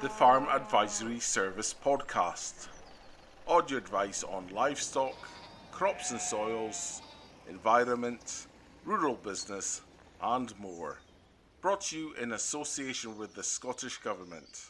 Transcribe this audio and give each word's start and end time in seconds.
the 0.00 0.08
Farm 0.08 0.46
Advisory 0.48 1.18
Service 1.18 1.74
podcast. 1.74 2.68
Audio 3.48 3.78
advice 3.78 4.22
on 4.22 4.46
livestock, 4.54 5.16
crops 5.72 6.12
and 6.12 6.20
soils, 6.20 7.02
environment, 7.48 8.46
rural 8.84 9.16
business, 9.16 9.80
and 10.22 10.56
more. 10.56 11.00
Brought 11.60 11.80
to 11.86 11.98
you 11.98 12.14
in 12.14 12.30
association 12.30 13.18
with 13.18 13.34
the 13.34 13.42
Scottish 13.42 13.96
Government. 13.96 14.66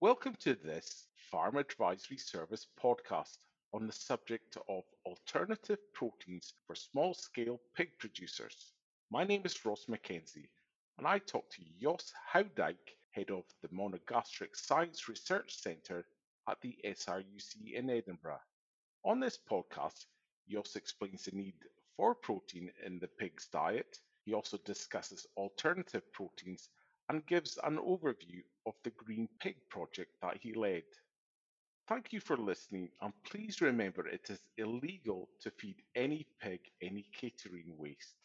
Welcome 0.00 0.36
to 0.40 0.54
this 0.54 1.08
Farm 1.30 1.56
Advisory 1.56 2.16
Service 2.16 2.66
podcast 2.82 3.36
on 3.74 3.86
the 3.86 3.92
subject 3.92 4.56
of 4.70 4.84
alternative 5.04 5.80
proteins 5.92 6.54
for 6.66 6.74
small 6.74 7.12
scale 7.12 7.60
pig 7.76 7.90
producers. 7.98 8.72
My 9.10 9.24
name 9.24 9.42
is 9.44 9.66
Ross 9.66 9.84
Mackenzie 9.86 10.48
and 10.98 11.06
I 11.06 11.18
talked 11.18 11.52
to 11.52 11.62
Jos 11.80 12.12
Houdijk, 12.32 12.96
head 13.10 13.30
of 13.30 13.44
the 13.62 13.68
Monogastric 13.68 14.54
Science 14.56 15.08
Research 15.08 15.54
Centre 15.54 16.06
at 16.48 16.60
the 16.62 16.76
SRUC 16.84 17.74
in 17.74 17.90
Edinburgh. 17.90 18.40
On 19.04 19.20
this 19.20 19.38
podcast, 19.50 20.06
Jos 20.48 20.76
explains 20.76 21.24
the 21.24 21.36
need 21.36 21.54
for 21.96 22.14
protein 22.14 22.70
in 22.84 22.98
the 22.98 23.08
pig's 23.08 23.46
diet. 23.48 23.98
He 24.24 24.32
also 24.32 24.58
discusses 24.64 25.26
alternative 25.36 26.10
proteins 26.12 26.70
and 27.08 27.26
gives 27.26 27.58
an 27.62 27.76
overview 27.76 28.42
of 28.66 28.74
the 28.82 28.90
Green 28.90 29.28
Pig 29.38 29.56
project 29.68 30.10
that 30.22 30.38
he 30.40 30.54
led. 30.54 30.84
Thank 31.88 32.12
you 32.12 32.20
for 32.20 32.36
listening, 32.36 32.88
and 33.00 33.12
please 33.24 33.60
remember 33.60 34.08
it 34.08 34.28
is 34.28 34.40
illegal 34.56 35.28
to 35.40 35.50
feed 35.52 35.76
any 35.94 36.26
pig 36.40 36.60
any 36.82 37.06
catering 37.12 37.76
waste. 37.76 38.16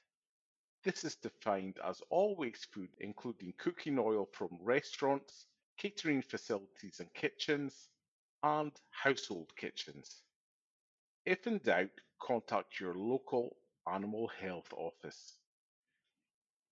This 0.84 1.04
is 1.04 1.16
defined 1.16 1.78
as 1.84 2.02
all 2.10 2.36
waste 2.36 2.72
food, 2.74 2.90
including 3.00 3.54
cooking 3.58 4.00
oil 4.00 4.28
from 4.32 4.58
restaurants, 4.62 5.46
catering 5.78 6.22
facilities 6.24 7.00
and 7.00 7.14
kitchens, 7.14 7.90
and 8.44 8.72
household 8.90 9.56
kitchens. 9.56 10.24
If 11.26 11.46
in 11.46 11.60
doubt, 11.60 11.92
contact 12.20 12.80
your 12.80 12.96
local 12.96 13.58
animal 13.88 14.28
health 14.28 14.74
office. 14.74 15.38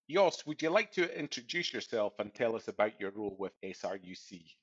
Jos, 0.09 0.43
would 0.47 0.61
you 0.63 0.71
like 0.71 0.91
to 0.93 1.19
introduce 1.19 1.71
yourself 1.71 2.13
and 2.17 2.33
tell 2.33 2.55
us 2.55 2.67
about 2.67 2.99
your 2.99 3.11
role 3.11 3.35
with 3.37 3.53
SRUC? 3.61 4.58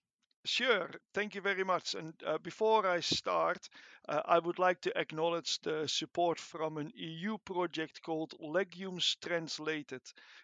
Sure, 0.47 0.91
thank 1.13 1.35
you 1.35 1.43
very 1.43 1.63
much. 1.63 1.95
And 1.95 2.15
uh, 2.25 2.39
before 2.39 2.87
I 2.87 3.01
start, 3.01 3.69
uh, 4.09 4.23
I 4.25 4.39
would 4.39 4.59
like 4.59 4.81
to 4.83 4.99
acknowledge 4.99 5.59
the 5.61 5.87
support 5.87 6.39
from 6.41 6.79
an 6.79 6.91
EU 6.95 7.37
project 7.37 8.01
called 8.01 8.33
Legumes 8.41 9.17
Translated. 9.23 10.01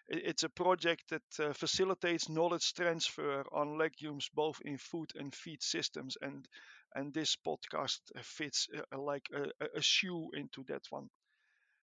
It's 0.07 0.43
a 0.43 0.49
project 0.49 1.09
that 1.09 1.39
uh, 1.39 1.53
facilitates 1.53 2.29
knowledge 2.29 2.71
transfer 2.75 3.43
on 3.51 3.79
legumes 3.79 4.29
both 4.29 4.61
in 4.61 4.77
food 4.77 5.09
and 5.15 5.33
feed 5.33 5.63
systems, 5.63 6.17
and 6.21 6.47
and 6.93 7.11
this 7.11 7.35
podcast 7.35 8.01
fits 8.21 8.67
uh, 8.77 8.99
like 8.99 9.27
a, 9.33 9.49
a 9.75 9.81
shoe 9.81 10.29
into 10.35 10.63
that 10.65 10.83
one. 10.91 11.09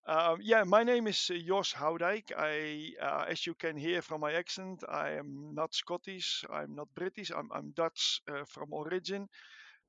Um, 0.06 0.40
yeah, 0.42 0.64
my 0.64 0.82
name 0.82 1.06
is 1.06 1.30
uh, 1.30 1.38
Jos 1.38 1.72
Houdijk. 1.72 2.32
I, 2.36 2.92
uh, 3.00 3.24
as 3.28 3.46
you 3.46 3.54
can 3.54 3.76
hear 3.76 4.02
from 4.02 4.20
my 4.20 4.32
accent, 4.32 4.82
I 4.88 5.10
am 5.12 5.54
not 5.54 5.74
Scottish. 5.74 6.44
I'm 6.52 6.74
not 6.74 6.88
British. 6.94 7.30
I'm, 7.30 7.48
I'm 7.52 7.70
Dutch 7.70 8.20
uh, 8.28 8.44
from 8.44 8.72
origin. 8.72 9.28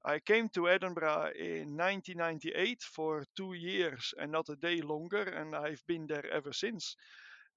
I 0.05 0.19
came 0.19 0.49
to 0.49 0.69
Edinburgh 0.69 1.31
in 1.39 1.77
1998 1.77 2.81
for 2.83 3.25
two 3.37 3.53
years 3.53 4.13
and 4.19 4.31
not 4.31 4.49
a 4.49 4.55
day 4.55 4.81
longer, 4.81 5.23
and 5.23 5.55
I've 5.55 5.83
been 5.87 6.07
there 6.07 6.25
ever 6.31 6.53
since. 6.53 6.95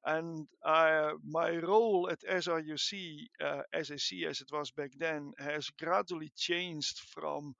And 0.04 0.46
uh, 0.64 1.12
my 1.24 1.56
role 1.58 2.08
at 2.10 2.22
SRUC, 2.28 3.28
uh, 3.42 3.62
SAC 3.82 4.24
as 4.28 4.40
it 4.40 4.48
was 4.52 4.70
back 4.70 4.92
then, 4.98 5.32
has 5.38 5.70
gradually 5.70 6.32
changed 6.36 7.00
from 7.14 7.54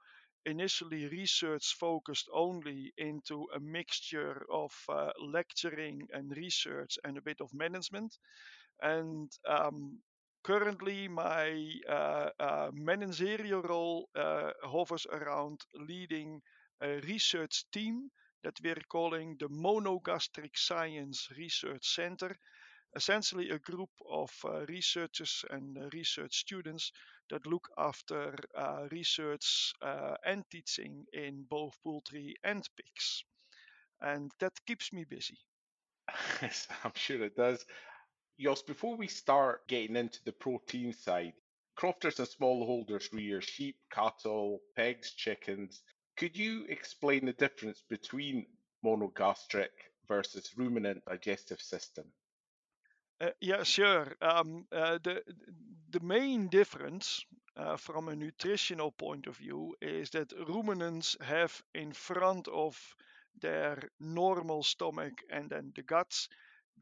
initially 0.47 1.09
research 1.09 1.75
focused 1.79 2.29
only 2.33 2.93
into 2.99 3.47
a 3.55 3.61
mixture 3.61 4.45
of 4.51 4.73
uh, 4.89 5.11
lecturing 5.21 6.09
and 6.13 6.37
research 6.37 6.99
and 7.05 7.17
a 7.19 7.23
bit 7.23 7.41
of 7.41 7.53
management. 7.55 8.17
And 8.83 9.31
um, 9.49 9.99
currently, 10.45 11.09
my 11.09 11.75
uh, 11.89 12.31
uh, 12.39 12.71
managerial 12.73 13.63
role 13.63 14.09
uh, 14.15 14.53
hovers 14.63 15.07
around 15.11 15.61
leading 15.75 16.41
a 16.83 17.01
research 17.01 17.65
team 17.73 18.11
that 18.45 18.59
we're 18.63 18.83
calling 18.89 19.37
the 19.41 19.49
Monogastric 19.49 20.57
Science 20.57 21.29
Research 21.37 21.87
Center 21.95 22.37
essentially 22.95 23.51
a 23.51 23.59
group 23.59 23.91
of 24.11 24.31
uh, 24.45 24.65
researchers 24.67 25.45
and 25.51 25.79
uh, 25.79 25.89
research 25.93 26.39
students 26.39 26.93
that 27.31 27.47
look 27.47 27.69
after 27.79 28.35
uh, 28.57 28.87
research 28.91 29.73
and 30.25 30.45
teaching 30.51 31.07
in 31.13 31.45
both 31.49 31.77
poultry 31.83 32.35
and 32.45 32.69
pigs. 32.77 33.25
And 34.01 34.31
that 34.41 34.53
keeps 34.67 34.93
me 34.93 35.05
busy. 35.05 35.39
Yes, 36.43 36.69
I'm 36.85 36.93
sure 36.95 37.23
it 37.25 37.37
does. 37.37 37.65
Jos, 38.39 38.63
before 38.63 38.97
we 38.97 39.09
start 39.09 39.67
getting 39.69 39.97
into 39.97 40.23
the 40.25 40.33
protein 40.33 40.93
side, 40.93 41.35
crofters 41.77 42.19
and 42.19 42.29
smallholders 42.29 43.13
rear 43.13 43.41
sheep, 43.41 43.77
cattle, 43.91 44.61
pigs, 44.77 45.13
chickens. 45.13 45.83
Could 46.17 46.37
you 46.37 46.65
explain 46.67 47.27
the 47.27 47.33
difference 47.33 47.83
between 47.89 48.47
monogastric 48.85 49.71
versus 50.09 50.53
ruminant 50.57 51.05
digestive 51.07 51.61
system? 51.61 52.13
Uh, 53.25 53.31
yeah, 53.41 53.63
sure. 53.63 54.13
Um, 54.21 54.67
uh, 54.73 54.99
the 55.03 55.23
the 55.91 56.01
main 56.01 56.49
difference 56.49 57.25
uh, 57.57 57.77
from 57.77 58.09
a 58.09 58.17
nutritional 58.17 58.91
point 58.93 59.27
of 59.27 59.37
view 59.37 59.75
is 59.81 60.11
that 60.11 60.33
ruminants 60.49 61.17
have 61.21 61.63
in 61.75 61.93
front 61.93 62.49
of 62.49 62.77
their 63.41 63.79
normal 64.01 64.63
stomach 64.63 65.15
and 65.31 65.51
then 65.51 65.73
the 65.75 65.83
guts 65.83 66.29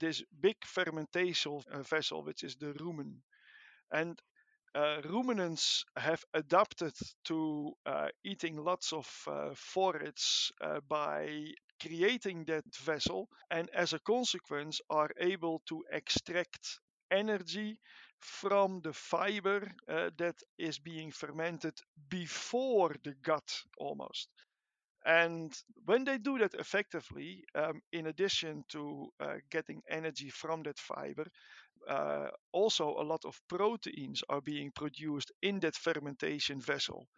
this 0.00 0.22
big 0.40 0.56
fermentation 0.64 1.60
vessel, 1.90 2.22
which 2.24 2.42
is 2.44 2.56
the 2.56 2.72
rumen, 2.74 3.20
and 3.92 4.20
ruminants 5.08 5.84
have 5.96 6.24
adapted 6.34 6.94
to 7.24 7.72
eating 8.24 8.56
lots 8.56 8.92
of 8.92 9.06
forage 9.56 10.52
by 10.88 11.46
creating 11.82 12.44
that 12.46 12.64
vessel 12.76 13.28
and 13.50 13.68
as 13.74 13.92
a 13.92 13.98
consequence 14.00 14.80
are 14.90 15.10
able 15.20 15.60
to 15.68 15.84
extract 15.92 16.80
energy 17.10 17.78
from 18.20 18.80
the 18.82 18.92
fiber 18.92 19.70
uh, 19.88 20.10
that 20.18 20.36
is 20.58 20.78
being 20.78 21.10
fermented 21.10 21.74
before 22.08 22.94
the 23.04 23.14
gut 23.22 23.50
almost. 23.78 24.28
And 25.06 25.52
when 25.84 26.04
they 26.04 26.18
do 26.18 26.38
that 26.38 26.54
effectively, 26.54 27.44
um, 27.54 27.82
in 27.92 28.06
addition 28.08 28.64
to 28.70 29.12
uh, 29.20 29.36
getting 29.50 29.82
energy 29.88 30.30
from 30.30 30.62
that 30.64 30.78
fiber, 30.78 31.26
uh, 31.88 32.28
also 32.52 32.88
a 32.98 33.04
lot 33.04 33.24
of 33.24 33.40
proteins 33.48 34.22
are 34.28 34.40
being 34.42 34.72
produced 34.72 35.32
in 35.42 35.60
that 35.60 35.76
fermentation 35.76 36.60
vessel 36.60 37.08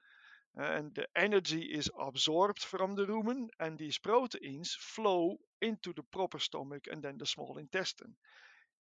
and 0.57 0.95
the 0.95 1.07
energy 1.17 1.63
is 1.63 1.91
absorbed 1.99 2.61
from 2.63 2.95
the 2.95 3.07
rumen 3.07 3.49
and 3.61 3.79
these 3.79 3.99
proteins 3.99 4.77
flow 4.81 5.37
into 5.61 5.93
the 5.93 6.03
proper 6.05 6.39
stomach 6.39 6.87
and 6.91 7.03
then 7.03 7.19
the 7.19 7.27
small 7.27 7.59
intestine. 7.59 8.15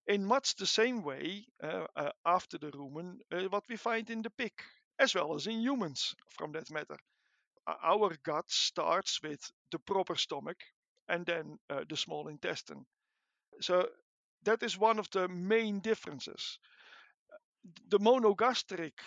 In 0.07 0.25
much 0.25 0.57
the 0.57 0.67
same 0.67 1.03
way 1.03 1.47
uh, 1.63 1.87
uh, 1.97 2.13
after 2.27 2.59
the 2.59 2.71
rumen 2.73 3.19
uh, 3.33 3.49
what 3.49 3.65
we 3.69 3.77
find 3.77 4.11
in 4.11 4.23
the 4.23 4.31
pig 4.31 4.53
as 4.99 5.15
well 5.15 5.35
as 5.35 5.47
in 5.47 5.61
humans 5.61 6.15
from 6.31 6.53
that 6.53 6.71
matter. 6.71 6.99
Our 7.67 8.17
gut 8.25 8.51
starts 8.51 9.23
with 9.23 9.41
the 9.71 9.79
proper 9.79 10.17
stomach 10.17 10.59
and 11.09 11.27
then 11.27 11.59
the 11.89 11.97
small 11.97 12.29
intestine. 12.29 12.87
So 13.61 13.89
that 14.45 14.63
is 14.63 14.79
one 14.79 14.99
of 14.99 15.11
the 15.11 15.29
main 15.29 15.81
differences. 15.81 16.59
The 17.89 17.99
monogastric 17.99 18.99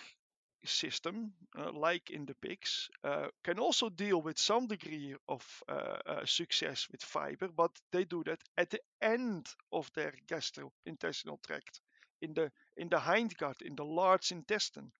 system, 0.64 1.32
uh, 1.58 1.72
like 1.72 2.10
in 2.10 2.26
the 2.26 2.34
pigs, 2.34 2.88
uh, 3.04 3.28
can 3.44 3.58
also 3.58 3.88
deal 3.88 4.20
with 4.22 4.38
some 4.38 4.66
degree 4.66 5.14
of 5.28 5.44
uh, 5.68 5.98
uh, 6.06 6.26
success 6.26 6.88
with 6.90 7.02
fiber, 7.02 7.48
but 7.48 7.70
they 7.92 8.04
do 8.04 8.22
that 8.24 8.40
at 8.56 8.70
the 8.70 8.80
end 9.02 9.46
of 9.72 9.90
their 9.94 10.12
gastrointestinal 10.26 11.38
tract, 11.46 11.80
in 12.22 12.34
the 12.34 12.50
in 12.76 12.88
the 12.88 12.98
hindgut, 13.00 13.62
in 13.62 13.76
the 13.76 13.84
large 13.84 14.32
intestine. 14.32 14.92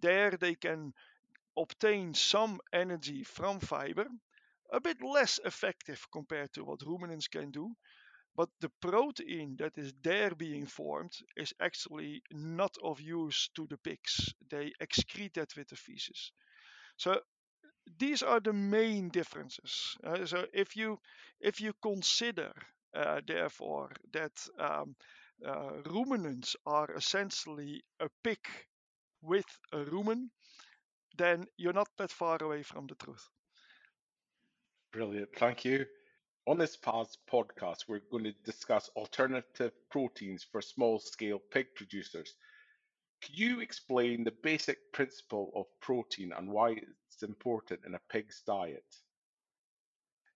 There 0.00 0.30
they 0.32 0.54
can 0.54 0.94
obtain 1.58 2.14
some 2.14 2.60
energy 2.72 3.24
from 3.24 3.60
fiber, 3.60 4.06
a 4.72 4.80
bit 4.80 5.02
less 5.02 5.38
effective 5.44 6.06
compared 6.12 6.52
to 6.54 6.64
what 6.64 6.82
ruminants 6.86 7.28
can 7.28 7.50
do, 7.50 7.76
but 8.38 8.50
the 8.60 8.70
protein 8.80 9.56
that 9.58 9.78
is 9.78 9.92
there 10.02 10.34
being 10.34 10.66
formed 10.66 11.12
is 11.36 11.54
actually 11.60 12.22
not 12.32 12.76
of 12.82 13.00
use 13.02 13.50
to 13.56 13.66
the 13.68 13.78
pigs. 13.78 14.34
They 14.50 14.72
excrete 14.82 15.34
that 15.34 15.56
with 15.56 15.68
the 15.68 15.76
feces. 15.76 16.32
So 16.96 17.20
these 17.98 18.22
are 18.22 18.40
the 18.40 18.52
main 18.52 19.08
differences. 19.10 19.96
Uh, 20.04 20.26
so 20.26 20.46
if 20.52 20.76
you 20.76 20.98
if 21.40 21.60
you 21.60 21.72
consider 21.82 22.52
uh, 22.94 23.20
therefore 23.26 23.92
that 24.12 24.32
um, 24.58 24.96
uh, 25.46 25.72
ruminants 25.86 26.56
are 26.66 26.90
essentially 26.96 27.82
a 28.00 28.08
pig 28.24 28.40
with 29.22 29.46
a 29.72 29.78
rumen, 29.84 30.30
then 31.16 31.46
you're 31.56 31.74
not 31.74 31.88
that 31.98 32.12
far 32.12 32.38
away 32.42 32.62
from 32.62 32.86
the 32.86 32.94
truth. 32.96 33.28
Brilliant. 34.92 35.30
Thank 35.36 35.64
you. 35.64 35.86
On 36.48 36.56
this 36.56 36.78
past 36.78 37.18
podcast, 37.30 37.88
we're 37.88 38.00
going 38.10 38.24
to 38.24 38.32
discuss 38.42 38.88
alternative 38.96 39.72
proteins 39.90 40.42
for 40.42 40.62
small 40.62 40.98
scale 40.98 41.38
pig 41.38 41.66
producers. 41.74 42.36
Could 43.20 43.38
you 43.38 43.60
explain 43.60 44.24
the 44.24 44.30
basic 44.30 44.90
principle 44.90 45.52
of 45.54 45.66
protein 45.80 46.32
and 46.32 46.50
why 46.50 46.70
it's 46.70 47.22
important 47.22 47.80
in 47.84 47.94
a 47.94 48.00
pig's 48.08 48.40
diet? 48.46 48.96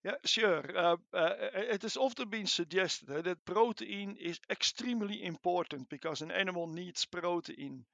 Yeah, 0.04 0.16
sure. 0.26 0.62
Uh, 0.76 0.96
uh, 1.14 1.34
it 1.54 1.80
has 1.80 1.96
often 1.96 2.28
been 2.28 2.46
suggested 2.46 3.24
that 3.24 3.44
protein 3.46 4.18
is 4.20 4.38
extremely 4.50 5.24
important 5.24 5.88
because 5.88 6.20
an 6.20 6.30
animal 6.30 6.66
needs 6.66 7.06
protein. 7.06 7.86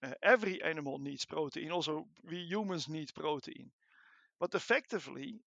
Uh, 0.00 0.14
every 0.22 0.62
animal 0.62 1.00
needs 1.00 1.24
protein. 1.24 1.72
Also, 1.72 2.06
we 2.22 2.36
humans 2.36 2.88
need 2.88 3.12
protein. 3.14 3.72
But 4.38 4.54
effectively, 4.54 5.40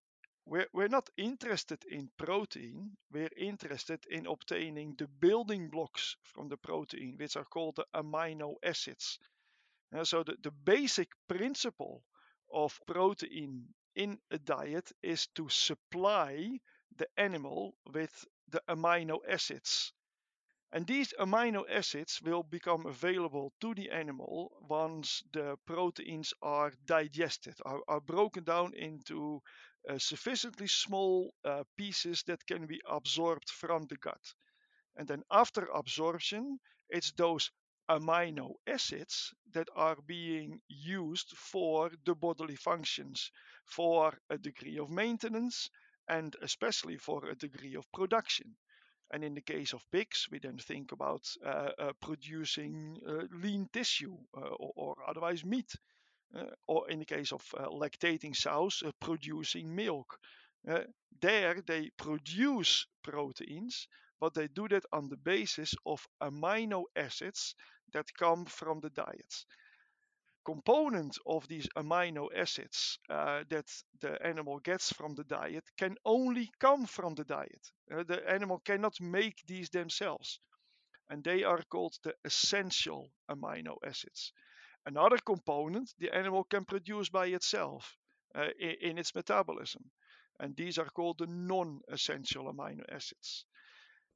we're, 0.47 0.67
we're 0.73 0.87
not 0.87 1.09
interested 1.17 1.83
in 1.89 2.09
protein. 2.17 2.91
We're 3.11 3.29
interested 3.37 4.05
in 4.09 4.25
obtaining 4.27 4.95
the 4.97 5.07
building 5.07 5.69
blocks 5.69 6.15
from 6.23 6.47
the 6.47 6.57
protein, 6.57 7.17
which 7.17 7.35
are 7.35 7.45
called 7.45 7.75
the 7.75 7.85
amino 7.93 8.55
acids. 8.63 9.19
Uh, 9.95 10.05
so, 10.05 10.23
the, 10.23 10.35
the 10.41 10.51
basic 10.51 11.09
principle 11.27 12.03
of 12.53 12.79
protein 12.87 13.65
in 13.95 14.19
a 14.31 14.37
diet 14.37 14.91
is 15.03 15.27
to 15.35 15.49
supply 15.49 16.59
the 16.95 17.07
animal 17.17 17.75
with 17.93 18.25
the 18.49 18.61
amino 18.69 19.19
acids. 19.29 19.91
And 20.71 20.85
these 20.85 21.13
amino 21.19 21.63
acids 21.69 22.21
will 22.21 22.43
become 22.43 22.85
available 22.85 23.53
to 23.61 23.73
the 23.73 23.89
animal 23.89 24.51
once 24.67 25.23
the 25.31 25.57
proteins 25.65 26.33
are 26.41 26.73
digested, 26.85 27.55
are, 27.65 27.81
are 27.87 28.01
broken 28.01 28.43
down 28.43 28.73
into 28.73 29.41
sufficiently 29.97 30.67
small 30.67 31.33
uh, 31.45 31.63
pieces 31.77 32.23
that 32.27 32.45
can 32.45 32.65
be 32.67 32.81
absorbed 32.89 33.49
from 33.49 33.85
the 33.87 33.97
gut. 33.97 34.33
And 34.97 35.07
then 35.07 35.23
after 35.31 35.67
absorption, 35.73 36.59
it's 36.89 37.11
those 37.11 37.51
amino 37.89 38.55
acids 38.67 39.33
that 39.53 39.69
are 39.75 39.97
being 40.05 40.59
used 40.67 41.35
for 41.37 41.91
the 42.05 42.15
bodily 42.15 42.55
functions, 42.55 43.31
for 43.65 44.19
a 44.29 44.37
degree 44.37 44.77
of 44.77 44.89
maintenance, 44.89 45.69
and 46.09 46.35
especially 46.41 46.97
for 46.97 47.25
a 47.25 47.35
degree 47.35 47.75
of 47.75 47.91
production. 47.91 48.55
And 49.11 49.23
in 49.23 49.35
the 49.35 49.41
case 49.41 49.73
of 49.73 49.89
pigs, 49.91 50.27
we 50.31 50.39
then 50.39 50.57
think 50.57 50.91
about 50.91 51.23
uh, 51.45 51.71
uh, 51.79 51.93
producing 52.01 52.99
uh, 53.07 53.23
lean 53.31 53.69
tissue 53.71 54.17
or, 54.33 54.71
or, 54.75 54.95
otherwise 55.07 55.45
meat. 55.45 55.73
Or 56.67 56.89
in 56.89 56.99
the 56.99 57.05
case 57.05 57.31
of 57.31 57.43
uh, 57.57 57.67
lactating 57.67 58.35
sows, 58.35 58.83
producing 58.99 59.75
milk. 59.75 60.19
there 61.21 61.61
they 61.61 61.89
produce 61.97 62.85
proteins, 63.03 63.87
but 64.19 64.33
they 64.33 64.47
do 64.47 64.67
that 64.67 64.85
on 64.91 65.09
the 65.09 65.17
basis 65.17 65.73
of 65.85 66.07
amino 66.21 66.83
acids 66.95 67.55
that 67.93 68.13
come 68.17 68.45
from 68.45 68.79
the 68.81 68.89
diet. 68.89 69.45
Component 70.45 71.17
of 71.25 71.47
these 71.47 71.67
amino 71.75 72.29
acids 72.35 72.99
uh, 73.09 73.43
that 73.49 73.67
the 73.99 74.25
animal 74.25 74.59
gets 74.59 74.93
from 74.93 75.13
the 75.15 75.25
diet 75.25 75.65
can 75.77 75.95
only 76.05 76.49
come 76.59 76.85
from 76.85 77.15
the 77.15 77.25
diet. 77.25 77.71
Uh, 77.91 78.03
the 78.03 78.27
animal 78.29 78.59
cannot 78.59 78.99
make 79.01 79.45
these 79.45 79.69
themselves. 79.69 80.39
And 81.09 81.23
they 81.23 81.43
are 81.43 81.61
called 81.69 81.97
the 82.03 82.15
essential 82.25 83.11
amino 83.29 83.75
acids. 83.85 84.31
Another 84.87 85.17
component 85.17 85.93
the 85.99 86.15
animal 86.15 86.45
can 86.45 86.63
produce 86.63 87.09
by 87.09 87.27
itself 87.27 87.97
uh, 88.33 88.47
in, 88.57 88.75
in 88.91 88.97
its 88.97 89.13
metabolism. 89.13 89.83
And 90.39 90.55
these 90.55 90.77
are 90.77 90.89
called 90.95 91.17
the 91.17 91.27
non 91.27 91.81
essential 91.91 92.45
amino 92.45 92.83
acids. 92.89 93.43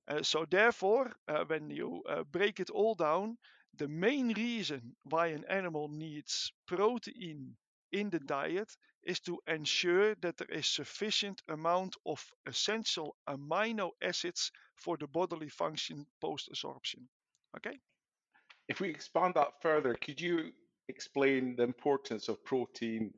Uh, 0.08 0.24
so, 0.24 0.46
therefore, 0.50 1.12
uh, 1.28 1.44
when 1.46 1.70
you 1.70 2.02
uh, 2.08 2.24
break 2.24 2.62
it 2.62 2.70
all 2.70 2.96
down, 2.96 3.38
the 3.76 3.90
main 3.90 4.34
reason 4.34 4.96
why 5.04 5.28
an 5.28 5.44
animal 5.50 5.90
needs 5.90 6.54
protein 6.68 7.58
in 7.92 8.10
the 8.10 8.20
diet 8.20 8.72
is 9.04 9.20
to 9.22 9.42
ensure 9.48 10.16
that 10.22 10.38
there 10.38 10.52
is 10.52 10.68
sufficient 10.68 11.42
amount 11.50 11.98
of 12.06 12.26
essential 12.46 13.18
amino 13.28 13.92
acids 14.02 14.52
for 14.76 14.96
the 14.96 15.08
bodily 15.08 15.50
function 15.50 16.06
post 16.22 16.48
absorption. 16.48 17.10
Okay? 17.58 17.78
If 18.70 18.80
we 18.80 18.90
expand 18.90 19.34
that 19.34 19.62
further, 19.62 19.96
could 19.96 20.22
you 20.22 20.54
explain 20.92 21.56
the 21.56 21.64
importance 21.64 22.30
of 22.30 22.44
protein, 22.44 23.14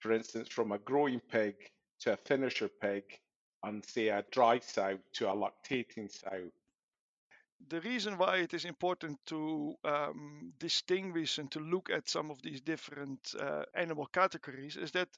for 0.00 0.12
instance, 0.12 0.48
from 0.48 0.72
a 0.72 0.78
growing 0.78 1.20
pig 1.20 1.54
to 2.00 2.12
a 2.12 2.16
finisher 2.16 2.68
pig, 2.68 3.04
and 3.62 3.84
say 3.84 4.08
a 4.08 4.24
dry 4.30 4.58
sow 4.60 4.98
to 5.14 5.30
a 5.30 5.34
lactating 5.34 6.10
sow? 6.10 6.50
the 7.68 7.80
reason 7.80 8.18
why 8.18 8.36
it 8.36 8.54
is 8.54 8.64
important 8.64 9.18
to 9.26 9.74
um, 9.84 10.52
distinguish 10.58 11.38
and 11.38 11.50
to 11.50 11.58
look 11.58 11.90
at 11.90 12.08
some 12.08 12.30
of 12.30 12.40
these 12.42 12.60
different 12.60 13.34
uh, 13.40 13.64
animal 13.74 14.06
categories 14.06 14.76
is 14.76 14.92
that 14.92 15.08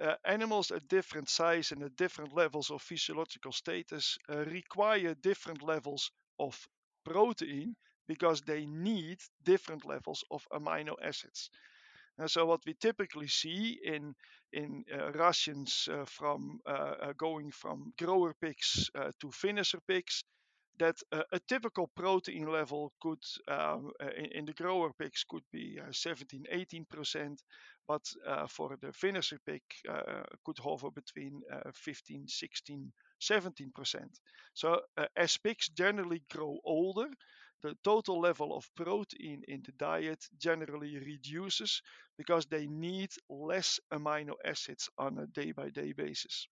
uh, 0.00 0.14
animals 0.24 0.70
at 0.70 0.88
different 0.88 1.28
size 1.28 1.70
and 1.70 1.82
at 1.82 1.96
different 1.96 2.34
levels 2.34 2.70
of 2.70 2.82
physiological 2.82 3.52
status 3.52 4.18
uh, 4.28 4.38
require 4.46 5.14
different 5.14 5.62
levels 5.62 6.10
of 6.38 6.66
protein 7.04 7.76
because 8.14 8.42
they 8.42 8.66
need 8.66 9.18
different 9.44 9.84
levels 9.84 10.24
of 10.30 10.46
amino 10.52 10.94
acids. 11.02 11.50
And 12.18 12.30
so 12.30 12.44
what 12.46 12.60
we 12.66 12.74
typically 12.74 13.28
see 13.28 13.78
in 13.84 14.14
in 14.52 14.84
uh, 14.92 15.10
uh, 15.18 16.04
from 16.04 16.60
uh, 16.66 17.12
going 17.16 17.50
from 17.52 17.92
grower 17.98 18.34
pigs 18.40 18.90
to 19.20 19.30
finisher 19.30 19.80
pigs 19.88 20.24
that 20.78 20.96
uh, 21.12 21.22
a 21.32 21.38
typical 21.40 21.88
protein 21.94 22.46
level 22.50 22.92
could 23.00 23.22
um, 23.48 23.90
uh, 24.02 24.08
in, 24.16 24.26
in, 24.38 24.44
the 24.46 24.52
grower 24.52 24.90
pigs 24.98 25.24
could 25.28 25.44
be 25.52 25.78
uh, 25.80 25.92
17 25.92 26.44
18% 26.52 27.38
but 27.86 28.02
uh, 28.26 28.46
for 28.46 28.76
the 28.80 28.92
finisher 28.92 29.38
pig 29.46 29.62
uh, 29.88 30.22
could 30.44 30.58
hover 30.58 30.90
between 30.90 31.42
uh, 31.52 31.70
15 31.74 32.26
16 32.26 32.92
17% 33.20 33.96
so 34.54 34.80
as 35.16 35.38
pigs 35.38 35.68
generally 35.68 36.22
grow 36.30 36.58
older 36.64 37.08
the 37.62 37.76
total 37.84 38.20
level 38.20 38.56
of 38.56 38.68
protein 38.74 39.42
in 39.48 39.62
the 39.64 39.72
diet 39.72 40.24
generally 40.38 40.98
reduces 40.98 41.82
because 42.18 42.46
they 42.46 42.66
need 42.66 43.10
less 43.28 43.80
amino 43.92 44.34
acids 44.44 44.88
on 44.98 45.18
a 45.18 45.26
day 45.26 45.52
by 45.52 45.70
day 45.70 45.92
basis. 45.92 46.48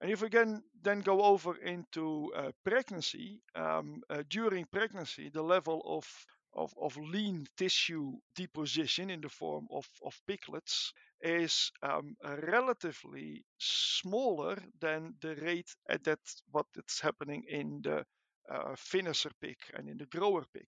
And 0.00 0.10
if 0.10 0.20
we 0.22 0.28
can 0.28 0.62
then 0.82 1.00
go 1.00 1.22
over 1.22 1.56
into 1.56 2.32
uh, 2.36 2.50
pregnancy, 2.64 3.40
um, 3.54 4.02
uh, 4.10 4.22
during 4.28 4.66
pregnancy, 4.66 5.30
the 5.30 5.42
level 5.42 5.80
of, 5.86 6.06
of, 6.52 6.74
of, 6.80 6.96
lean 6.96 7.46
tissue 7.56 8.12
deposition 8.34 9.08
in 9.10 9.20
the 9.20 9.28
form 9.28 9.66
of, 9.70 9.88
of 10.04 10.20
piglets 10.26 10.92
is 11.20 11.72
um, 11.82 12.16
relatively 12.22 13.44
smaller 13.58 14.58
than 14.80 15.14
the 15.22 15.36
rate 15.36 15.74
at 15.88 16.04
that 16.04 16.20
what 16.50 16.66
is 16.76 17.00
happening 17.00 17.44
in 17.48 17.80
the 17.82 18.04
uh, 18.50 18.74
finisher 18.76 19.30
pig 19.40 19.56
and 19.74 19.88
in 19.88 19.98
the 19.98 20.06
grower 20.06 20.44
pig. 20.52 20.66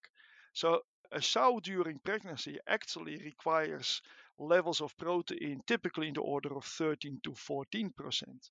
So 0.52 0.82
a 1.12 1.22
sow 1.22 1.60
during 1.60 1.98
pregnancy 1.98 2.58
actually 2.66 3.18
requires 3.18 4.02
levels 4.38 4.80
of 4.80 4.96
protein 4.96 5.62
typically 5.66 6.08
in 6.08 6.14
the 6.14 6.20
order 6.20 6.54
of 6.56 6.64
13 6.64 7.20
to 7.24 7.34
14 7.34 7.90
percent. 7.90 8.50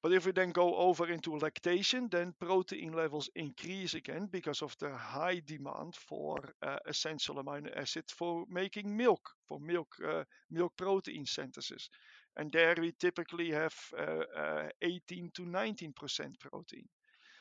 But 0.00 0.12
if 0.12 0.26
we 0.26 0.32
then 0.32 0.52
go 0.52 0.76
over 0.76 1.10
into 1.10 1.36
lactation, 1.36 2.08
then 2.08 2.32
protein 2.38 2.92
levels 2.92 3.28
increase 3.34 3.94
again 3.94 4.26
because 4.26 4.62
of 4.62 4.76
the 4.78 4.96
high 4.96 5.40
demand 5.44 5.96
for 5.96 6.54
uh, 6.62 6.78
essential 6.86 7.42
amino 7.42 7.76
acids 7.76 8.12
for 8.12 8.46
making 8.48 8.96
milk, 8.96 9.28
for 9.48 9.58
milk 9.58 9.88
uh, 10.06 10.22
milk 10.50 10.76
protein 10.76 11.26
synthesis. 11.26 11.90
And 12.36 12.52
there 12.52 12.76
we 12.78 12.92
typically 12.92 13.50
have 13.50 13.74
uh, 13.98 14.22
uh 14.36 14.68
18 14.82 15.32
to 15.34 15.42
19% 15.42 16.38
protein. 16.38 16.88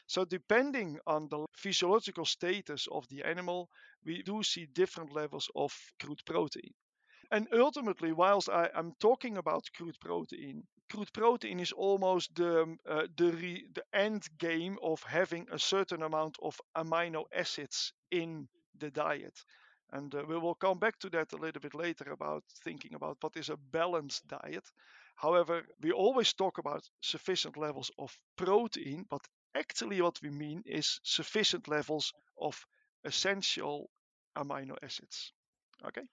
So 0.08 0.26
depending 0.26 1.00
on 1.06 1.28
the 1.30 1.46
physiological 1.56 2.26
status 2.26 2.88
of 2.92 3.08
the 3.10 3.24
animal, 3.24 3.70
we 4.04 4.24
do 4.24 4.44
see 4.44 4.66
different 4.66 5.14
levels 5.14 5.50
of 5.56 5.74
crude 6.00 6.22
protein. 6.26 6.74
And 7.32 7.48
ultimately, 7.54 8.12
whilst 8.12 8.50
I 8.50 8.70
am 8.76 8.94
talking 9.00 9.38
about 9.38 9.72
crude 9.74 9.98
protein, 10.02 10.68
crude 10.90 11.14
protein 11.14 11.60
is 11.62 11.72
almost 11.72 12.36
the 12.36 12.64
um, 12.64 12.80
uh, 12.86 13.08
the, 13.16 13.32
re, 13.32 13.68
the 13.74 13.86
end 13.94 14.28
game 14.38 14.78
of 14.84 15.04
having 15.04 15.48
a 15.52 15.60
certain 15.60 16.04
amount 16.04 16.38
of 16.42 16.60
amino 16.76 17.24
acids 17.34 17.94
in 18.12 18.50
the 18.78 18.92
diet. 18.92 19.40
And 19.92 20.14
uh, 20.16 20.24
we 20.28 20.38
will 20.38 20.56
come 20.56 20.80
back 20.80 21.00
to 21.00 21.10
that 21.12 21.32
a 21.34 21.38
little 21.38 21.62
bit 21.62 21.74
later 21.76 22.12
about 22.12 22.44
thinking 22.64 22.94
about 22.94 23.18
what 23.22 23.38
is 23.38 23.50
a 23.50 23.58
balanced 23.58 24.28
diet. 24.28 24.70
However, 25.16 25.66
we 25.82 25.92
always 25.92 26.34
talk 26.34 26.58
about 26.58 26.90
sufficient 27.02 27.58
levels 27.58 27.92
of 27.98 28.18
protein, 28.36 29.06
but 29.10 29.22
actually 29.58 30.02
what 30.02 30.22
we 30.22 30.30
mean 30.30 30.64
is 30.66 31.00
sufficient 31.04 31.68
levels 31.68 32.14
of 32.40 32.66
essential 33.04 33.90
amino 34.38 34.76
acids. 34.84 35.34
Okay. 35.86 36.04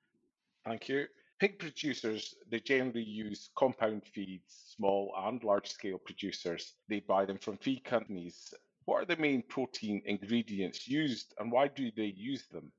Thank 0.64 0.88
you. 0.88 1.06
Pig 1.40 1.58
producers, 1.58 2.34
they 2.48 2.60
generally 2.60 3.02
use 3.02 3.50
compound 3.56 4.02
feeds, 4.14 4.74
small 4.76 5.12
and 5.16 5.42
large 5.42 5.68
scale 5.68 5.98
producers. 5.98 6.74
They 6.88 7.00
buy 7.00 7.24
them 7.26 7.38
from 7.38 7.58
feed 7.58 7.84
companies. 7.84 8.54
What 8.84 9.02
are 9.02 9.04
the 9.04 9.20
main 9.20 9.42
protein 9.42 10.02
ingredients 10.06 10.86
used 10.86 11.34
and 11.38 11.50
why 11.50 11.68
do 11.68 11.90
they 11.96 12.14
use 12.16 12.46
them? 12.52 12.72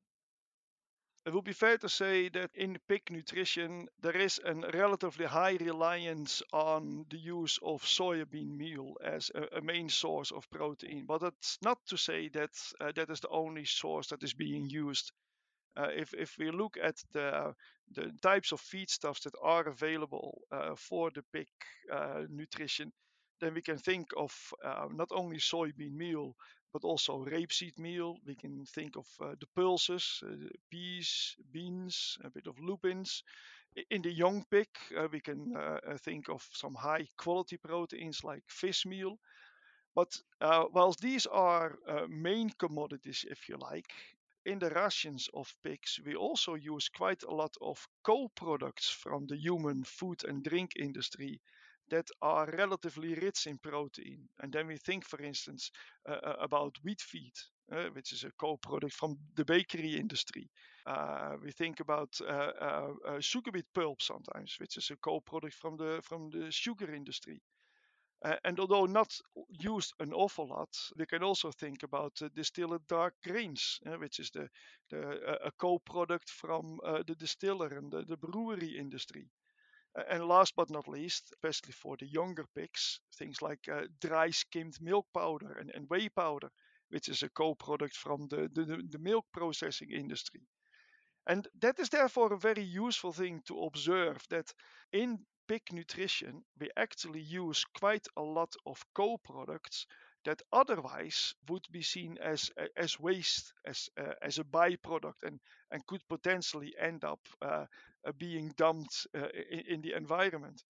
It 1.25 1.33
would 1.33 1.43
be 1.43 1.53
fair 1.53 1.77
to 1.79 1.89
say 1.89 2.29
that 2.29 2.51
in 2.55 2.77
pig 2.87 3.11
nutrition, 3.11 3.89
there 3.99 4.15
is 4.15 4.39
a 4.45 4.53
relatively 4.55 5.25
high 5.25 5.57
reliance 5.59 6.41
on 6.53 7.05
the 7.09 7.17
use 7.17 7.59
of 7.63 7.83
soybean 7.83 8.55
meal 8.55 8.95
as 9.03 9.29
a, 9.35 9.57
a 9.57 9.61
main 9.61 9.89
source 9.89 10.31
of 10.31 10.49
protein. 10.51 11.05
But 11.05 11.19
that's 11.21 11.57
not 11.61 11.79
to 11.87 11.97
say 11.97 12.29
that 12.29 12.51
uh, 12.79 12.91
that 12.93 13.09
is 13.09 13.19
the 13.19 13.29
only 13.29 13.65
source 13.65 14.07
that 14.07 14.23
is 14.23 14.33
being 14.33 14.69
used. 14.69 15.11
Uh, 15.77 15.89
if, 15.95 16.13
if 16.13 16.37
we 16.39 16.51
look 16.51 16.77
at 16.81 16.97
the, 17.13 17.55
the 17.91 18.11
types 18.21 18.51
of 18.51 18.61
feedstuffs 18.61 19.23
that 19.23 19.35
are 19.41 19.67
available 19.67 20.41
uh, 20.51 20.75
for 20.75 21.11
the 21.11 21.23
pig 21.33 21.47
uh, 21.91 22.23
nutrition, 22.29 22.91
then 23.41 23.53
we 23.53 23.61
can 23.61 23.77
think 23.77 24.07
of 24.17 24.33
uh, 24.63 24.87
not 24.91 25.09
only 25.11 25.37
soybean 25.37 25.93
meal, 25.93 26.35
but 26.75 26.83
also 26.83 27.23
rapeseed 27.25 27.79
meal. 27.79 28.17
We 28.27 28.35
can 28.35 28.65
think 28.65 28.97
of 28.97 29.07
uh, 29.21 29.35
the 29.39 29.47
pulses, 29.55 30.21
uh, 30.27 30.35
peas, 30.69 31.37
beans, 31.53 32.17
a 32.25 32.29
bit 32.29 32.47
of 32.47 32.59
lupins. 32.59 33.23
In 33.91 34.01
the 34.01 34.11
young 34.11 34.45
pig, 34.51 34.67
we 35.11 35.21
can 35.21 35.55
think 35.99 36.29
of 36.29 36.47
some 36.53 36.75
high 36.75 37.07
quality 37.17 37.57
proteins 37.57 38.23
like 38.25 38.43
fish 38.49 38.85
meal. 38.85 39.17
But 39.95 40.21
uh, 40.41 40.65
whilst 40.73 41.01
these 41.01 41.25
are 41.27 41.79
uh, 41.87 42.07
main 42.09 42.51
commodities, 42.51 43.25
if 43.29 43.49
you 43.49 43.57
like, 43.57 43.91
in 44.45 44.59
the 44.59 44.69
rations 44.69 45.29
of 45.33 45.55
pigs, 45.63 45.99
we 46.05 46.15
also 46.15 46.55
use 46.55 46.89
quite 46.89 47.23
a 47.23 47.35
lot 47.35 47.55
of 47.61 47.87
co-products 48.03 48.89
from 48.89 49.27
the 49.27 49.37
human 49.37 49.83
food 49.83 50.23
and 50.25 50.43
drink 50.43 50.73
industry 50.77 51.41
that 51.89 52.07
are 52.21 52.49
relatively 52.51 53.13
rich 53.15 53.47
in 53.47 53.57
protein. 53.57 54.27
And 54.39 54.51
then 54.51 54.67
we 54.67 54.77
think, 54.77 55.05
for 55.05 55.21
instance, 55.21 55.71
uh, 56.07 56.13
uh 56.23 56.35
about 56.39 56.75
wheat 56.83 57.01
feed, 57.01 57.33
uh, 57.71 57.89
which 57.93 58.11
is 58.13 58.23
a 58.23 58.31
co-product 58.39 58.93
from 58.93 59.17
the 59.35 59.45
bakery 59.45 59.95
industry. 59.95 60.49
Uh, 60.85 61.35
we 61.43 61.51
think 61.51 61.79
about 61.79 62.09
uh, 62.21 62.51
uh, 62.61 63.19
sugar 63.19 63.51
beet 63.51 63.65
pulp 63.73 64.01
sometimes, 64.01 64.55
which 64.59 64.77
is 64.77 64.89
a 64.91 64.97
co-product 64.97 65.55
from 65.55 65.77
the 65.77 66.01
from 66.03 66.29
the 66.29 66.51
sugar 66.51 66.93
industry. 66.93 67.41
And 68.43 68.59
although 68.59 68.85
not 68.87 69.17
used 69.49 69.93
an 69.99 70.11
awful 70.13 70.47
lot, 70.47 70.75
we 70.97 71.05
can 71.05 71.23
also 71.23 71.51
think 71.51 71.83
about 71.83 72.19
distillers 72.35 72.81
dark 72.87 73.13
grains, 73.23 73.79
which 73.99 74.19
is 74.19 74.31
the, 74.31 74.49
the 74.89 75.37
a 75.45 75.51
co-product 75.51 76.29
from 76.29 76.79
the 77.07 77.15
distiller 77.15 77.67
and 77.67 77.91
the, 77.91 78.03
the 78.03 78.17
brewery 78.17 78.77
industry. 78.77 79.29
And 80.09 80.27
last 80.27 80.55
but 80.55 80.69
not 80.69 80.87
least, 80.87 81.31
especially 81.33 81.71
for 81.71 81.95
the 81.97 82.05
younger 82.05 82.45
pigs, 82.55 82.99
things 83.15 83.41
like 83.41 83.67
uh, 83.69 83.87
dry 84.01 84.29
skimmed 84.31 84.81
milk 84.81 85.07
powder 85.13 85.53
and, 85.53 85.71
and, 85.71 85.89
whey 85.89 86.09
powder, 86.09 86.51
which 86.89 87.07
is 87.09 87.23
a 87.23 87.29
co-product 87.29 87.95
from 87.95 88.27
the, 88.27 88.49
the, 88.53 88.83
the 88.89 88.99
milk 88.99 89.25
processing 89.31 89.91
industry. 89.91 90.41
And 91.27 91.47
that 91.59 91.79
is 91.79 91.89
therefore 91.89 92.33
a 92.33 92.37
very 92.37 92.63
useful 92.63 93.13
thing 93.13 93.41
to 93.47 93.63
observe 93.63 94.19
that 94.29 94.53
in 94.91 95.25
pig 95.47 95.63
nutrition, 95.71 96.43
we 96.59 96.69
actually 96.75 97.21
use 97.21 97.65
quite 97.79 98.07
a 98.17 98.21
lot 98.21 98.53
of 98.65 98.85
co-products 98.93 99.87
that 100.25 100.41
otherwise 100.51 101.33
would 101.49 101.65
be 101.71 101.81
seen 101.81 102.17
as 102.21 102.51
as 102.77 102.99
waste, 102.99 103.53
as 103.65 103.89
uh, 103.97 104.13
as 104.21 104.39
a 104.39 104.43
byproduct, 104.43 105.23
and 105.23 105.39
and 105.71 105.85
could 105.87 106.01
potentially 106.09 106.75
end 106.79 107.03
up 107.03 107.19
uh, 107.41 107.65
uh, 108.05 108.11
being 108.17 108.53
dumped 108.57 109.07
uh, 109.15 109.27
in, 109.51 109.59
in, 109.75 109.81
the 109.81 109.93
environment. 109.93 110.63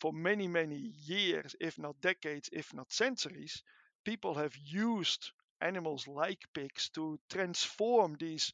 For 0.00 0.12
many 0.12 0.48
many 0.48 0.92
years, 1.06 1.56
if 1.60 1.78
not 1.78 2.00
decades, 2.00 2.48
if 2.52 2.72
not 2.74 2.92
centuries, 2.92 3.62
people 4.04 4.34
have 4.34 4.56
used 4.56 5.32
animals 5.60 6.06
like 6.08 6.42
pigs 6.54 6.90
to 6.90 7.18
transform 7.30 8.16
these 8.18 8.52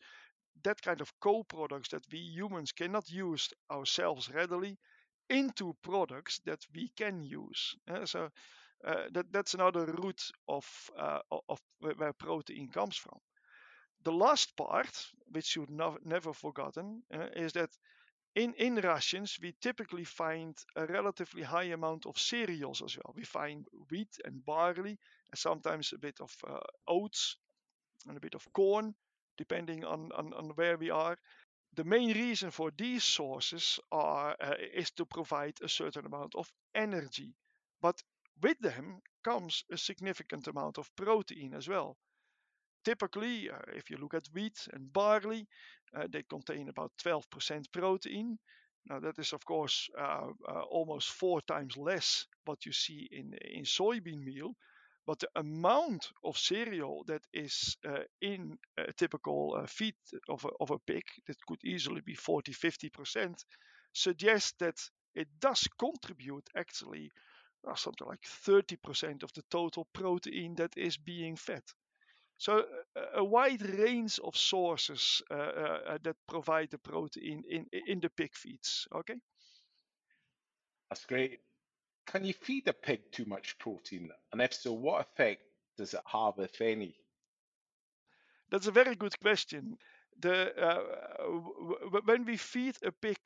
that 0.64 0.80
kind 0.82 1.00
of 1.00 1.12
co-products 1.21 1.90
that 1.90 2.04
we 2.12 2.18
humans 2.18 2.73
cannot 2.73 3.11
use 3.11 3.52
ourselves 3.71 4.30
readily 4.30 4.78
into 5.28 5.75
products 5.82 6.40
that 6.44 6.61
we 6.75 6.90
can 6.97 7.23
use. 7.23 7.75
Uh, 7.88 8.06
so 8.06 8.30
uh, 8.86 9.04
that, 9.12 9.32
that's 9.32 9.54
another 9.54 9.86
root 9.86 10.22
of, 10.48 10.66
uh, 10.98 11.20
of 11.48 11.60
where 11.80 12.12
protein 12.12 12.68
comes 12.68 12.96
from. 12.96 13.18
The 14.04 14.12
last 14.12 14.56
part, 14.56 15.06
which 15.30 15.56
you've 15.56 15.70
no, 15.70 15.98
never 16.04 16.32
forgotten, 16.34 17.02
uh, 17.14 17.28
is 17.36 17.52
that 17.54 17.70
in, 18.36 18.54
in 18.54 18.76
rations 18.76 19.38
we 19.42 19.54
typically 19.60 20.04
find 20.04 20.56
a 20.76 20.86
relatively 20.86 21.42
high 21.42 21.70
amount 21.74 22.06
of 22.06 22.18
cereals 22.18 22.82
as 22.82 22.96
well. 22.96 23.14
We 23.16 23.24
find 23.24 23.66
wheat 23.90 24.16
and 24.24 24.44
barley, 24.44 24.98
and 25.32 25.38
sometimes 25.38 25.92
a 25.92 25.98
bit 25.98 26.20
of 26.20 26.34
oats 26.88 27.36
and 28.06 28.16
a 28.16 28.20
bit 28.20 28.34
of 28.34 28.46
corn, 28.52 28.94
depending 29.38 29.84
on, 29.84 30.10
on, 30.12 30.32
on 30.34 30.50
where 30.56 30.76
we 30.76 30.90
are 30.90 31.16
the 31.74 31.84
main 31.84 32.12
reason 32.14 32.50
for 32.50 32.72
these 32.78 33.04
sources 33.04 33.80
are, 33.92 34.36
uh, 34.40 34.54
is 34.74 34.90
to 34.92 35.06
provide 35.06 35.54
a 35.62 35.68
certain 35.68 36.06
amount 36.06 36.34
of 36.34 36.50
energy. 36.74 37.34
But 37.82 38.02
with 38.40 38.58
them 38.60 39.00
comes 39.24 39.64
a 39.70 39.76
significant 39.78 40.46
amount 40.48 40.78
of 40.78 40.94
protein 40.96 41.54
as 41.54 41.68
well. 41.68 41.96
Typically, 42.84 43.50
uh, 43.50 43.58
if 43.74 43.90
you 43.90 43.96
look 43.96 44.14
at 44.14 44.28
wheat 44.32 44.68
and 44.72 44.92
barley, 44.92 45.46
uh, 45.94 46.06
they 46.10 46.22
contain 46.22 46.68
about 46.68 46.92
12% 46.98 47.70
protein. 47.72 48.38
Now, 48.86 48.98
that 49.00 49.18
is, 49.18 49.32
of 49.32 49.44
course, 49.44 49.88
uh, 49.98 50.30
uh, 50.48 50.62
almost 50.70 51.10
four 51.10 51.40
times 51.42 51.76
less 51.76 52.26
what 52.44 52.66
you 52.66 52.72
see 52.72 53.08
in, 53.12 53.34
in 53.34 53.64
soybean 53.64 54.22
meal, 54.24 54.54
but 55.06 55.20
the 55.20 55.28
amount 55.36 56.10
of 56.24 56.36
cereal 56.38 57.04
that 57.06 57.22
is 57.32 57.76
uh, 57.86 58.02
in 58.20 58.58
a 58.76 58.92
typical 58.92 59.54
uh, 59.56 59.66
feed 59.66 59.94
of 60.28 60.44
a, 60.44 60.48
of 60.60 60.70
a 60.72 60.78
pig, 60.80 61.04
that 61.26 61.36
could 61.46 61.62
easily 61.64 62.00
be 62.00 62.14
40 62.14 62.52
50%, 62.52 63.44
suggests 63.92 64.54
that 64.58 64.78
it 65.14 65.28
does 65.40 65.68
contribute 65.78 66.48
actually 66.56 67.10
uh, 67.69 67.75
something 67.75 68.07
like 68.07 68.23
30% 68.23 69.23
of 69.23 69.33
the 69.33 69.42
total 69.50 69.87
protein 69.92 70.54
that 70.57 70.76
is 70.76 70.97
being 70.97 71.37
fed. 71.37 71.62
So, 72.38 72.64
a 73.14 73.23
wide 73.23 73.62
range 73.62 74.19
of 74.19 74.37
sources 74.37 75.23
uh, 75.31 75.35
uh, 75.35 75.99
that 76.02 76.16
provide 76.28 76.71
the 76.71 76.78
protein 76.78 77.45
in, 77.49 77.66
in 77.87 78.00
the 78.00 78.11
pig 78.11 78.35
feeds. 78.35 78.88
Okay. 78.92 79.14
That's 80.90 81.07
great. 81.07 81.38
Can 82.07 82.25
you 82.25 82.33
feed 82.33 82.66
a 82.66 82.73
pig 82.73 83.12
too 83.12 83.26
much 83.26 83.57
protein? 83.59 84.11
And 84.33 84.42
if 84.42 84.54
so, 84.54 84.73
what 84.73 85.02
effect 85.02 85.42
does 85.76 85.95
it 85.95 86.02
have, 86.04 86.35
if 86.38 86.61
any? 86.61 86.97
That's 88.50 88.66
a 88.66 88.73
very 88.73 88.97
good 88.97 89.19
question. 89.21 89.78
The, 90.21 90.52
uh, 90.61 90.83
when 92.04 92.25
we 92.25 92.37
feed 92.37 92.76
a 92.85 92.92
pig 92.92 93.19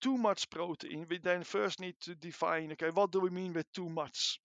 too 0.00 0.16
much 0.16 0.50
protein, 0.50 1.06
we 1.08 1.18
then 1.18 1.44
first 1.44 1.80
need 1.80 1.96
to 2.00 2.14
define 2.14 2.72
okay, 2.72 2.90
what 2.90 3.10
do 3.10 3.20
we 3.20 3.30
mean 3.30 3.52
with 3.52 3.72
too 3.72 3.88
much? 3.88 4.40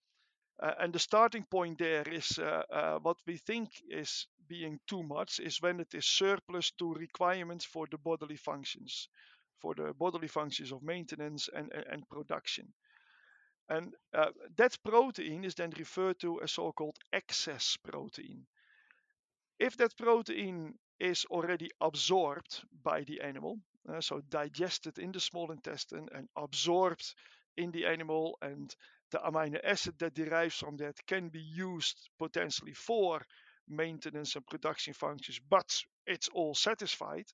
Uh, 0.62 0.72
and 0.80 0.92
the 0.92 0.98
starting 0.98 1.44
point 1.44 1.78
there 1.78 2.08
is 2.08 2.38
uh, 2.38 2.62
uh, 2.72 2.98
what 3.00 3.18
we 3.26 3.36
think 3.36 3.68
is 3.90 4.26
being 4.48 4.80
too 4.86 5.02
much 5.02 5.38
is 5.40 5.60
when 5.60 5.80
it 5.80 5.94
is 5.94 6.06
surplus 6.06 6.70
to 6.70 6.94
requirements 6.94 7.64
for 7.64 7.86
the 7.90 7.98
bodily 7.98 8.36
functions, 8.36 9.08
for 9.60 9.74
the 9.74 9.92
bodily 9.92 10.28
functions 10.28 10.72
of 10.72 10.82
maintenance 10.82 11.48
and, 11.54 11.70
and, 11.72 11.84
and 11.90 12.08
production. 12.08 12.72
And 13.68 13.92
uh, 14.14 14.30
that 14.56 14.78
protein 14.82 15.44
is 15.44 15.54
then 15.54 15.72
referred 15.76 16.20
to 16.20 16.40
as 16.40 16.52
so 16.52 16.72
called 16.72 16.96
excess 17.12 17.76
protein. 17.76 18.46
If 19.58 19.76
that 19.76 19.96
protein 19.96 20.78
is 21.00 21.26
already 21.26 21.70
absorbed 21.80 22.62
by 22.82 23.02
the 23.02 23.20
animal, 23.20 23.58
uh, 23.88 24.00
so 24.00 24.20
digested 24.28 24.98
in 24.98 25.12
the 25.12 25.20
small 25.20 25.50
intestine 25.50 26.08
and 26.14 26.28
absorbed 26.36 27.14
in 27.56 27.70
the 27.70 27.86
animal, 27.86 28.36
and 28.42 28.74
the 29.10 29.18
amino 29.18 29.58
acid 29.64 29.94
that 29.98 30.14
derives 30.14 30.56
from 30.56 30.76
that 30.76 30.94
can 31.06 31.28
be 31.28 31.40
used 31.40 32.10
potentially 32.18 32.74
for 32.74 33.22
maintenance 33.68 34.36
and 34.36 34.46
production 34.46 34.94
functions, 34.94 35.40
but 35.48 35.82
it's 36.06 36.28
all 36.28 36.54
satisfied, 36.54 37.26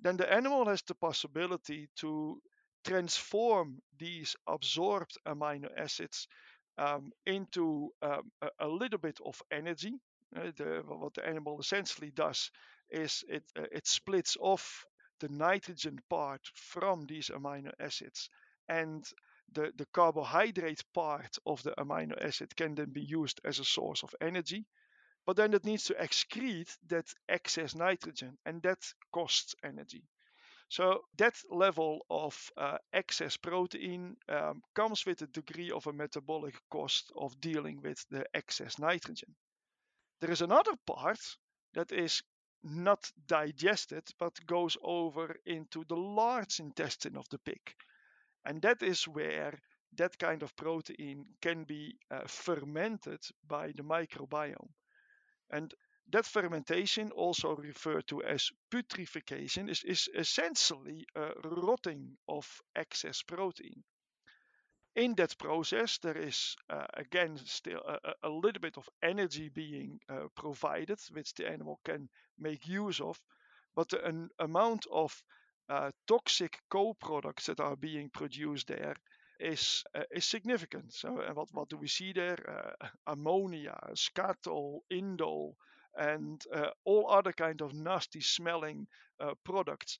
then 0.00 0.16
the 0.16 0.32
animal 0.32 0.66
has 0.66 0.82
the 0.82 0.94
possibility 0.94 1.88
to 1.96 2.40
transform 2.84 3.80
these 3.98 4.36
absorbed 4.46 5.16
amino 5.26 5.68
acids 5.76 6.28
um, 6.76 7.12
into 7.26 7.90
um, 8.02 8.30
a, 8.42 8.48
a, 8.60 8.68
little 8.68 8.98
bit 8.98 9.18
of 9.24 9.40
energy. 9.50 9.94
Uh, 10.36 10.50
the, 10.56 10.82
what 10.86 11.14
the 11.14 11.26
animal 11.26 11.58
essentially 11.60 12.10
does 12.10 12.50
is 12.90 13.24
it, 13.28 13.44
uh, 13.56 13.62
it 13.72 13.86
splits 13.86 14.36
off 14.40 14.84
the 15.24 15.32
nitrogen 15.32 15.98
part 16.10 16.42
from 16.54 17.06
these 17.06 17.30
amino 17.30 17.72
acids 17.80 18.28
and 18.68 19.04
the, 19.52 19.72
the 19.76 19.86
carbohydrate 19.94 20.84
part 20.92 21.38
of 21.46 21.62
the 21.62 21.74
amino 21.78 22.14
acid 22.22 22.54
can 22.56 22.74
then 22.74 22.92
be 22.92 23.02
used 23.02 23.40
as 23.44 23.58
a 23.58 23.64
source 23.64 24.02
of 24.02 24.14
energy. 24.20 24.66
but 25.26 25.36
then 25.36 25.54
it 25.54 25.64
needs 25.64 25.84
to 25.84 25.94
excrete 25.94 26.76
that 26.88 27.06
excess 27.28 27.74
nitrogen, 27.74 28.36
and 28.44 28.62
that 28.62 28.78
costs 29.12 29.54
energy. 29.64 30.04
So 30.68 31.00
that 31.18 31.34
level 31.50 32.04
of 32.10 32.50
uh, 32.56 32.78
excess 32.92 33.36
protein 33.36 34.16
um, 34.28 34.62
comes 34.74 35.06
with 35.06 35.22
a 35.22 35.26
degree 35.26 35.70
of 35.70 35.86
a 35.86 35.92
metabolic 35.92 36.54
cost 36.70 37.12
of 37.16 37.40
dealing 37.40 37.80
with 37.82 38.04
the 38.10 38.24
excess 38.34 38.78
nitrogen. 38.78 39.34
There 40.20 40.32
is 40.32 40.42
another 40.42 40.74
part 40.86 41.20
that 41.74 41.92
is 41.92 42.22
not 42.64 43.12
digested 43.26 44.02
but 44.18 44.44
goes 44.46 44.76
over 44.82 45.36
into 45.46 45.84
the 45.84 45.96
large 45.96 46.60
intestine 46.60 47.16
of 47.16 47.28
the 47.28 47.38
pig. 47.38 47.60
And 48.44 48.62
that 48.62 48.82
is 48.82 49.06
where 49.06 49.60
that 49.96 50.18
kind 50.18 50.42
of 50.42 50.56
protein 50.56 51.26
can 51.40 51.64
be 51.64 51.96
uh, 52.10 52.26
fermented 52.26 53.20
by 53.46 53.68
the 53.68 53.82
microbiome. 53.82 54.70
And 55.50 55.72
that 56.10 56.26
fermentation, 56.26 57.10
also 57.12 57.56
referred 57.56 58.06
to 58.08 58.22
as 58.22 58.50
putrefaction, 58.70 59.68
is, 59.70 59.84
is 59.84 60.08
essentially 60.14 61.06
a 61.14 61.32
rotting 61.44 62.16
of 62.28 62.62
excess 62.74 63.22
protein. 63.22 63.82
In 64.96 65.14
that 65.16 65.38
process, 65.38 65.98
there 65.98 66.16
is 66.16 66.56
uh, 66.68 66.86
again 66.94 67.36
still 67.36 67.80
a, 67.86 68.14
a, 68.24 68.28
little 68.28 68.60
bit 68.60 68.76
of 68.76 68.88
energy 69.02 69.48
being 69.48 70.00
uh, 70.08 70.28
provided, 70.34 70.98
which 71.12 71.32
the 71.34 71.48
animal 71.48 71.80
can 71.84 72.08
make 72.38 72.66
use 72.66 73.00
of, 73.00 73.20
but 73.76 73.88
the 73.88 74.04
an 74.04 74.30
amount 74.40 74.86
of 74.90 75.22
uh, 75.68 75.90
toxic 76.08 76.60
co-products 76.70 77.46
that 77.46 77.60
are 77.60 77.76
being 77.76 78.10
produced 78.10 78.66
there 78.68 78.96
is 79.40 79.84
is 80.12 80.24
significant. 80.24 80.92
So, 80.92 81.20
and 81.20 81.36
what 81.36 81.48
what 81.52 81.68
do 81.68 81.76
we 81.76 81.88
see 81.88 82.12
there? 82.12 82.74
Ammonia, 83.06 83.78
skatole, 83.94 84.80
indole, 84.90 85.54
and 85.96 86.44
all 86.84 87.10
other 87.10 87.32
kind 87.32 87.62
of 87.62 87.74
nasty 87.74 88.20
smelling 88.20 88.86
products. 89.44 89.98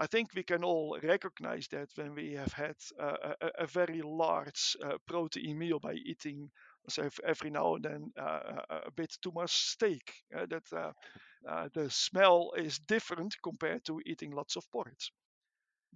I 0.00 0.06
think 0.06 0.30
we 0.34 0.42
can 0.42 0.64
all 0.64 0.98
recognize 1.02 1.68
that 1.68 1.90
when 1.96 2.14
we 2.14 2.32
have 2.32 2.54
had 2.54 2.76
uh, 2.98 3.34
a, 3.42 3.50
a, 3.64 3.66
very 3.66 4.00
large 4.00 4.74
uh, 4.82 4.96
protein 5.06 5.58
meal 5.58 5.78
by 5.78 5.92
eating, 5.92 6.50
say 6.88 7.10
every 7.22 7.50
now 7.50 7.74
and 7.74 7.84
then 7.84 8.12
uh, 8.18 8.62
a 8.86 8.90
bit 8.90 9.14
too 9.22 9.30
much 9.34 9.52
steak. 9.52 10.14
Uh, 10.34 10.46
that 10.46 10.94
the 11.74 11.90
smell 11.90 12.52
is 12.56 12.78
different 12.78 13.36
compared 13.42 13.84
to 13.84 14.00
eating 14.06 14.30
lots 14.30 14.56
of 14.56 14.70
porridge. 14.72 15.12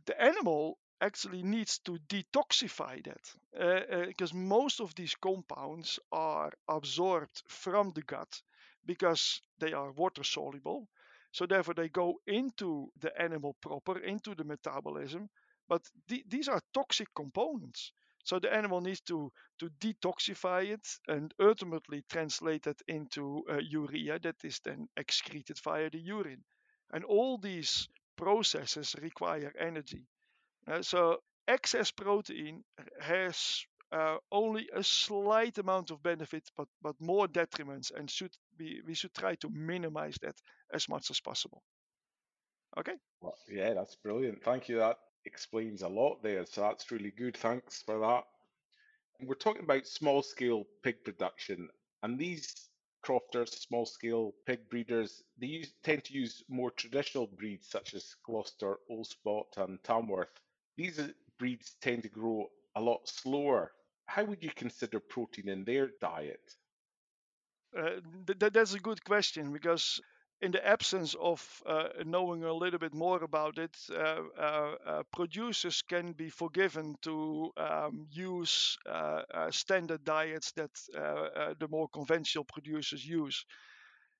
The 0.05 0.21
animal 0.21 0.79
actually 1.01 1.43
needs 1.43 1.79
to 1.87 1.99
detoxify 2.07 3.03
that 3.05 4.07
because 4.07 4.35
most 4.35 4.81
of 4.81 4.95
these 4.95 5.15
compounds 5.15 5.99
are 6.13 6.53
absorbed 6.69 7.43
from 7.49 7.93
the 7.93 8.03
gut 8.03 8.43
because 8.85 9.41
they 9.61 9.73
are 9.73 9.93
water 9.93 10.25
soluble. 10.25 10.89
So 11.35 11.47
therefore 11.47 11.75
they 11.75 11.89
go 11.89 12.21
into 12.29 12.93
the 13.01 13.11
animal 13.21 13.57
proper, 13.61 13.99
into 13.99 14.37
the 14.37 14.45
metabolism. 14.45 15.29
But 15.69 15.83
th- 16.09 16.25
these 16.29 16.49
are 16.49 16.63
toxic 16.73 17.09
components. 17.17 17.93
So 18.23 18.39
the 18.39 18.55
animal 18.55 18.81
needs 18.81 19.01
to, 19.03 19.33
to 19.59 19.69
detoxify 19.81 20.69
it 20.69 20.87
and 21.09 21.35
ultimately 21.41 22.05
translate 22.09 22.69
it 22.69 22.81
into 22.87 23.43
uh, 23.51 23.59
urea 23.59 24.21
that 24.21 24.37
is 24.45 24.61
then 24.61 24.89
excreted 24.97 25.59
via 25.65 25.91
the 25.91 25.99
urine. 25.99 26.45
And 26.93 27.05
all 27.05 27.37
these 27.39 27.89
processes 28.17 28.95
require 29.03 29.53
energy. 29.59 30.07
Uh, 30.69 30.83
so 30.83 31.19
excess 31.49 31.91
protein 31.91 32.65
has 33.01 33.67
uh, 33.95 34.17
only 34.33 34.69
a 34.75 34.83
slight 34.83 35.57
amount 35.59 35.91
of 35.91 36.03
benefit, 36.03 36.51
but 36.57 36.69
but 36.83 37.01
more 37.01 37.29
detriments, 37.29 37.93
and 37.95 38.11
should 38.11 38.37
be 38.57 38.81
we 38.87 38.95
should 38.95 39.15
try 39.15 39.37
to 39.37 39.49
minimize 39.51 40.17
that 40.21 40.35
as 40.73 40.89
much 40.89 41.11
as 41.11 41.21
possible. 41.21 41.63
Okay. 42.77 42.97
Well, 43.21 43.37
yeah, 43.49 43.73
that's 43.75 43.95
brilliant. 43.95 44.43
Thank 44.43 44.69
you. 44.69 44.79
That 44.79 44.99
explains 45.25 45.83
a 45.83 45.89
lot 45.89 46.23
there. 46.25 46.45
So 46.45 46.63
that's 46.63 46.91
really 46.91 47.13
good. 47.13 47.37
Thanks 47.37 47.83
for 47.83 48.01
that. 48.01 48.25
We're 49.21 49.37
talking 49.37 49.63
about 49.63 49.87
small 49.87 50.23
scale 50.23 50.65
pig 50.83 51.05
production, 51.05 51.69
and 52.03 52.19
these 52.19 52.53
crofters, 53.03 53.53
small 53.53 53.87
scale 53.87 54.35
pig 54.45 54.69
breeders, 54.69 55.23
they 55.39 55.47
use, 55.47 55.73
tend 55.85 56.03
to 56.05 56.15
use 56.15 56.43
more 56.49 56.73
traditional 56.73 57.29
breeds 57.29 57.69
such 57.69 57.95
as 57.95 58.17
Gloucester, 58.25 58.79
Old 58.91 59.07
Spot, 59.07 59.47
and 59.59 59.79
Tamworth. 59.85 60.41
These 60.77 61.01
breeds 61.39 61.77
tend 61.81 62.03
to 62.03 62.09
grow 62.09 62.51
a 62.75 62.81
lot 62.81 63.09
slower 63.09 63.71
how 64.07 64.25
would 64.25 64.43
you 64.43 64.51
consider 64.51 65.01
protein 65.01 65.49
in 65.49 65.65
their 65.65 65.91
diet? 66.01 66.57
Uh, 67.77 68.01
th- 68.27 68.53
that's 68.53 68.75
a 68.75 68.81
good 68.81 69.03
question 69.05 69.53
because 69.53 70.01
in 70.41 70.53
the 70.53 70.67
absence 70.67 71.15
of 71.21 71.63
uh, 71.67 71.89
knowing 72.05 72.45
a 72.45 72.53
little 72.53 72.79
bit 72.79 72.95
more 72.95 73.23
about 73.23 73.59
it, 73.59 73.77
uh, 73.91 74.21
uh, 74.39 74.75
uh 74.87 75.03
producers 75.13 75.83
can 75.83 76.13
be 76.13 76.29
forgiven 76.29 76.97
to 77.03 77.51
um, 77.57 78.07
use 78.11 78.77
uh, 78.87 79.23
standard 79.51 80.05
diets 80.05 80.53
that 80.53 80.71
the 81.59 81.69
more 81.69 81.89
conventional 81.89 82.45
producers 82.45 83.05
use. 83.05 83.45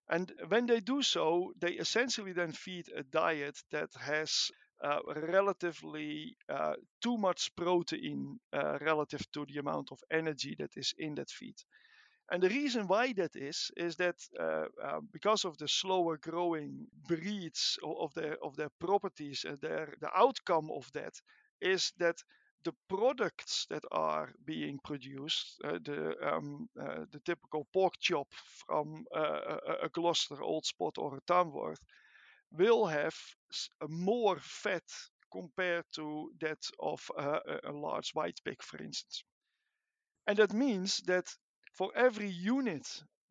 And 0.09 0.33
when 0.49 0.67
they 0.67 0.81
do 0.81 1.03
so, 1.03 1.53
they 1.59 1.73
essentially 1.73 2.33
then 2.33 2.53
feed 2.53 2.87
a 2.95 3.03
diet 3.03 3.59
that 3.71 3.91
has 4.01 4.51
uh, 4.83 5.01
relatively 5.17 6.37
uh, 6.49 6.75
too 7.03 7.17
much 7.19 7.55
protein 7.57 8.39
uh, 8.53 8.79
relative 8.81 9.31
to 9.33 9.47
the 9.47 9.59
amount 9.59 9.91
of 9.93 10.01
energy 10.11 10.55
that 10.59 10.77
is 10.77 10.95
in 10.99 11.15
that 11.17 11.31
feed. 11.31 11.57
And 12.31 12.43
the 12.43 12.49
reason 12.51 12.87
why 12.87 13.13
that 13.15 13.35
is 13.37 13.71
is 13.77 13.97
that 13.97 14.17
uh, 14.39 14.67
uh, 14.83 15.01
because 15.13 15.45
of 15.47 15.57
the 15.59 15.69
slower 15.69 16.17
growing 16.19 16.87
breeds 17.09 17.79
of 17.83 18.13
their 18.15 18.37
of 18.43 18.57
their 18.57 18.71
properties, 18.79 19.45
uh, 19.45 19.57
their 19.61 19.95
the 20.01 20.11
outcome 20.15 20.71
of 20.71 20.91
that 20.93 21.15
is 21.61 21.93
that 21.99 22.17
the 22.65 22.75
products 22.89 23.67
that 23.71 23.85
are 23.93 24.33
being 24.45 24.79
produced, 24.85 25.59
the 25.61 26.15
um, 26.23 26.69
the 26.75 27.21
typical 27.25 27.67
pork 27.73 27.95
chop 28.01 28.29
from 28.67 29.07
a, 29.15 29.59
a 29.85 29.89
Gloucester 29.91 30.43
Old 30.43 30.65
Spot 30.67 30.97
or 30.99 31.17
a 31.17 31.21
Tamworth, 31.27 31.81
will 32.55 32.87
have 32.87 33.17
more 33.89 34.39
fat 34.41 34.85
compared 35.33 35.85
to 35.95 36.33
that 36.41 36.63
of 36.81 37.11
uh, 37.19 37.41
a 37.65 37.73
large 37.73 38.11
white 38.15 38.41
pig, 38.45 38.63
for 38.63 38.79
instance. 38.83 39.25
And 40.27 40.37
that 40.37 40.53
means 40.53 40.99
that 41.07 41.35
for 41.73 41.91
every 41.97 42.29
unit 42.29 42.87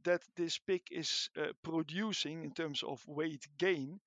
that 0.05 0.23
this 0.36 0.57
pig 0.57 0.81
is 0.89 1.29
uh, 1.38 1.53
producing 1.63 2.43
in 2.43 2.51
terms 2.51 2.81
of 2.81 3.07
weight 3.07 3.45
gain, 3.59 4.01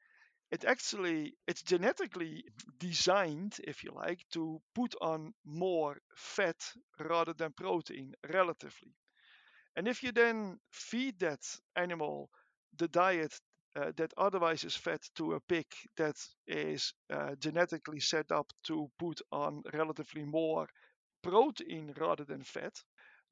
it 0.51 0.65
actually 0.65 1.37
it's 1.47 1.63
genetically 1.63 2.45
designed, 2.79 3.59
if 3.65 3.85
you 3.85 3.93
like, 3.93 4.27
to 4.33 4.63
put 4.75 4.95
on 5.01 5.35
more 5.45 5.99
fat 6.17 6.57
rather 7.01 7.35
than 7.35 7.53
protein 7.53 8.15
relatively. 8.33 8.95
And 9.77 9.87
if 9.89 10.03
you 10.03 10.13
then 10.13 10.61
feed 10.73 11.21
that 11.21 11.41
animal 11.77 12.31
the 12.77 12.89
diet 12.89 13.41
uh, 13.77 13.93
that 13.97 14.13
otherwise 14.17 14.65
is 14.65 14.77
fed 14.77 15.01
to 15.17 15.35
a 15.35 15.41
pig 15.41 15.67
that 15.97 16.17
is 16.47 16.95
uh, 17.13 17.35
genetically 17.37 18.01
set 18.01 18.33
up 18.33 18.53
to 18.65 18.91
put 18.99 19.21
on 19.33 19.63
relatively 19.75 20.25
more 20.25 20.69
protein 21.23 21.93
rather 21.99 22.25
than 22.25 22.43
fat, 22.45 22.75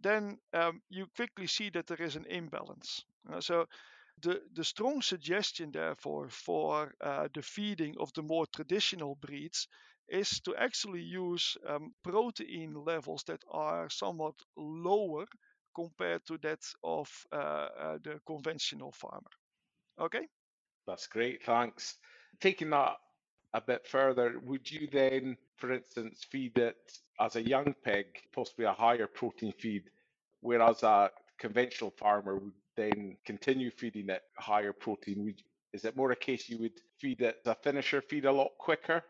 then 0.01 0.39
um, 0.53 0.83
you 0.91 1.07
quickly 1.17 1.47
see 1.47 1.71
that 1.71 1.87
there 1.87 2.03
is 2.03 2.17
an 2.17 2.27
imbalance. 2.27 3.05
Uh, 3.33 3.41
so 3.41 3.67
the, 4.23 4.43
the 4.55 4.65
strong 4.65 5.03
suggestion, 5.03 5.71
therefore, 5.73 6.29
for 6.31 6.93
uh, 7.01 7.29
the 7.35 7.43
feeding 7.43 7.95
of 7.99 8.13
the 8.15 8.23
more 8.23 8.47
traditional 8.55 9.17
breeds 9.17 9.69
is 10.09 10.41
to 10.41 10.55
actually 10.57 11.03
use 11.03 11.57
um, 11.69 11.93
protein 12.03 12.75
levels 12.85 13.25
that 13.25 13.43
are 13.51 13.89
somewhat 13.91 14.35
lower 14.57 15.27
compared 15.75 16.25
to 16.27 16.39
that 16.39 16.61
of 16.85 17.09
uh, 17.33 17.37
uh, 17.37 17.99
the 18.03 18.21
conventional 18.27 18.93
farmer. 18.93 19.31
Okay. 20.01 20.29
That's 20.87 21.07
great. 21.07 21.44
Thanks. 21.44 21.97
Taking 22.40 22.70
that 22.70 22.97
a 23.55 23.61
bit 23.61 23.87
further, 23.87 24.35
would 24.44 24.70
you 24.70 24.88
then, 24.92 25.37
for 25.57 25.73
instance, 25.73 26.27
feed 26.31 26.59
it 26.59 26.77
as 27.20 27.37
a 27.37 27.42
young 27.42 27.75
pig, 27.85 28.07
possibly 28.35 28.64
a 28.64 28.73
higher 28.73 29.07
protein 29.07 29.53
feed, 29.53 29.85
whereas 30.40 30.83
a 30.83 31.11
conventional 31.38 31.90
farmer 31.90 32.37
would 32.37 32.53
then 32.77 33.16
continue 33.25 33.70
feeding 33.70 34.09
it 34.09 34.23
higher 34.37 34.73
protein? 34.73 35.25
Would, 35.25 35.42
is 35.73 35.85
it 35.85 35.97
more 35.97 36.11
a 36.11 36.16
case 36.16 36.49
you 36.49 36.59
would 36.59 36.81
feed 36.99 37.20
it 37.20 37.38
a 37.47 37.55
finisher 37.55 38.01
feed 38.03 38.25
a 38.25 38.33
lot 38.33 38.51
quicker? 38.59 39.03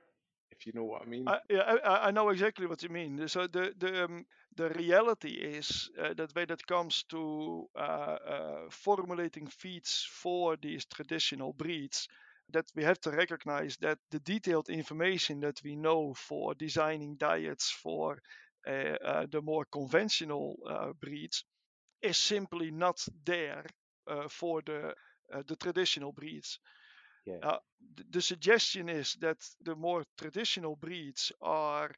If 0.51 0.67
you 0.67 0.73
know 0.75 0.85
what 0.85 1.03
I 1.03 1.07
mean. 1.07 1.27
Uh, 1.27 1.39
yeah, 1.51 1.77
I, 1.85 2.09
I, 2.09 2.11
know 2.13 2.29
exactly 2.29 2.67
what 2.67 2.83
you 2.83 2.89
mean. 2.89 3.27
So 3.27 3.49
the 3.49 3.75
the 3.77 4.05
um, 4.05 4.25
the 4.57 4.69
reality 4.71 5.31
is 5.31 5.91
uh, 6.01 6.15
that 6.15 6.35
when 6.35 6.51
it 6.51 6.67
comes 6.67 7.05
to 7.11 7.69
uh, 7.77 7.79
uh, 7.79 8.61
formulating 8.71 9.47
feeds 9.49 10.07
for 10.11 10.57
these 10.57 10.85
traditional 10.87 11.53
breeds, 11.53 12.09
that 12.51 12.67
we 12.75 12.85
have 12.85 13.01
to 13.01 13.11
recognize 13.11 13.77
that 13.79 13.99
the 14.11 14.21
detailed 14.21 14.69
information 14.69 15.41
that 15.41 15.61
we 15.65 15.77
know 15.77 16.15
for 16.15 16.55
designing 16.55 17.17
diets 17.17 17.71
for 17.71 18.19
the 19.31 19.41
more 19.43 19.65
conventional 19.67 20.57
uh, 20.69 20.93
breeds 21.01 21.45
is 22.03 22.19
simply 22.19 22.71
not 22.71 23.05
there 23.25 23.65
uh, 24.09 24.29
for 24.29 24.63
the 24.67 24.95
uh, 25.35 25.43
the 25.47 25.57
traditional 25.57 26.13
breeds. 26.13 26.59
Yeah. 27.27 27.43
Uh, 27.43 27.59
th- 27.97 28.09
the 28.11 28.23
suggestion 28.23 28.89
is 28.89 29.15
that 29.21 29.39
the 29.63 29.75
more 29.77 30.05
traditional 30.19 30.77
breeds 30.77 31.33
are 31.43 31.91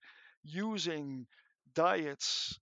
using 0.45 1.27
diets 1.77 2.59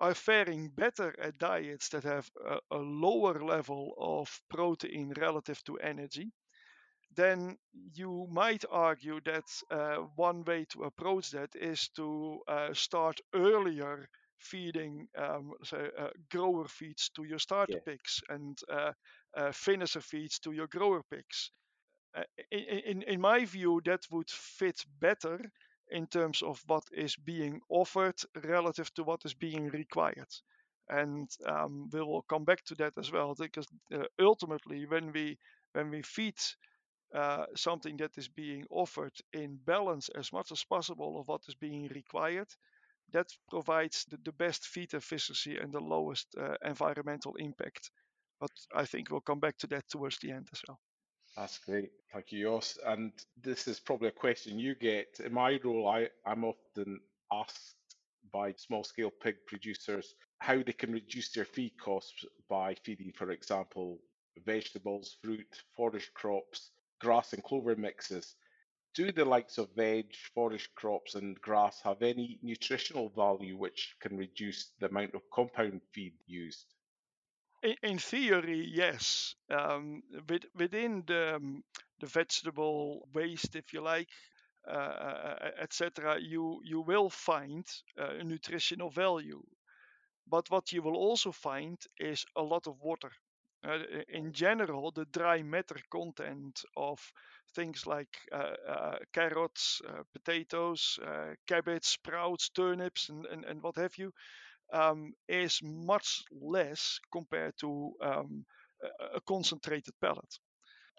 are 0.00 0.14
faring 0.14 0.68
better 0.70 1.14
at 1.20 1.38
diets 1.38 1.90
that 1.90 2.04
have 2.04 2.30
a, 2.46 2.58
a 2.72 2.78
lower 2.78 3.40
level 3.44 3.94
of 3.98 4.28
protein 4.50 5.14
relative 5.18 5.62
to 5.64 5.78
energy, 5.78 6.32
then 7.16 7.56
you 7.94 8.26
might 8.30 8.64
argue 8.70 9.20
that 9.22 9.44
uh, 9.70 9.96
one 10.16 10.44
way 10.44 10.64
to 10.66 10.84
approach 10.84 11.30
that 11.30 11.50
is 11.54 11.88
to 11.96 12.40
uh, 12.48 12.74
start 12.74 13.20
earlier 13.34 14.08
feeding 14.38 15.08
um, 15.16 15.52
say, 15.64 15.90
uh, 15.98 16.08
grower 16.30 16.68
feeds 16.68 17.10
to 17.10 17.24
your 17.24 17.38
starter 17.38 17.76
Yeah. 17.76 17.80
pigs 17.86 18.20
and 18.28 18.58
uh, 18.70 18.92
uh, 19.36 19.52
finisher 19.52 20.00
feeds 20.02 20.38
to 20.40 20.52
your 20.52 20.68
grower 20.68 21.02
pigs. 21.10 21.50
Uh, 22.16 22.22
in, 22.50 22.60
in, 22.60 23.02
in 23.02 23.20
my 23.20 23.44
view, 23.44 23.80
that 23.84 24.00
would 24.10 24.30
fit 24.30 24.84
better 25.00 25.40
in 25.90 26.06
terms 26.06 26.42
of 26.42 26.62
what 26.66 26.84
is 26.92 27.16
being 27.16 27.60
offered 27.68 28.16
relative 28.44 28.92
to 28.94 29.04
what 29.04 29.24
is 29.24 29.34
being 29.34 29.68
required. 29.68 30.28
And 30.88 31.30
um, 31.46 31.88
we 31.92 32.00
will 32.00 32.22
come 32.22 32.44
back 32.44 32.64
to 32.66 32.74
that 32.76 32.98
as 32.98 33.10
well, 33.12 33.34
because 33.34 33.66
uh, 33.92 34.04
ultimately, 34.20 34.86
when 34.86 35.12
we 35.12 35.38
when 35.72 35.90
we 35.90 36.02
feed 36.02 36.36
uh, 37.14 37.46
something 37.56 37.96
that 37.98 38.18
is 38.18 38.28
being 38.28 38.66
offered 38.70 39.12
in 39.32 39.58
balance 39.64 40.08
as 40.10 40.32
much 40.32 40.52
as 40.52 40.64
possible 40.64 41.20
of 41.20 41.28
what 41.28 41.42
is 41.48 41.54
being 41.54 41.88
required, 41.94 42.48
that 43.12 43.28
provides 43.48 44.04
the, 44.10 44.18
the 44.24 44.32
best 44.32 44.66
feed 44.66 44.94
efficiency 44.94 45.56
and 45.58 45.72
the 45.72 45.80
lowest 45.80 46.26
uh, 46.38 46.54
environmental 46.64 47.34
impact. 47.36 47.90
But 48.40 48.50
I 48.74 48.84
think 48.84 49.10
we'll 49.10 49.20
come 49.20 49.40
back 49.40 49.56
to 49.58 49.66
that 49.68 49.88
towards 49.88 50.18
the 50.18 50.32
end 50.32 50.48
as 50.52 50.60
well. 50.68 50.78
That's 51.36 51.58
great. 51.58 51.92
Thank 52.12 52.32
you, 52.32 52.44
Jos. 52.44 52.78
And 52.86 53.12
this 53.40 53.66
is 53.68 53.80
probably 53.80 54.08
a 54.08 54.12
question 54.12 54.58
you 54.58 54.74
get. 54.74 55.20
In 55.24 55.32
my 55.32 55.58
role, 55.64 55.88
I, 55.88 56.08
I'm 56.26 56.44
often 56.44 57.00
asked 57.32 57.76
by 58.32 58.52
small 58.52 58.84
scale 58.84 59.10
pig 59.10 59.36
producers 59.46 60.14
how 60.38 60.62
they 60.62 60.72
can 60.72 60.92
reduce 60.92 61.30
their 61.32 61.44
feed 61.44 61.72
costs 61.78 62.24
by 62.48 62.74
feeding, 62.84 63.12
for 63.12 63.30
example, 63.30 64.00
vegetables, 64.44 65.16
fruit, 65.22 65.62
forage 65.76 66.12
crops, 66.14 66.70
grass 67.00 67.32
and 67.32 67.42
clover 67.44 67.76
mixes. 67.76 68.36
Do 68.94 69.12
the 69.12 69.24
likes 69.24 69.58
of 69.58 69.74
veg, 69.76 70.14
forage 70.34 70.70
crops, 70.74 71.14
and 71.16 71.40
grass 71.40 71.80
have 71.82 72.02
any 72.02 72.38
nutritional 72.42 73.10
value 73.10 73.56
which 73.56 73.96
can 74.00 74.16
reduce 74.16 74.72
the 74.80 74.86
amount 74.88 75.14
of 75.14 75.22
compound 75.32 75.80
feed 75.92 76.14
used? 76.26 76.73
In, 77.64 77.74
in 77.82 77.98
theory, 77.98 78.64
yes. 78.72 79.34
Um, 79.50 80.02
with, 80.28 80.44
within 80.54 81.02
the, 81.06 81.36
um, 81.36 81.64
the 82.00 82.06
vegetable 82.06 83.08
waste, 83.12 83.56
if 83.56 83.72
you 83.72 83.80
like, 83.80 84.08
uh, 84.68 85.36
etc., 85.60 86.18
you 86.20 86.60
you 86.64 86.80
will 86.80 87.10
find 87.10 87.66
uh, 87.98 88.14
nutritional 88.24 88.90
value. 88.90 89.42
But 90.28 90.50
what 90.50 90.72
you 90.72 90.82
will 90.82 90.96
also 90.96 91.32
find 91.32 91.78
is 91.98 92.26
a 92.36 92.42
lot 92.42 92.66
of 92.68 92.80
water. 92.82 93.12
Uh, 93.64 93.78
in 94.08 94.32
general, 94.32 94.90
the 94.92 95.06
dry 95.06 95.42
matter 95.42 95.78
content 95.90 96.64
of 96.76 97.00
things 97.54 97.86
like 97.86 98.18
uh, 98.32 98.54
uh, 98.68 98.96
carrots, 99.12 99.82
uh, 99.88 100.02
potatoes, 100.12 100.98
uh, 101.06 101.34
cabbage, 101.46 101.84
sprouts, 101.84 102.50
turnips, 102.50 103.08
and, 103.10 103.26
and, 103.26 103.44
and 103.46 103.62
what 103.62 103.76
have 103.76 103.96
you, 103.98 104.12
um, 104.72 105.12
is 105.28 105.60
much 105.62 106.22
less 106.32 106.98
compared 107.12 107.54
to 107.60 107.92
um, 108.02 108.44
a, 109.14 109.20
concentrated 109.20 109.94
pellet. 110.00 110.38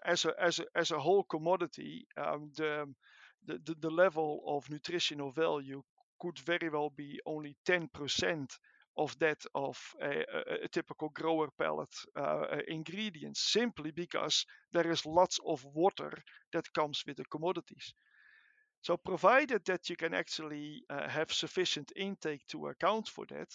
As 0.04 0.24
a, 0.24 0.34
as 0.40 0.58
a, 0.60 0.64
as 0.74 0.90
a 0.90 0.98
whole 0.98 1.24
commodity, 1.24 2.06
um, 2.16 2.50
the, 2.56 2.86
the, 3.46 3.58
the, 3.64 3.74
the 3.80 3.90
level 3.90 4.42
of 4.46 4.68
nutritional 4.70 5.32
value 5.32 5.82
could 6.20 6.38
very 6.38 6.68
well 6.70 6.90
be 6.90 7.20
only 7.26 7.56
10% 7.66 8.58
of 8.96 9.18
that 9.18 9.38
of 9.54 9.78
a, 10.02 10.08
a, 10.20 10.64
a 10.64 10.68
typical 10.68 11.10
grower 11.10 11.48
pellet 11.58 11.94
uh, 12.16 12.46
ingredients 12.68 13.40
simply 13.52 13.90
because 13.90 14.46
there 14.72 14.90
is 14.90 15.04
lots 15.04 15.38
of 15.46 15.64
water 15.74 16.12
that 16.52 16.72
comes 16.72 17.02
with 17.06 17.16
the 17.18 17.24
commodities. 17.26 17.92
So, 18.86 18.96
provided 18.96 19.64
that 19.64 19.90
you 19.90 19.96
can 19.96 20.14
actually 20.14 20.84
uh, 20.88 21.08
have 21.08 21.32
sufficient 21.32 21.90
intake 21.96 22.46
to 22.50 22.68
account 22.68 23.08
for 23.08 23.26
that, 23.26 23.48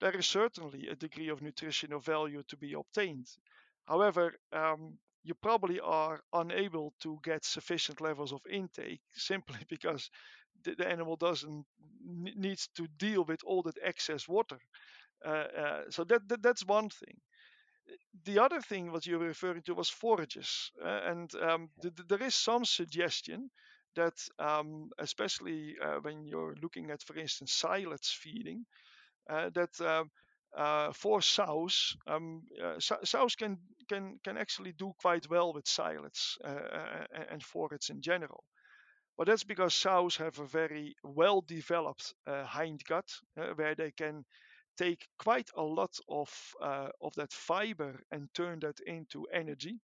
there 0.00 0.16
is 0.16 0.24
certainly 0.28 0.86
a 0.86 0.94
degree 0.94 1.30
of 1.30 1.42
nutritional 1.42 1.98
value 1.98 2.44
to 2.44 2.56
be 2.56 2.74
obtained. 2.74 3.26
However, 3.88 4.38
um, 4.52 4.96
you 5.24 5.34
probably 5.34 5.80
are 5.80 6.22
unable 6.32 6.94
to 7.00 7.18
get 7.24 7.44
sufficient 7.44 8.00
levels 8.00 8.32
of 8.32 8.40
intake 8.48 9.00
simply 9.16 9.58
because 9.68 10.10
the, 10.62 10.76
the 10.76 10.86
animal 10.86 11.16
doesn't 11.16 11.66
needs 12.04 12.68
to 12.76 12.86
deal 12.98 13.24
with 13.24 13.40
all 13.44 13.62
that 13.64 13.78
excess 13.82 14.28
water. 14.28 14.60
Uh, 15.26 15.48
uh, 15.62 15.82
so 15.90 16.04
that, 16.04 16.28
that, 16.28 16.40
that's 16.40 16.64
one 16.64 16.88
thing. 16.88 17.18
The 18.22 18.38
other 18.38 18.60
thing 18.60 18.92
what 18.92 19.06
you 19.06 19.18
were 19.18 19.26
referring 19.26 19.62
to 19.62 19.74
was 19.74 19.88
forages, 19.88 20.70
uh, 20.84 21.00
and 21.10 21.34
um, 21.34 21.70
th- 21.82 21.96
th- 21.96 22.06
there 22.06 22.22
is 22.22 22.36
some 22.36 22.64
suggestion 22.64 23.50
that, 23.98 24.18
um, 24.38 24.90
especially 24.98 25.76
uh, 25.84 25.98
when 26.02 26.26
you're 26.26 26.56
looking 26.62 26.90
at, 26.90 27.02
for 27.02 27.16
instance, 27.18 27.52
silage 27.52 28.18
feeding, 28.22 28.66
uh, 29.30 29.50
that 29.54 29.80
um, 29.80 30.10
uh, 30.56 30.92
for 30.92 31.22
sows, 31.22 31.96
um, 32.06 32.42
sows 33.04 33.36
can 33.36 33.58
can 33.88 34.18
can 34.24 34.38
actually 34.38 34.72
do 34.72 34.92
quite 35.00 35.28
well 35.30 35.52
with 35.54 35.68
silage 35.68 36.38
and 37.30 37.42
forage 37.42 37.90
in 37.90 38.00
general. 38.02 38.44
But 39.18 39.26
that's 39.26 39.44
because 39.44 39.74
sows 39.74 40.16
have 40.16 40.38
a 40.38 40.46
very 40.46 40.96
well 41.02 41.42
developed 41.42 42.14
uh, 42.26 42.46
hindgut 42.46 43.10
uh, 43.36 43.54
where 43.56 43.74
they 43.74 43.90
can 43.92 44.24
take 44.78 45.08
quite 45.18 45.50
a 45.56 45.62
lot 45.62 45.94
of, 46.08 46.30
uh, 46.62 46.88
of 47.02 47.14
that 47.16 47.32
fiber 47.32 48.00
and 48.12 48.32
turn 48.34 48.60
that 48.60 48.80
into 48.86 49.26
energy. 49.32 49.80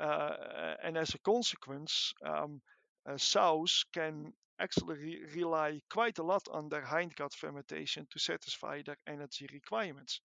Uh, 0.00 0.76
and 0.82 0.98
as 0.98 1.14
a 1.14 1.18
consequence, 1.20 2.12
um, 2.24 2.62
uh, 3.06 3.16
sows 3.18 3.84
can 3.92 4.32
actually 4.58 4.96
re- 4.98 5.24
rely 5.34 5.80
quite 5.90 6.18
a 6.18 6.22
lot 6.22 6.46
on 6.50 6.68
their 6.68 6.82
hindgut 6.82 7.34
fermentation 7.34 8.06
to 8.10 8.18
satisfy 8.18 8.82
their 8.82 8.98
energy 9.06 9.46
requirements. 9.52 10.20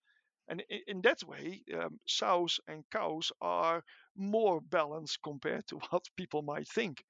And 0.48 0.64
in, 0.70 0.82
in 0.88 1.02
that 1.02 1.24
way, 1.24 1.64
um, 1.74 2.00
sows 2.08 2.60
and 2.68 2.84
cows 2.92 3.32
are 3.42 3.84
more 4.16 4.62
balanced 4.62 5.22
compared 5.24 5.68
to 5.70 5.78
what 5.90 6.06
people 6.18 6.42
might 6.42 6.68
think 6.68 7.04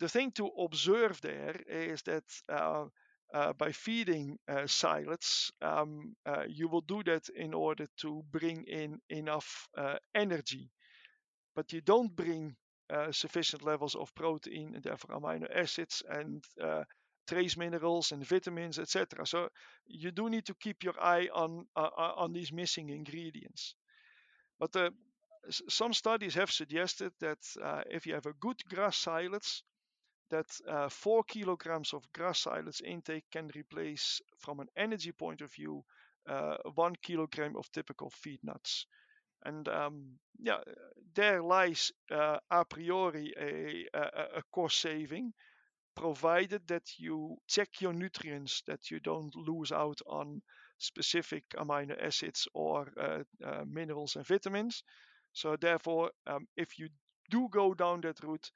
the 0.00 0.08
thing 0.08 0.30
to 0.32 0.46
observe 0.58 1.20
there 1.22 1.56
is 1.68 2.02
that 2.02 2.24
uh, 2.48 2.84
uh, 3.32 3.52
by 3.54 3.72
feeding 3.72 4.38
uh, 4.48 4.66
um, 5.62 6.14
uh, 6.26 6.44
you 6.48 6.68
will 6.68 6.82
do 6.82 7.02
that 7.04 7.28
in 7.30 7.54
order 7.54 7.86
to 8.00 8.22
bring 8.30 8.64
in 8.64 9.00
enough 9.08 9.68
uh, 9.76 9.96
energy. 10.14 10.70
But 11.54 11.72
you 11.72 11.80
don't 11.80 12.14
bring 12.14 12.56
sufficient 13.10 13.62
levels 13.62 13.94
of 13.94 14.14
protein 14.14 14.74
and 14.74 14.82
therefore 14.82 15.16
amino 15.18 15.46
acids 15.54 16.02
and 16.08 16.44
trace 17.26 17.56
minerals 17.56 18.12
and 18.12 18.26
vitamins, 18.26 18.78
etc. 18.78 19.26
So 19.26 19.48
you 19.86 20.10
do 20.10 20.28
need 20.28 20.46
to 20.46 20.54
keep 20.54 20.82
your 20.82 21.00
eye 21.00 21.28
on 21.32 21.66
on 21.76 22.32
these 22.32 22.52
missing 22.52 22.90
ingredients. 22.90 23.74
But 24.58 24.92
some 25.68 25.92
studies 25.92 26.34
have 26.34 26.50
suggested 26.50 27.12
that 27.20 27.38
if 27.90 28.06
you 28.06 28.14
have 28.14 28.26
a 28.26 28.34
good 28.40 28.62
grass 28.68 28.96
silage, 28.96 29.62
that 30.32 30.46
uh, 30.66 30.88
four 30.88 31.22
kilograms 31.24 31.92
of 31.92 32.10
grass 32.12 32.40
silage 32.40 32.80
intake 32.82 33.24
can 33.30 33.50
replace, 33.54 34.20
from 34.38 34.60
an 34.60 34.68
energy 34.76 35.12
point 35.12 35.42
of 35.42 35.52
view, 35.52 35.84
uh, 36.26 36.56
one 36.74 36.96
kilogram 37.02 37.54
of 37.56 37.70
typical 37.70 38.10
feed 38.10 38.40
nuts. 38.42 38.86
And 39.44 39.68
um, 39.68 40.18
yeah, 40.38 40.60
there 41.14 41.42
lies 41.42 41.92
uh, 42.10 42.38
a 42.50 42.64
priori 42.64 43.34
a, 43.38 43.86
a, 43.94 44.38
a 44.38 44.42
cost 44.52 44.80
saving, 44.80 45.32
provided 45.94 46.66
that 46.68 46.98
you 46.98 47.36
check 47.48 47.68
your 47.80 47.92
nutrients, 47.92 48.62
that 48.66 48.90
you 48.90 49.00
don't 49.00 49.34
lose 49.36 49.72
out 49.72 50.00
on 50.06 50.42
specific 50.78 51.44
amino 51.56 51.96
acids 52.02 52.48
or 52.54 52.88
uh, 53.00 53.22
uh, 53.44 53.64
minerals 53.66 54.16
and 54.16 54.26
vitamins. 54.26 54.82
So 55.32 55.56
therefore, 55.56 56.10
um, 56.26 56.46
if 56.56 56.78
you 56.78 56.88
do 57.30 57.48
go 57.50 57.74
down 57.74 58.00
that 58.02 58.22
route, 58.22 58.50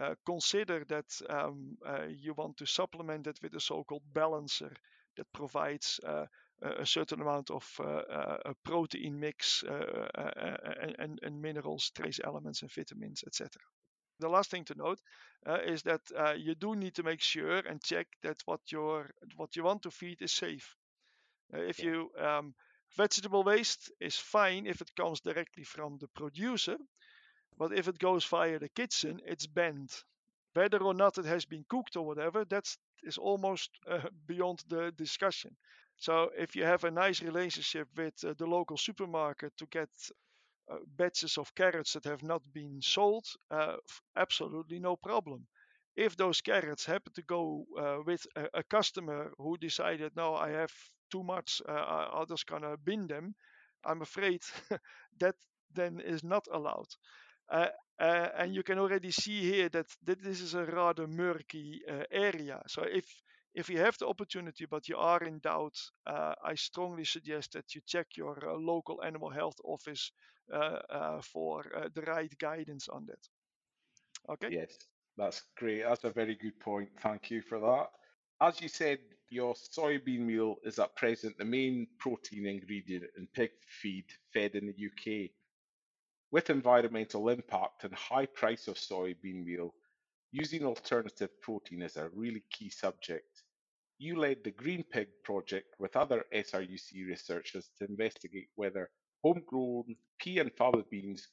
uh, 0.00 0.14
consider 0.26 0.84
that 0.88 1.06
um, 1.28 1.76
you 2.08 2.34
want 2.34 2.56
to 2.58 2.66
supplement 2.66 3.26
it 3.26 3.38
with 3.42 3.54
a 3.54 3.60
so-called 3.60 4.02
balancer 4.12 4.72
that 5.16 5.26
provides 5.32 6.00
Eh, 6.62 6.74
a 6.78 6.86
certain 6.86 7.20
amount 7.20 7.50
of 7.50 7.64
protein 8.64 9.20
mix 9.20 9.64
and, 9.64 11.18
and, 11.22 11.42
minerals, 11.42 11.90
trace 11.90 12.20
elements, 12.24 12.62
and 12.62 12.72
vitamins, 12.72 13.22
etc. 13.26 13.50
The 14.20 14.28
last 14.28 14.50
thing 14.50 14.64
to 14.64 14.74
note 14.74 15.00
uh, 15.46 15.58
is 15.64 15.82
that 15.82 16.00
uh, 16.16 16.34
you 16.36 16.56
do 16.56 16.74
need 16.74 16.94
to 16.96 17.04
make 17.04 17.20
sure 17.20 17.58
and 17.58 17.82
check 17.82 18.08
that 18.22 18.42
what 18.46 18.60
your 18.72 19.10
what 19.36 19.54
you 19.54 19.62
want 19.62 19.82
to 19.82 19.90
feed 19.90 20.20
is 20.20 20.32
safe. 20.32 20.74
If 21.52 21.78
you 21.78 22.10
um, 22.18 22.54
Vegetable 22.96 23.44
waste 23.44 23.92
is 24.00 24.16
fine 24.16 24.66
if 24.66 24.80
it 24.80 24.94
comes 24.96 25.20
directly 25.20 25.62
from 25.62 25.98
the 25.98 26.08
producer, 26.08 26.78
but 27.56 27.72
if 27.72 27.86
it 27.86 27.98
goes 27.98 28.24
via 28.24 28.58
the 28.58 28.68
kitchen, 28.68 29.20
it's 29.24 29.46
banned. 29.46 29.92
Whether 30.54 30.82
or 30.82 30.94
not 30.94 31.18
it 31.18 31.26
has 31.26 31.44
been 31.44 31.64
cooked 31.68 31.96
or 31.96 32.06
whatever, 32.06 32.44
that's 32.44 32.78
almost 33.18 33.70
uh, 33.86 34.08
beyond 34.26 34.64
the 34.68 34.90
discussion. 34.92 35.56
So 35.98 36.30
if 36.36 36.56
you 36.56 36.64
have 36.64 36.84
a 36.84 36.90
nice 36.90 37.22
relationship 37.22 37.88
with 37.96 38.24
uh, 38.24 38.34
the 38.38 38.46
local 38.46 38.76
supermarket 38.76 39.56
to 39.58 39.66
get 39.66 39.88
uh, 40.70 40.76
batches 40.96 41.38
of 41.38 41.54
carrots 41.54 41.94
that 41.94 42.04
have 42.04 42.22
not 42.22 42.42
been 42.52 42.80
sold, 42.82 43.26
uh, 43.50 43.76
absolutely 44.16 44.78
no 44.78 44.96
problem. 44.96 45.46
If 45.96 46.16
those 46.16 46.40
carrots 46.40 46.84
happen 46.84 47.12
to 47.14 47.22
go 47.22 47.66
uh, 47.78 47.98
with 48.06 48.26
a, 48.36 48.48
a, 48.54 48.62
customer 48.62 49.32
who 49.38 49.56
decided, 49.56 50.12
no, 50.16 50.34
I 50.34 50.50
have 50.50 50.72
too 51.10 51.22
much, 51.24 51.60
uh, 51.68 52.08
I'm 52.12 52.26
just 52.28 52.46
gonna 52.46 52.76
bin 52.76 53.06
them, 53.06 53.34
I'm 53.84 54.02
afraid 54.02 54.42
that 55.20 55.34
then 55.74 56.00
is 56.00 56.22
not 56.22 56.46
allowed. 56.52 56.88
Uh, 57.50 57.68
and 57.98 58.54
you 58.54 58.62
can 58.62 58.78
already 58.78 59.10
see 59.10 59.40
here 59.40 59.68
that, 59.70 59.86
that 60.04 60.22
this 60.22 60.40
is 60.40 60.54
a 60.54 60.64
rather 60.64 61.06
murky 61.06 61.80
area. 62.12 62.62
So 62.68 62.82
if 62.82 63.06
if 63.54 63.68
you 63.70 63.78
have 63.78 63.98
the 63.98 64.06
opportunity 64.08 64.66
but 64.66 64.88
you 64.88 64.96
are 64.96 65.22
in 65.24 65.38
doubt, 65.40 65.76
uh, 66.06 66.34
I 66.44 66.54
strongly 66.54 67.04
suggest 67.04 67.52
that 67.52 67.74
you 67.74 67.80
check 67.86 68.16
your 68.16 68.48
uh, 68.48 68.54
local 68.56 69.02
animal 69.04 69.30
health 69.30 69.58
office 69.64 70.12
uh, 70.52 71.20
for 71.22 71.64
the 71.94 72.02
right 72.02 72.32
guidance 72.38 72.88
on 72.88 73.06
that. 73.06 73.28
Okay. 74.28 74.50
Yes, 74.50 74.78
that's 75.16 75.42
great. 75.56 75.82
That's 75.82 76.04
a 76.04 76.10
very 76.10 76.34
good 76.34 76.58
point. 76.60 76.90
Thank 77.00 77.30
you 77.30 77.42
for 77.42 77.60
that. 77.60 77.88
As 78.40 78.60
you 78.60 78.68
said, 78.68 78.98
your 79.30 79.54
soybean 79.54 80.20
meal 80.20 80.56
is 80.64 80.78
at 80.78 80.96
present 80.96 81.36
the 81.38 81.44
main 81.44 81.86
protein 81.98 82.46
ingredient 82.46 83.04
in 83.16 83.26
pig 83.28 83.50
feed 83.66 84.06
fed 84.32 84.54
in 84.54 84.66
the 84.66 84.74
UK. 84.76 85.32
With 86.30 86.50
environmental 86.50 87.28
impact 87.28 87.84
and 87.84 87.94
high 87.94 88.26
price 88.26 88.68
of 88.68 88.76
soybean 88.76 89.44
meal, 89.44 89.74
using 90.32 90.64
alternative 90.64 91.30
protein 91.42 91.82
is 91.82 91.96
a 91.96 92.10
really 92.14 92.42
key 92.50 92.70
subject. 92.70 93.42
You 93.98 94.18
led 94.18 94.44
the 94.44 94.50
Green 94.50 94.84
Pig 94.84 95.08
project 95.24 95.74
with 95.78 95.96
other 95.96 96.24
SRUC 96.32 97.06
researchers 97.06 97.70
to 97.78 97.86
investigate 97.86 98.48
whether 98.54 98.90
homegrown 99.24 99.96
pea 100.20 100.38
and 100.38 100.54
faba 100.54 100.84
beans 100.90 101.28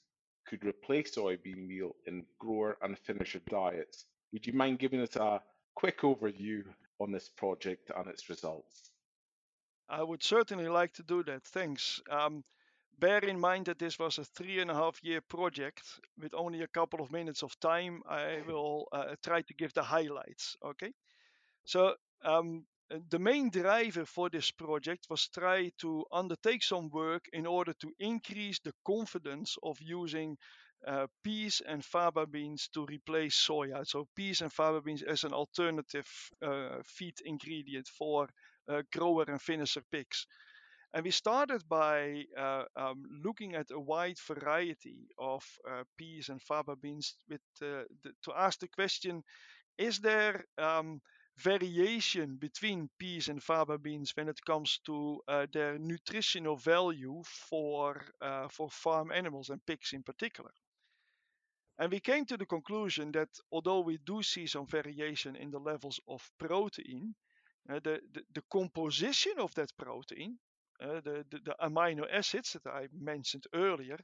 could 0.48 0.66
replace 0.66 1.16
soybean 1.16 1.68
meal 1.68 1.96
in 2.06 2.26
grower 2.40 2.78
and 2.82 2.98
finisher 3.00 3.42
diets. 3.50 4.06
Would 4.32 4.48
you 4.48 4.54
mind 4.54 4.80
giving 4.80 5.02
us 5.02 5.16
a 5.16 5.42
quick 5.76 6.02
overview 6.02 6.64
on 7.00 7.12
this 7.12 7.30
project 7.30 7.92
and 7.96 8.08
its 8.08 8.30
results? 8.30 8.92
I 9.88 10.02
would 10.02 10.24
certainly 10.24 10.68
like 10.68 10.94
to 10.94 11.04
do 11.04 11.24
that. 11.24 11.44
Thanks. 11.44 12.02
Um, 12.10 12.44
bear 13.00 13.20
in 13.20 13.40
mind 13.40 13.66
that 13.66 13.80
this 13.80 14.00
was 14.00 14.18
a 14.18 14.24
three 14.24 14.60
and 14.60 14.72
a 14.72 14.74
half 14.76 15.04
year 15.04 15.22
project 15.22 15.84
with 16.22 16.34
only 16.34 16.62
a 16.62 16.68
couple 16.68 17.02
of 17.02 17.12
minutes 17.12 17.44
of 17.44 17.60
time. 17.60 18.02
I 18.08 18.42
will 18.48 18.88
uh, 18.92 19.16
try 19.24 19.42
to 19.42 19.54
give 19.54 19.74
the 19.74 19.84
highlights. 19.84 20.56
Okay. 20.64 20.94
So 21.66 21.96
um, 22.24 22.66
the 23.10 23.20
main 23.20 23.50
driver 23.50 24.06
for 24.06 24.30
this 24.30 24.52
project 24.52 25.08
was 25.10 25.28
try 25.28 25.72
to 25.80 26.06
undertake 26.12 26.64
some 26.64 26.90
work 26.90 27.26
in 27.34 27.46
order 27.46 27.74
to 27.74 27.92
increase 28.00 28.60
the 28.60 28.74
confidence 28.86 29.58
of 29.64 29.78
using 29.82 30.38
uh, 30.88 31.08
peas 31.24 31.62
and 31.68 31.84
faba 31.84 32.30
beans 32.30 32.70
to 32.74 32.86
replace 32.86 33.36
soya. 33.36 33.86
So 33.88 34.08
peas 34.16 34.42
and 34.42 34.52
faba 34.52 34.84
beans 34.84 35.02
as 35.04 35.24
an 35.24 35.34
alternative 35.34 36.08
uh, 36.42 36.82
feed 36.86 37.16
ingredient 37.26 37.88
for 37.88 38.30
uh, 38.70 38.84
grower 38.94 39.26
and 39.28 39.42
finisher 39.42 39.82
pigs. 39.92 40.28
And 40.96 41.04
we 41.04 41.12
started 41.12 41.68
by 41.68 42.24
uh, 42.38 42.64
um, 42.78 43.04
looking 43.22 43.54
at 43.54 43.70
a 43.70 43.78
wide 43.78 44.18
variety 44.18 45.10
of 45.20 45.44
uh, 45.70 45.84
peas 45.98 46.30
and 46.30 46.40
faba 46.42 46.80
beans 46.80 47.18
with, 47.28 47.42
uh, 47.62 47.84
the, 48.02 48.14
to 48.24 48.34
ask 48.34 48.62
the 48.62 48.70
question, 48.70 49.22
is 49.78 50.00
there 50.00 50.46
um, 50.58 51.02
variation 51.38 52.38
between 52.38 52.90
peas 52.98 53.28
and 53.28 53.42
faba 53.42 53.78
beans 53.78 54.14
when 54.16 54.30
it 54.30 54.40
comes 54.46 54.80
to 54.86 55.20
uh, 55.28 55.48
their 55.52 55.78
nutritional 55.78 56.56
value 56.56 57.22
for, 57.26 58.02
uh, 58.22 58.48
for 58.48 58.70
farm 58.70 59.12
animals 59.12 59.50
and 59.50 59.66
pigs 59.66 59.92
in 59.92 60.02
particular? 60.02 60.52
And 61.78 61.92
we 61.92 62.00
came 62.00 62.26
to 62.28 62.38
the 62.38 62.46
conclusion 62.46 63.12
that 63.12 63.38
although 63.52 63.82
we 63.82 63.98
do 63.98 64.24
see 64.24 64.48
some 64.48 64.66
variation 64.66 65.36
in 65.36 65.52
the 65.52 65.60
levels 65.60 66.00
of 66.08 66.22
protein, 66.40 67.16
uh, 67.70 67.82
the, 67.84 68.00
the, 68.14 68.22
the, 68.34 68.44
composition 68.50 69.34
of 69.40 69.54
that 69.56 69.76
protein 69.78 70.38
uh, 70.82 71.02
the, 71.04 71.26
the, 71.32 71.40
the 71.46 71.56
amino 71.62 72.06
acids 72.12 72.54
that 72.54 72.70
I 72.70 72.88
mentioned 72.94 73.46
earlier 73.54 73.98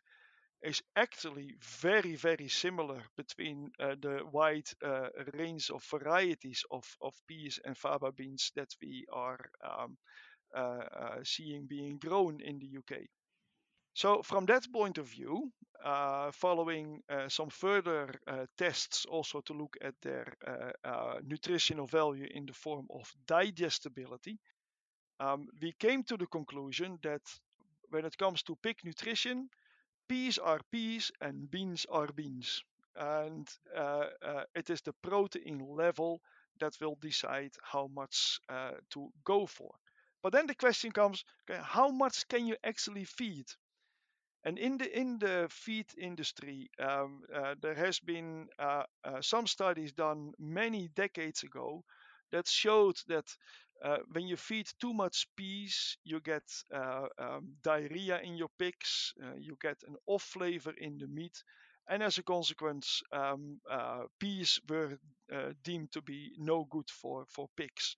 is 0.64 0.82
actually 0.96 1.56
very, 1.82 2.16
very 2.16 2.48
similar 2.48 3.02
between 3.18 3.72
uh, 3.80 3.96
the 4.00 4.22
wide 4.32 4.68
uh, 4.86 5.10
range 5.34 5.72
of 5.72 5.84
varieties 5.86 6.64
of, 6.72 6.86
of 7.02 7.14
peas 7.28 7.60
and 7.66 7.76
faba 7.76 8.16
beans 8.16 8.52
that 8.56 8.70
we 8.82 9.06
are 9.12 9.40
um, 9.64 9.98
uh, 10.56 11.16
seeing 11.24 11.66
being 11.66 11.98
grown 11.98 12.40
in 12.42 12.60
the 12.60 12.78
UK. 12.78 13.02
So, 13.94 14.22
from 14.22 14.46
that 14.46 14.72
point 14.72 14.98
of 14.98 15.08
view, 15.08 15.52
uh, 15.84 16.32
following 16.32 17.02
some 17.28 17.50
further 17.50 18.14
tests 18.58 19.06
also 19.06 19.42
to 19.42 19.54
look 19.54 19.76
at 19.82 19.96
their 20.02 20.34
nutritional 21.26 21.88
value 21.88 22.28
in 22.32 22.46
the 22.46 22.54
form 22.54 22.88
of 22.90 23.12
digestibility, 23.28 24.40
um, 25.22 25.48
we 25.62 25.74
came 25.80 26.04
to 26.06 26.18
the 26.18 26.28
conclusion 26.28 27.00
that 27.04 27.22
when 27.92 28.06
it 28.06 28.18
comes 28.18 28.44
to 28.44 28.58
pig 28.64 28.78
nutrition, 28.84 29.50
peas 30.10 30.38
are 30.40 30.62
peas 30.72 31.12
and 31.22 31.50
beans 31.52 31.86
are 31.90 32.08
beans. 32.08 32.64
And 32.96 33.48
uh, 33.76 34.06
uh, 34.24 34.44
it 34.56 34.70
is 34.70 34.82
the 34.82 34.94
protein 34.94 35.60
level 35.76 36.22
that 36.60 36.78
will 36.82 36.98
decide 37.02 37.54
how 37.64 37.88
much 37.88 38.40
uh, 38.50 38.74
to 38.92 39.12
go 39.26 39.46
for. 39.48 39.72
But 40.24 40.34
then 40.34 40.48
the 40.48 40.56
question 40.56 40.92
comes, 40.92 41.26
okay, 41.50 41.62
how 41.64 41.90
much 41.90 42.28
can 42.30 42.48
you 42.48 42.58
actually 42.64 43.06
feed? 43.06 43.48
And 44.44 44.60
in 44.60 44.78
the 44.78 45.00
in 45.00 45.18
the 45.20 45.48
feed 45.50 45.88
industry, 45.98 46.70
um, 46.80 47.24
uh, 47.34 47.56
there 47.62 47.74
has 47.76 48.00
been 48.00 48.50
uh, 48.60 48.84
uh, 49.04 49.22
some 49.22 49.48
studies 49.48 49.94
done 49.94 50.34
many 50.40 50.90
decades 50.90 51.42
ago 51.44 51.84
that 52.32 52.48
showed 52.48 52.98
that 53.08 53.26
uh, 53.84 53.98
when 54.12 54.28
you 54.28 54.38
feed 54.38 54.68
too 54.80 54.94
much 54.94 55.28
peas, 55.36 55.98
you 56.04 56.20
get 56.20 56.44
uh, 56.74 57.08
um, 57.18 57.54
diarrhea 57.64 58.20
in 58.22 58.36
your 58.36 58.50
pigs, 58.60 59.14
uh, 59.24 59.36
you 59.40 59.58
get 59.62 59.78
an 59.88 59.96
off 60.08 60.24
flavor 60.24 60.74
in 60.78 60.98
the 60.98 61.08
meat, 61.08 61.44
and 61.90 62.04
as 62.04 62.18
a 62.18 62.24
consequence, 62.24 63.02
um, 63.12 63.60
uh, 63.70 64.04
peas 64.20 64.60
were 64.70 64.98
uh, 65.34 65.54
deemed 65.64 65.92
to 65.92 66.02
be 66.02 66.32
no 66.38 66.66
good 66.70 66.90
for, 66.90 67.26
for 67.28 67.48
pigs. 67.58 67.96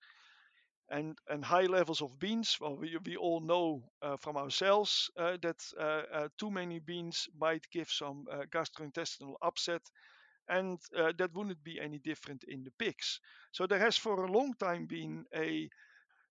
And, 0.90 1.18
and 1.30 1.44
high 1.44 1.66
levels 1.66 2.02
of 2.02 2.20
beans, 2.20 2.58
well, 2.62 2.76
we, 2.78 2.98
we 3.06 3.18
all 3.18 3.42
know 3.42 3.84
uh, 4.02 4.16
from 4.18 4.38
ourselves 4.38 5.10
that 5.18 6.30
too 6.38 6.52
many 6.52 6.80
beans 6.80 7.28
might 7.38 7.70
give 7.72 7.90
some 7.90 8.26
gastrointestinal 8.52 9.36
upset 9.42 9.82
and 10.50 10.80
uh, 10.98 11.14
that 11.18 11.34
wouldn't 11.34 11.64
be 11.64 11.80
any 11.80 12.00
different 12.00 12.44
in 12.48 12.64
the 12.64 12.72
pigs. 12.78 13.20
So 13.52 13.68
there 13.68 13.80
has 13.80 13.98
for 13.98 14.24
a 14.24 14.32
long 14.32 14.54
time 14.54 14.86
been 14.86 15.26
a 15.36 15.70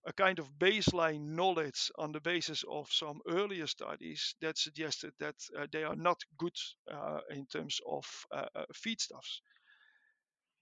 a 0.05 0.12
kind 0.12 0.40
of 0.40 0.59
baseline 0.59 1.37
knowledge 1.37 1.90
on 1.96 2.11
the 2.11 2.20
basis 2.20 2.64
of 2.68 2.90
some 2.90 3.20
earlier 3.29 3.68
studies 3.68 4.35
that 4.40 4.59
suggested 4.59 5.12
that 5.20 5.37
uh, 5.57 5.66
they 5.70 5.85
are 5.85 5.94
not 5.94 6.20
good 6.37 6.57
uh, 6.92 7.20
in 7.31 7.46
terms 7.46 7.81
of 7.87 8.05
uh, 8.33 8.46
uh 8.57 8.64
feedstuffs. 8.75 9.40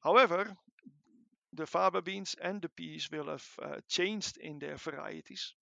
However, 0.01 0.55
the 1.53 1.67
faba 1.67 2.03
beans 2.03 2.37
and 2.41 2.63
the 2.63 2.69
peas 2.69 3.09
will 3.11 3.29
have 3.29 3.47
uh, 3.63 3.81
changed 3.89 4.37
in 4.39 4.59
their 4.59 4.77
varieties. 4.77 5.55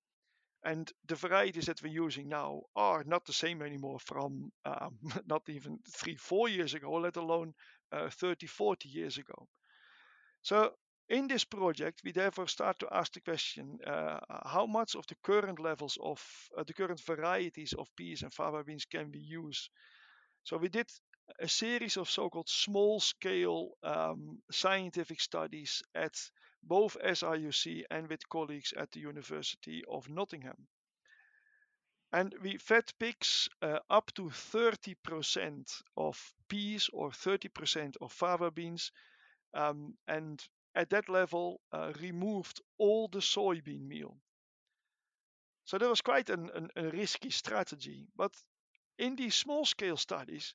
And 0.65 0.91
the 1.07 1.15
varieties 1.15 1.67
that 1.67 1.83
we're 1.83 2.05
using 2.05 2.29
now 2.29 2.63
are 2.75 3.05
not 3.05 3.25
the 3.25 3.33
same 3.33 3.63
anymore 3.63 4.01
from 4.01 4.51
um, 4.65 4.99
not 5.27 5.49
even 5.49 5.79
three, 5.89 6.17
four 6.17 6.49
years 6.49 6.75
ago, 6.75 6.93
let 6.95 7.17
alone 7.17 7.55
uh, 7.93 8.11
30, 8.11 8.47
40 8.47 8.89
years 8.89 9.19
ago. 9.19 9.49
So 10.43 10.73
in 11.09 11.27
this 11.27 11.45
project, 11.45 12.03
we 12.05 12.13
therefore 12.13 12.49
start 12.49 12.79
to 12.81 12.89
ask 12.93 13.13
the 13.13 13.21
question, 13.21 13.79
uh, 13.87 14.19
how 14.45 14.67
much 14.67 14.95
of 14.95 15.07
the 15.07 15.17
current 15.23 15.59
levels 15.59 15.99
of 16.03 16.23
uh, 16.57 16.65
the 16.65 16.75
current 16.75 17.01
varieties 17.01 17.73
of 17.79 17.89
peas 17.97 18.23
and 18.23 18.33
faba 18.33 18.65
beans 18.65 18.85
can 18.85 19.11
we 19.11 19.21
use? 19.21 19.71
So 20.45 20.59
we 20.59 20.69
did 20.69 20.91
a 21.41 21.49
series 21.49 21.97
of 21.97 22.11
so-called 22.11 22.49
small-scale 22.49 23.71
um, 23.83 24.43
scientific 24.51 25.21
studies 25.21 25.83
at 25.95 26.15
both 26.63 26.97
SRUC 27.03 27.85
and 27.91 28.09
with 28.09 28.29
colleagues 28.29 28.73
at 28.77 28.91
the 28.93 29.01
University 29.01 29.85
of 29.91 30.09
Nottingham. 30.09 30.67
And 32.13 32.35
we 32.43 32.57
fed 32.57 32.91
pigs 32.99 33.49
uh, 33.61 33.79
up 33.91 34.13
to 34.15 34.31
30% 34.31 35.83
of 35.97 36.35
peas 36.49 36.89
or 36.93 37.13
30% 37.13 37.97
of 38.01 38.13
fava 38.13 38.51
beans. 38.51 38.93
Um, 39.55 39.99
and 40.09 40.43
at 40.75 40.91
that 40.91 41.09
level, 41.09 41.61
uh, 41.73 41.93
removed 42.01 42.61
all 42.79 43.09
the 43.09 43.21
soybean 43.21 43.87
meal. 43.89 44.19
So 45.65 45.79
that 45.79 45.89
was 45.89 46.01
quite 46.01 46.31
an, 46.31 46.51
an, 46.51 46.71
a 46.77 46.91
risky 46.91 47.31
strategy. 47.31 48.09
But 48.17 48.35
in 48.99 49.17
these 49.17 49.35
small 49.37 49.67
scale 49.67 49.97
studies, 49.97 50.55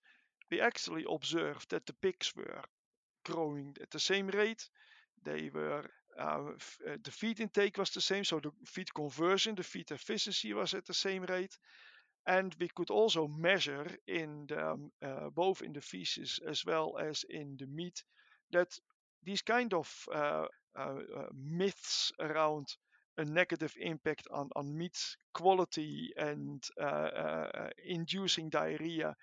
we 0.51 0.62
actually 0.62 1.06
observed 1.10 1.69
that 1.71 1.86
the 1.86 1.93
pigs 1.93 2.36
were 2.36 2.63
growing 3.25 3.77
at 3.82 3.91
the 3.91 3.99
same 3.99 4.27
rate. 4.29 4.69
They 5.23 5.49
were 5.49 5.89
uh, 6.17 6.51
uh, 6.88 6.97
the 7.03 7.12
feed 7.12 7.39
intake 7.41 7.77
was 7.77 7.91
the 7.91 8.01
same, 8.01 8.23
so 8.25 8.39
the 8.39 8.51
feed 8.65 8.93
conversion, 8.93 9.56
the 9.56 9.63
feed 9.63 9.91
efficiency 9.91 10.53
was 10.53 10.73
at 10.73 10.86
the 10.86 10.93
same 10.93 11.23
rate. 11.25 11.58
And 12.25 12.55
we 12.59 12.67
could 12.69 12.89
also 12.89 13.27
measure 13.27 13.88
in 14.07 14.47
the, 14.47 14.71
um, 14.71 14.91
uh, 15.01 15.29
both 15.29 15.62
in 15.62 15.73
the 15.73 15.81
feces 15.81 16.39
as 16.47 16.65
well 16.65 16.97
as 16.97 17.23
in 17.29 17.57
the 17.57 17.67
meat 17.67 18.03
that 18.51 18.77
these 19.23 19.41
kind 19.41 19.73
of 19.73 19.89
uh, 20.13 20.45
uh, 20.75 20.99
uh, 21.15 21.27
myths 21.33 22.12
around 22.19 22.67
a 23.17 23.25
negative 23.25 23.73
impact 23.79 24.27
on, 24.31 24.49
on 24.55 24.77
meat 24.77 24.97
quality 25.33 26.12
and 26.17 26.63
inducing 27.86 28.49
diarrhea 28.49 29.15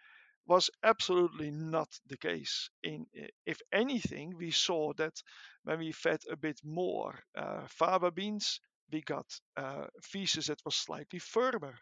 was 0.46 0.70
absolutely 0.82 1.50
not 1.50 1.88
the 2.08 2.16
case. 2.18 2.70
In 2.82 3.06
if 3.46 3.60
anything, 3.72 4.36
we 4.36 4.50
saw 4.50 4.92
that 4.94 5.22
when 5.64 5.78
we 5.80 5.92
fed 5.92 6.20
a 6.30 6.36
bit 6.36 6.60
more 6.64 7.18
uh, 7.36 7.66
faba 7.68 8.10
beans, 8.14 8.60
we 8.92 9.02
got 9.02 9.26
uh, 9.56 9.86
feces 10.02 10.46
that 10.48 10.64
was 10.64 10.76
slightly 10.76 11.18
firmer. 11.20 11.76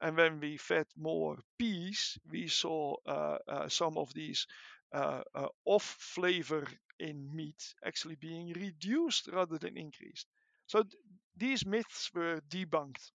And 0.00 0.16
when 0.16 0.40
we 0.40 0.56
fed 0.56 0.86
more 0.96 1.38
peas, 1.58 2.18
we 2.30 2.48
saw 2.48 2.96
uh, 3.06 3.38
uh 3.48 3.68
some 3.68 3.96
of 3.98 4.12
these 4.14 4.46
uh, 4.92 5.22
uh, 5.34 5.48
off 5.64 5.84
flavor 5.84 6.66
in 6.98 7.34
meat 7.34 7.74
actually 7.84 8.16
being 8.16 8.52
reduced 8.52 9.28
rather 9.28 9.58
than 9.58 9.76
increased. 9.76 10.26
So 10.66 10.82
th- 10.82 10.94
these 11.36 11.64
myths 11.66 12.10
were 12.14 12.40
debunked. 12.48 13.12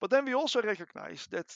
But 0.00 0.08
then 0.10 0.24
we 0.24 0.32
also 0.34 0.62
recognize 0.62 1.26
that 1.26 1.54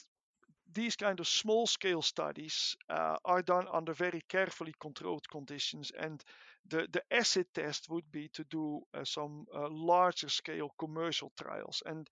these 0.73 0.95
kind 0.95 1.19
of 1.19 1.27
small 1.27 1.67
scale 1.67 2.01
studies 2.01 2.75
uh, 2.89 3.17
are 3.25 3.41
done 3.43 3.67
under 3.71 3.93
very 3.93 4.21
carefully 4.29 4.73
controlled 4.79 5.29
conditions 5.29 5.91
and 5.91 6.23
the, 6.67 6.87
the 6.91 7.03
acid 7.11 7.47
test 7.53 7.89
would 7.89 8.11
be 8.11 8.29
to 8.29 8.43
do 8.45 8.81
uh, 8.93 9.05
some 9.05 9.47
uh, 9.55 9.69
larger 9.69 10.29
scale 10.29 10.71
commercial 10.79 11.31
trials 11.41 11.83
and 11.85 12.09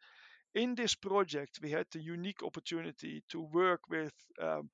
in 0.55 0.75
this 0.75 0.95
project 0.95 1.59
we 1.61 1.71
had 1.71 1.85
the 1.91 2.01
unique 2.01 2.43
opportunity 2.43 3.23
to 3.29 3.41
work 3.41 3.81
with 3.89 4.13
um, 4.41 4.69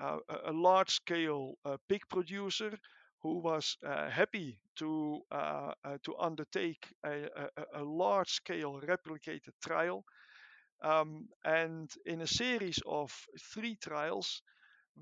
uh, 0.00 0.18
a 0.46 0.52
large 0.52 0.90
scale 0.90 1.54
uh, 1.64 1.76
pig 1.88 2.02
producer 2.08 2.78
who 3.22 3.38
was 3.38 3.76
uh, 3.84 4.08
happy 4.08 4.60
to 4.76 5.20
to 6.04 6.16
undertake 6.18 6.86
a, 7.04 7.26
a, 7.36 7.82
a 7.82 7.84
large 7.84 8.30
scale 8.30 8.80
replicated 8.86 9.52
trial. 9.60 10.04
Um, 10.82 11.28
and 11.44 11.90
in 12.06 12.20
a 12.20 12.26
series 12.26 12.78
of 12.86 13.12
three 13.54 13.76
trials, 13.76 14.42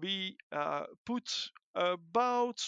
we 0.00 0.36
uh, 0.52 0.84
put 1.04 1.50
about 1.74 2.60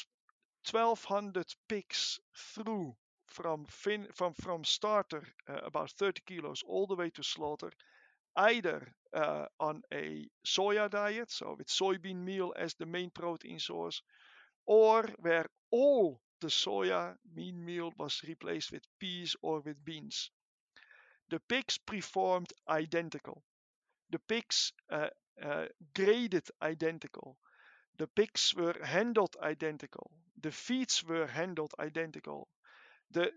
1200 0.64 1.54
pigs 1.68 2.20
through 2.36 2.96
from 3.30 3.66
fin 3.66 4.06
from 4.14 4.34
from 4.34 4.64
starter 4.64 5.22
uh, 5.48 5.60
about 5.64 5.90
30 5.92 6.22
kilos 6.26 6.62
all 6.66 6.86
the 6.86 6.96
way 6.96 7.10
to 7.10 7.22
slaughter 7.22 7.72
either 8.36 8.92
uh, 9.14 9.46
on 9.60 9.82
a 9.92 10.28
soya 10.46 10.88
diet 10.90 11.30
so 11.30 11.54
with 11.58 11.68
soybean 11.68 12.24
meal 12.24 12.52
as 12.56 12.74
the 12.74 12.86
main 12.86 13.10
protein 13.10 13.58
source 13.58 14.02
or 14.66 15.04
where 15.20 15.46
all 15.70 16.20
the 16.40 16.48
soya 16.50 17.16
meal 17.34 17.92
was 17.98 18.22
replaced 18.28 18.72
with 18.72 18.84
peas 19.00 19.36
or 19.42 19.60
with 19.60 19.84
beans 19.84 20.30
the 21.30 21.40
pigs 21.40 21.78
performed 21.78 22.52
identical. 22.68 23.42
The 24.10 24.18
pigs 24.20 24.72
uh, 24.90 25.10
uh, 25.42 25.66
graded 25.94 26.48
identical. 26.62 27.38
The 27.98 28.08
pigs 28.08 28.54
were 28.54 28.76
handled 28.84 29.36
identical. 29.42 30.10
The 30.40 30.52
feeds 30.52 31.04
were 31.04 31.26
handled 31.26 31.74
identical. 31.78 32.48
The, 33.10 33.32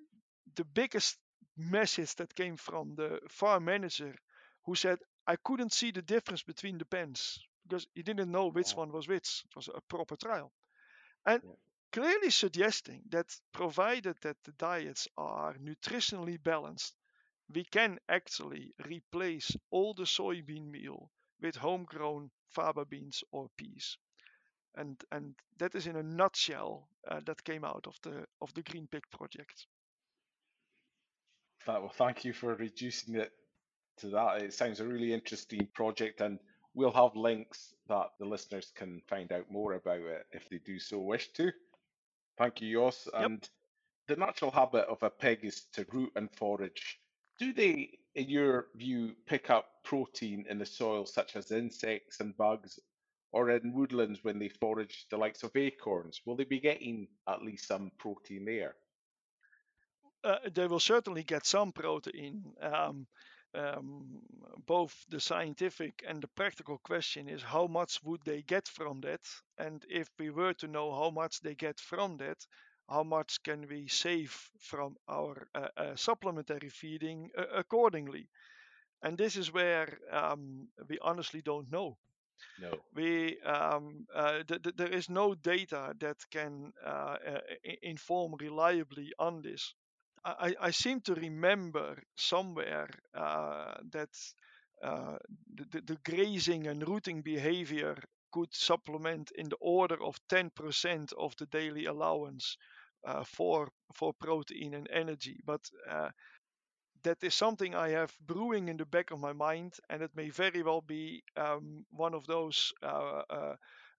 the 0.55 0.63
biggest 0.65 1.17
message 1.57 2.15
that 2.15 2.35
came 2.35 2.57
from 2.57 2.95
the 2.95 3.19
farm 3.29 3.65
manager 3.65 4.15
who 4.65 4.75
said, 4.75 4.99
I 5.27 5.35
couldn't 5.37 5.73
see 5.73 5.91
the 5.91 6.01
difference 6.01 6.43
between 6.43 6.77
the 6.77 6.85
pens 6.85 7.39
because 7.63 7.87
he 7.93 8.03
didn't 8.03 8.31
know 8.31 8.47
which 8.47 8.73
one 8.75 8.91
was 8.91 9.07
which. 9.07 9.43
It 9.45 9.55
was 9.55 9.67
a 9.69 9.81
proper 9.81 10.15
trial. 10.15 10.51
And 11.25 11.41
yeah. 11.43 11.51
clearly 11.91 12.29
suggesting 12.29 13.03
that 13.09 13.35
provided 13.53 14.17
that 14.21 14.37
the 14.43 14.51
diets 14.53 15.07
are 15.17 15.55
nutritionally 15.55 16.41
balanced, 16.41 16.95
we 17.49 17.65
can 17.65 17.99
actually 18.09 18.73
replace 18.85 19.55
all 19.71 19.93
the 19.93 20.05
soybean 20.05 20.69
meal 20.71 21.11
with 21.41 21.55
homegrown 21.57 22.31
faba 22.55 22.85
beans 22.87 23.23
or 23.31 23.49
peas. 23.57 23.97
And, 24.75 25.01
and 25.11 25.35
that 25.59 25.75
is 25.75 25.87
in 25.87 25.95
a 25.95 26.03
nutshell 26.03 26.87
uh, 27.07 27.19
that 27.25 27.43
came 27.43 27.65
out 27.65 27.85
of 27.87 27.97
the 28.03 28.25
of 28.41 28.53
the 28.53 28.61
Green 28.61 28.87
Pig 28.87 29.03
project. 29.11 29.67
That, 31.65 31.81
well, 31.81 31.93
thank 31.95 32.25
you 32.25 32.33
for 32.33 32.55
reducing 32.55 33.15
it 33.15 33.31
to 33.97 34.07
that. 34.09 34.41
It 34.41 34.53
sounds 34.53 34.79
a 34.79 34.87
really 34.87 35.13
interesting 35.13 35.67
project, 35.73 36.21
and 36.21 36.39
we'll 36.73 36.91
have 36.91 37.15
links 37.15 37.73
that 37.87 38.07
the 38.19 38.25
listeners 38.25 38.71
can 38.75 39.01
find 39.07 39.31
out 39.31 39.51
more 39.51 39.73
about 39.73 39.99
it 39.99 40.25
if 40.31 40.49
they 40.49 40.59
do 40.65 40.79
so 40.79 40.99
wish 40.99 41.31
to. 41.33 41.51
Thank 42.37 42.61
you, 42.61 42.79
Jos. 42.79 43.07
Yep. 43.13 43.23
And 43.23 43.49
the 44.07 44.15
natural 44.15 44.51
habit 44.51 44.87
of 44.87 45.03
a 45.03 45.09
pig 45.09 45.39
is 45.43 45.65
to 45.73 45.85
root 45.91 46.11
and 46.15 46.29
forage 46.35 46.99
do 47.41 47.53
they, 47.53 47.89
in 48.13 48.29
your 48.29 48.67
view, 48.75 49.15
pick 49.25 49.49
up 49.49 49.65
protein 49.83 50.45
in 50.47 50.59
the 50.59 50.65
soil, 50.65 51.07
such 51.07 51.35
as 51.35 51.51
insects 51.51 52.19
and 52.19 52.37
bugs, 52.37 52.79
or 53.31 53.49
in 53.49 53.73
woodlands 53.73 54.23
when 54.23 54.39
they 54.39 54.49
forage 54.49 55.05
the 55.09 55.17
likes 55.17 55.43
of 55.43 55.55
acorns? 55.55 56.21
Will 56.25 56.35
they 56.35 56.43
be 56.43 56.59
getting 56.59 57.07
at 57.27 57.41
least 57.41 57.67
some 57.67 57.91
protein 57.97 58.45
there? 58.45 58.75
Uh, 60.23 60.37
they 60.53 60.67
will 60.67 60.79
certainly 60.79 61.23
get 61.23 61.45
some 61.45 61.71
protein. 61.71 62.43
Um, 62.61 63.07
um, 63.53 64.21
both 64.65 64.95
the 65.09 65.19
scientific 65.19 66.03
and 66.07 66.21
the 66.21 66.27
practical 66.27 66.77
question 66.77 67.27
is 67.27 67.41
how 67.41 67.67
much 67.67 67.99
would 68.03 68.21
they 68.23 68.43
get 68.43 68.67
from 68.67 69.01
that? 69.01 69.21
And 69.57 69.83
if 69.89 70.09
we 70.19 70.29
were 70.29 70.53
to 70.55 70.67
know 70.67 70.93
how 70.93 71.09
much 71.09 71.41
they 71.41 71.55
get 71.55 71.79
from 71.79 72.17
that, 72.17 72.37
how 72.89 73.03
much 73.03 73.41
can 73.43 73.67
we 73.69 73.87
save 73.87 74.35
from 74.59 74.95
our 75.07 75.47
uh, 75.55 75.67
uh, 75.77 75.95
supplementary 75.95 76.69
feeding 76.69 77.29
uh, 77.37 77.43
accordingly. 77.55 78.27
And 79.01 79.17
this 79.17 79.35
is 79.37 79.51
where 79.51 79.97
um, 80.11 80.67
we 80.87 80.99
honestly 81.01 81.41
don't 81.41 81.71
know. 81.71 81.97
No. 82.57 82.83
We 82.93 83.39
um, 83.41 84.05
uh, 84.13 84.43
th- 84.43 84.61
th- 84.63 84.75
there 84.75 84.91
is 84.91 85.09
no 85.09 85.33
data 85.35 85.93
that 85.99 86.17
can 86.31 86.73
uh, 86.85 87.17
uh, 87.27 87.39
inform 87.81 88.35
reliably 88.39 89.13
on 89.19 89.41
this. 89.41 89.73
I, 90.23 90.55
I 90.59 90.71
seem 90.71 91.01
to 91.01 91.15
remember 91.15 92.01
somewhere 92.15 92.89
that 93.91 94.09
the, 95.55 95.81
the 95.81 95.97
grazing 96.03 96.67
and 96.67 96.87
rooting 96.87 97.21
behavior 97.21 97.95
could 98.31 98.53
supplement 98.53 99.31
in 99.35 99.49
the 99.49 99.57
order 99.59 100.01
of 100.03 100.17
10% 100.29 101.11
of 101.17 101.35
the 101.37 101.45
daily 101.47 101.85
allowance 101.85 102.57
uh, 103.05 103.23
for 103.23 103.69
for 103.93 104.13
protein 104.13 104.73
and 104.73 104.89
energy. 104.91 105.39
But 105.45 105.61
uh, 105.89 106.09
that 107.03 107.23
is 107.23 107.33
something 107.33 107.75
I 107.75 107.89
have 107.89 108.13
brewing 108.25 108.67
in 108.67 108.77
the 108.77 108.85
back 108.85 109.11
of 109.11 109.19
my 109.19 109.33
mind, 109.33 109.73
and 109.89 110.01
it 110.01 110.11
may 110.15 110.29
very 110.29 110.63
well 110.63 110.81
be 110.81 111.23
um, 111.35 111.85
one 111.91 112.13
of 112.13 112.25
those 112.27 112.73
uh, 112.83 113.21
uh, 113.29 113.55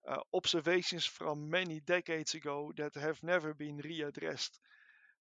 uh 0.08 0.20
observations 0.34 1.06
from 1.06 1.48
many 1.50 1.80
decades 1.80 2.34
ago 2.34 2.72
that 2.76 2.94
have 2.94 3.22
never 3.22 3.54
been 3.54 3.78
readdressed. 3.78 4.58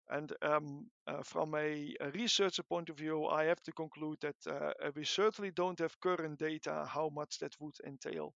And 0.09 0.33
um, 0.41 0.87
uh, 1.07 1.23
from 1.23 1.55
a, 1.55 1.95
a, 2.01 2.11
researcher 2.11 2.63
point 2.63 2.89
of 2.89 2.97
view, 2.97 3.27
I 3.27 3.45
have 3.45 3.61
to 3.63 3.71
conclude 3.71 4.19
that 4.21 4.93
we 4.95 5.05
certainly 5.05 5.51
don't 5.51 5.79
have 5.79 5.99
current 6.01 6.39
data 6.39 6.85
how 6.87 7.09
much 7.09 7.39
that 7.39 7.55
would 7.59 7.75
entail. 7.85 8.33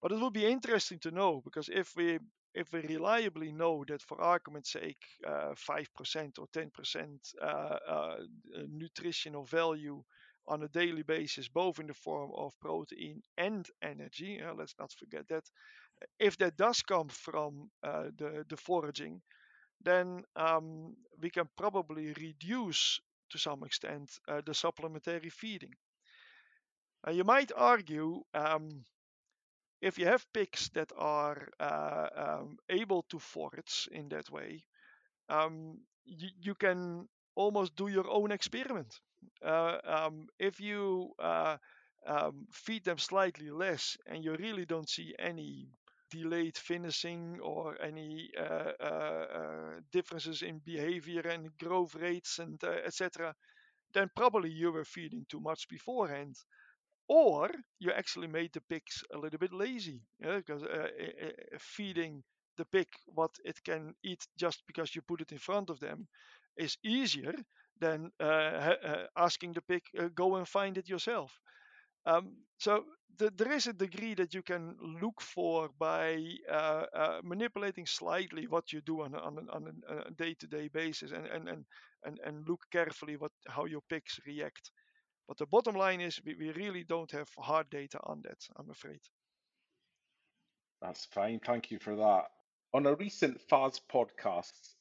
But 0.00 0.12
it 0.12 0.20
would 0.20 0.32
be 0.32 0.46
interesting 0.46 0.98
to 1.00 1.10
know 1.10 1.42
because 1.44 1.68
if 1.68 1.94
we 1.96 2.18
if 2.56 2.72
we 2.72 2.80
reliably 2.80 3.52
know 3.52 3.84
that, 3.86 4.02
for 4.02 4.20
argument's 4.20 4.72
sake, 4.72 5.04
uh, 5.26 5.54
5% 5.54 6.38
or 6.38 6.46
10% 6.48 7.34
uh, 7.42 7.44
uh, 7.44 8.16
nutritional 8.68 9.44
value 9.44 10.02
on 10.48 10.62
a 10.62 10.68
daily 10.68 11.02
basis, 11.02 11.48
both 11.48 11.78
in 11.78 11.86
the 11.86 11.94
form 11.94 12.30
of 12.34 12.58
protein 12.60 13.22
and 13.36 13.68
energy, 13.82 14.40
uh, 14.40 14.54
let's 14.54 14.74
not 14.78 14.90
forget 14.92 15.28
that, 15.28 15.44
if 16.18 16.38
that 16.38 16.56
does 16.56 16.82
come 16.82 17.08
from 17.08 17.70
uh, 17.84 18.04
the, 18.16 18.44
the 18.48 18.56
foraging, 18.56 19.20
then 19.82 20.24
um, 20.36 20.96
we 21.20 21.30
can 21.30 21.48
probably 21.58 22.14
reduce 22.14 23.00
to 23.30 23.38
some 23.38 23.64
extent 23.64 24.10
uh, 24.28 24.40
the 24.46 24.54
supplementary 24.54 25.30
feeding. 25.30 25.74
you 27.12 27.24
might 27.24 27.52
argue 27.56 28.22
um, 28.34 28.84
if 29.80 29.98
you 29.98 30.06
have 30.06 30.32
pigs 30.32 30.70
that 30.74 30.92
are 30.96 31.48
uh, 31.60 32.08
um, 32.16 32.58
able 32.68 33.02
to 33.10 33.18
forage 33.18 33.88
in 33.92 34.08
that 34.10 34.30
way, 34.30 34.64
um, 35.28 35.78
you, 36.04 36.28
you, 36.40 36.54
can 36.54 37.08
almost 37.34 37.76
do 37.76 37.88
your 37.88 38.08
own 38.08 38.32
experiment. 38.32 39.00
Uh, 39.44 39.78
um, 39.84 40.28
if 40.38 40.60
you 40.60 41.10
uh, 41.18 41.56
um, 42.06 42.46
feed 42.52 42.84
them 42.84 42.98
slightly 42.98 43.50
less 43.50 43.96
and 44.06 44.24
you 44.24 44.34
really 44.36 44.64
don't 44.64 44.88
see 44.88 45.14
any 45.18 45.68
delayed 46.10 46.56
finishing 46.56 47.38
or 47.42 47.76
any 47.82 48.30
uh, 48.38 48.72
uh, 48.80 49.26
uh, 49.34 49.80
differences 49.92 50.42
in 50.42 50.60
behavior 50.64 51.22
and 51.22 51.56
growth 51.58 51.94
rates 51.96 52.38
and 52.38 52.62
etc., 52.64 53.34
then 53.94 54.10
probably 54.14 54.50
you 54.50 54.70
were 54.72 54.84
feeding 54.84 55.24
too 55.28 55.40
much 55.40 55.68
beforehand 55.68 56.36
or 57.08 57.50
you 57.78 57.92
actually 57.92 58.26
made 58.26 58.52
the 58.52 58.60
pigs 58.62 59.02
a 59.14 59.18
little 59.18 59.38
bit 59.38 59.52
lazy 59.52 60.00
yeah, 60.20 60.36
because 60.38 60.62
uh, 60.64 60.88
feeding 61.58 62.22
the 62.56 62.64
pig 62.66 62.88
what 63.06 63.30
it 63.44 63.62
can 63.64 63.94
eat 64.02 64.26
just 64.38 64.62
because 64.66 64.94
you 64.94 65.02
put 65.02 65.20
it 65.20 65.32
in 65.32 65.38
front 65.38 65.70
of 65.70 65.78
them 65.80 66.06
is 66.56 66.76
easier 66.84 67.34
than 67.80 68.10
uh, 68.20 68.24
uh, 68.24 69.06
asking 69.16 69.52
the 69.52 69.60
pig 69.62 69.82
uh, 69.98 70.08
go 70.14 70.36
and 70.36 70.48
find 70.48 70.78
it 70.78 70.88
yourself 70.88 71.30
um, 72.06 72.36
so 72.58 72.84
the, 73.18 73.30
there 73.36 73.52
is 73.52 73.66
a 73.66 73.72
degree 73.72 74.14
that 74.14 74.34
you 74.34 74.42
can 74.42 74.76
look 75.02 75.20
for 75.20 75.68
by 75.78 76.22
uh, 76.50 76.84
uh, 76.94 77.20
manipulating 77.24 77.86
slightly 77.86 78.46
what 78.46 78.72
you 78.72 78.80
do 78.82 79.02
on, 79.02 79.14
on, 79.14 79.48
on 79.52 79.72
a 79.88 80.10
day-to-day 80.12 80.68
basis 80.68 81.12
and, 81.12 81.26
and, 81.26 81.48
and, 81.48 81.64
and, 82.04 82.20
and 82.24 82.48
look 82.48 82.60
carefully 82.70 83.16
what 83.16 83.32
how 83.48 83.64
your 83.64 83.80
pigs 83.88 84.20
react. 84.26 84.70
But 85.28 85.38
the 85.38 85.46
bottom 85.46 85.74
line 85.74 86.00
is 86.00 86.20
we, 86.24 86.34
we 86.34 86.52
really 86.52 86.84
don't 86.84 87.10
have 87.12 87.28
hard 87.38 87.70
data 87.70 87.98
on 88.04 88.22
that, 88.22 88.38
I'm 88.56 88.70
afraid. 88.70 89.00
That's 90.80 91.06
fine. 91.06 91.40
Thank 91.44 91.70
you 91.70 91.78
for 91.78 91.96
that. 91.96 92.24
On 92.74 92.86
a 92.86 92.94
recent 92.94 93.40
FAS 93.48 93.80
podcast, 93.92 94.74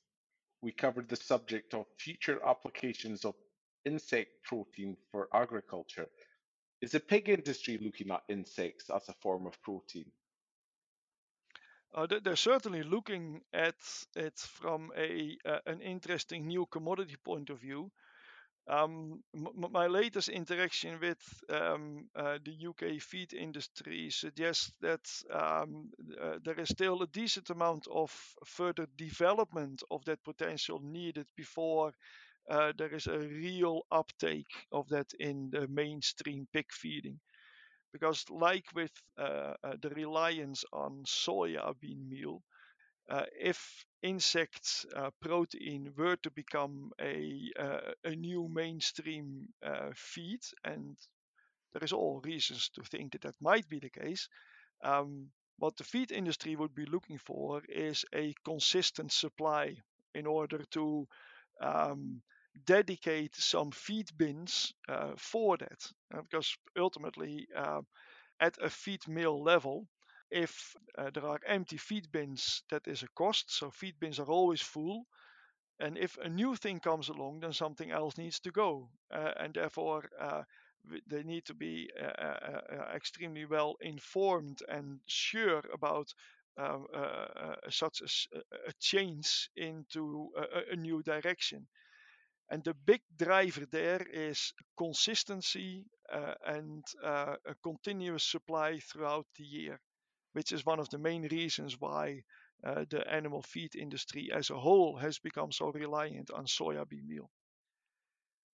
we 0.62 0.72
covered 0.72 1.10
the 1.10 1.16
subject 1.16 1.74
of 1.74 1.86
future 1.98 2.39
applications 2.46 3.24
of 3.26 3.36
insect 3.86 4.43
protein 4.43 4.98
for 5.12 5.30
agriculture 5.34 6.08
is 6.82 6.91
the 6.91 7.00
pig 7.00 7.30
industry 7.30 7.80
looking 7.82 8.12
at 8.12 8.22
insects 8.30 8.89
as 8.89 9.08
a 9.10 9.14
form 9.14 9.48
of 9.48 9.62
protein? 9.64 10.12
Uh, 11.93 12.08
they're 12.24 12.36
certainly 12.36 12.84
looking 12.84 13.41
at 13.54 13.76
it 14.16 14.38
from 14.38 14.91
a 14.98 15.38
uh, 15.46 15.60
an 15.66 15.80
interesting 15.82 16.46
new 16.46 16.66
commodity 16.66 17.16
point 17.24 17.50
of 17.50 17.60
view. 17.60 17.89
Um, 18.68 19.24
my 19.34 19.88
latest 19.88 20.30
interaction 20.30 20.99
with 20.99 21.20
um, 21.49 22.09
uh, 22.16 22.39
the 22.43 22.51
UK 22.51 22.97
feed 22.99 23.34
industry 23.34 24.09
suggests 24.09 24.72
that 24.82 25.05
um, 25.32 25.91
uh, 26.20 26.39
there 26.43 26.59
is 26.59 26.70
still 26.70 27.01
a 27.03 27.07
decent 27.07 27.49
amount 27.51 27.88
of 27.91 28.11
further 28.45 28.88
development 28.97 29.84
of 29.91 30.03
that 30.05 30.24
potential 30.24 30.80
needed 30.84 31.28
before 31.36 31.93
uh, 32.49 32.74
there 32.78 32.93
is 32.95 33.07
a 33.07 33.20
real 33.20 33.82
uptake 33.91 34.53
of 34.72 34.88
that 34.89 35.13
in 35.20 35.49
the 35.51 35.68
mainstream 35.68 36.47
pig 36.53 36.68
feeding. 36.72 37.20
Because, 37.93 38.26
like 38.30 38.66
with 38.76 38.91
the 39.18 39.89
reliance 39.95 40.63
on 40.74 41.03
soya 41.05 41.74
bean 41.80 42.07
meal, 42.09 42.43
uh, 43.10 43.26
if 43.39 43.86
insect 44.01 44.86
uh, 44.95 45.12
protein 45.22 45.93
were 45.97 46.16
to 46.18 46.32
become 46.32 46.91
a, 47.01 47.51
uh, 47.60 47.91
a 48.03 48.16
new 48.16 48.47
mainstream 48.49 49.47
feed, 49.95 50.41
and 50.64 50.97
there 51.74 51.84
is 51.84 51.93
all 51.93 52.22
reasons 52.22 52.70
to 52.70 52.82
think 52.84 53.12
that 53.12 53.22
that 53.22 53.36
might 53.41 53.68
be 53.70 53.80
the 53.80 53.89
case, 53.89 54.28
um, 54.84 55.30
what 55.58 55.78
the 55.78 55.84
feed 55.86 56.12
industry 56.12 56.56
would 56.56 56.76
be 56.76 56.86
looking 56.86 57.18
for 57.20 57.62
is 57.70 58.06
a 58.16 58.34
consistent 58.45 59.12
supply 59.12 59.76
in 60.16 60.28
order 60.28 60.64
to 60.72 61.08
um, 61.62 62.22
dedicate 62.66 63.36
some 63.36 63.72
feed 63.72 64.10
bins 64.18 64.74
uh, 64.89 65.14
for 65.18 65.58
that. 65.58 65.91
Uh, 66.14 66.22
because 66.24 66.58
ultimately, 66.78 67.47
uh, 67.56 67.82
at 68.39 68.58
a 68.62 68.70
feed 68.70 69.08
mill 69.08 69.43
level, 69.43 69.88
if 70.36 70.75
eh, 70.99 71.03
uh, 71.03 71.11
there 71.11 71.25
are 71.27 71.39
empty 71.47 71.77
feed 71.77 72.11
bins, 72.11 72.63
that 72.71 72.88
is 72.88 73.03
a 73.03 73.09
cost. 73.15 73.51
So 73.51 73.71
feed 73.71 73.99
bins 73.99 74.19
are 74.19 74.27
always 74.31 74.61
full. 74.61 75.05
And 75.79 75.97
if 75.97 76.17
a 76.17 76.29
new 76.29 76.55
thing 76.55 76.79
comes 76.81 77.09
along, 77.09 77.41
then 77.41 77.53
something 77.53 77.91
else 77.91 78.17
needs 78.17 78.39
to 78.41 78.51
go. 78.51 78.89
Eh, 79.11 79.17
uh, 79.17 79.33
and 79.39 79.53
therefore, 79.53 80.09
uh, 80.19 80.43
they 81.07 81.23
need 81.23 81.45
to 81.45 81.55
be 81.55 81.89
extremely 82.95 83.45
well 83.45 83.75
informed 83.81 84.59
and 84.69 84.99
sure 85.07 85.63
about 85.73 86.13
such 87.69 88.01
a, 88.01 88.38
a, 88.69 88.73
change 88.79 89.49
into 89.55 90.29
a, 90.38 90.73
a 90.73 90.75
new 90.75 91.01
direction. 91.03 91.67
And 92.49 92.63
the 92.63 92.73
big 92.73 93.01
driver 93.17 93.65
there 93.67 94.01
is 94.11 94.53
consistency 94.77 95.86
uh, 96.11 96.36
and 96.45 96.83
uh, 97.03 97.36
a 97.45 97.55
continuous 97.63 98.23
supply 98.25 98.79
throughout 98.79 99.27
the 99.38 99.45
year, 99.45 99.79
which 100.36 100.51
is 100.51 100.65
one 100.65 100.79
of 100.79 100.89
the 100.89 100.97
main 100.97 101.23
reasons 101.29 101.79
why 101.79 102.21
uh, 102.65 102.83
the 102.89 103.01
animal 103.09 103.41
feed 103.41 103.73
industry 103.75 104.29
as 104.33 104.49
a 104.49 104.59
whole 104.59 104.97
has 104.97 105.17
become 105.19 105.51
so 105.51 105.71
reliant 105.71 106.29
on 106.31 106.45
soybean 106.45 107.07
meal. 107.07 107.29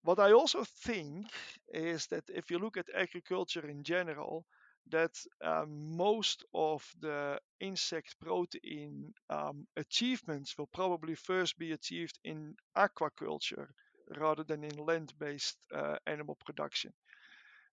What 0.04 0.20
I 0.20 0.32
also 0.34 0.64
think 0.64 1.28
is 1.70 2.06
that 2.08 2.30
if 2.30 2.52
you 2.52 2.60
look 2.60 2.78
at 2.78 2.94
agriculture 2.94 3.68
in 3.68 3.84
general, 3.84 4.46
that 4.92 5.16
um, 5.44 5.98
most 5.98 6.44
of 6.54 6.88
the 7.00 7.40
insect 7.60 8.20
protein 8.20 9.14
um, 9.32 9.66
achievements 9.76 10.56
will 10.58 10.68
probably 10.68 11.16
first 11.16 11.58
be 11.58 11.72
achieved 11.72 12.20
in 12.24 12.56
aquaculture 12.78 13.70
rather 14.18 14.44
than 14.44 14.64
in 14.64 14.78
land 14.86 15.14
based 15.18 15.58
uh, 15.74 15.98
animal 16.06 16.36
production. 16.46 16.94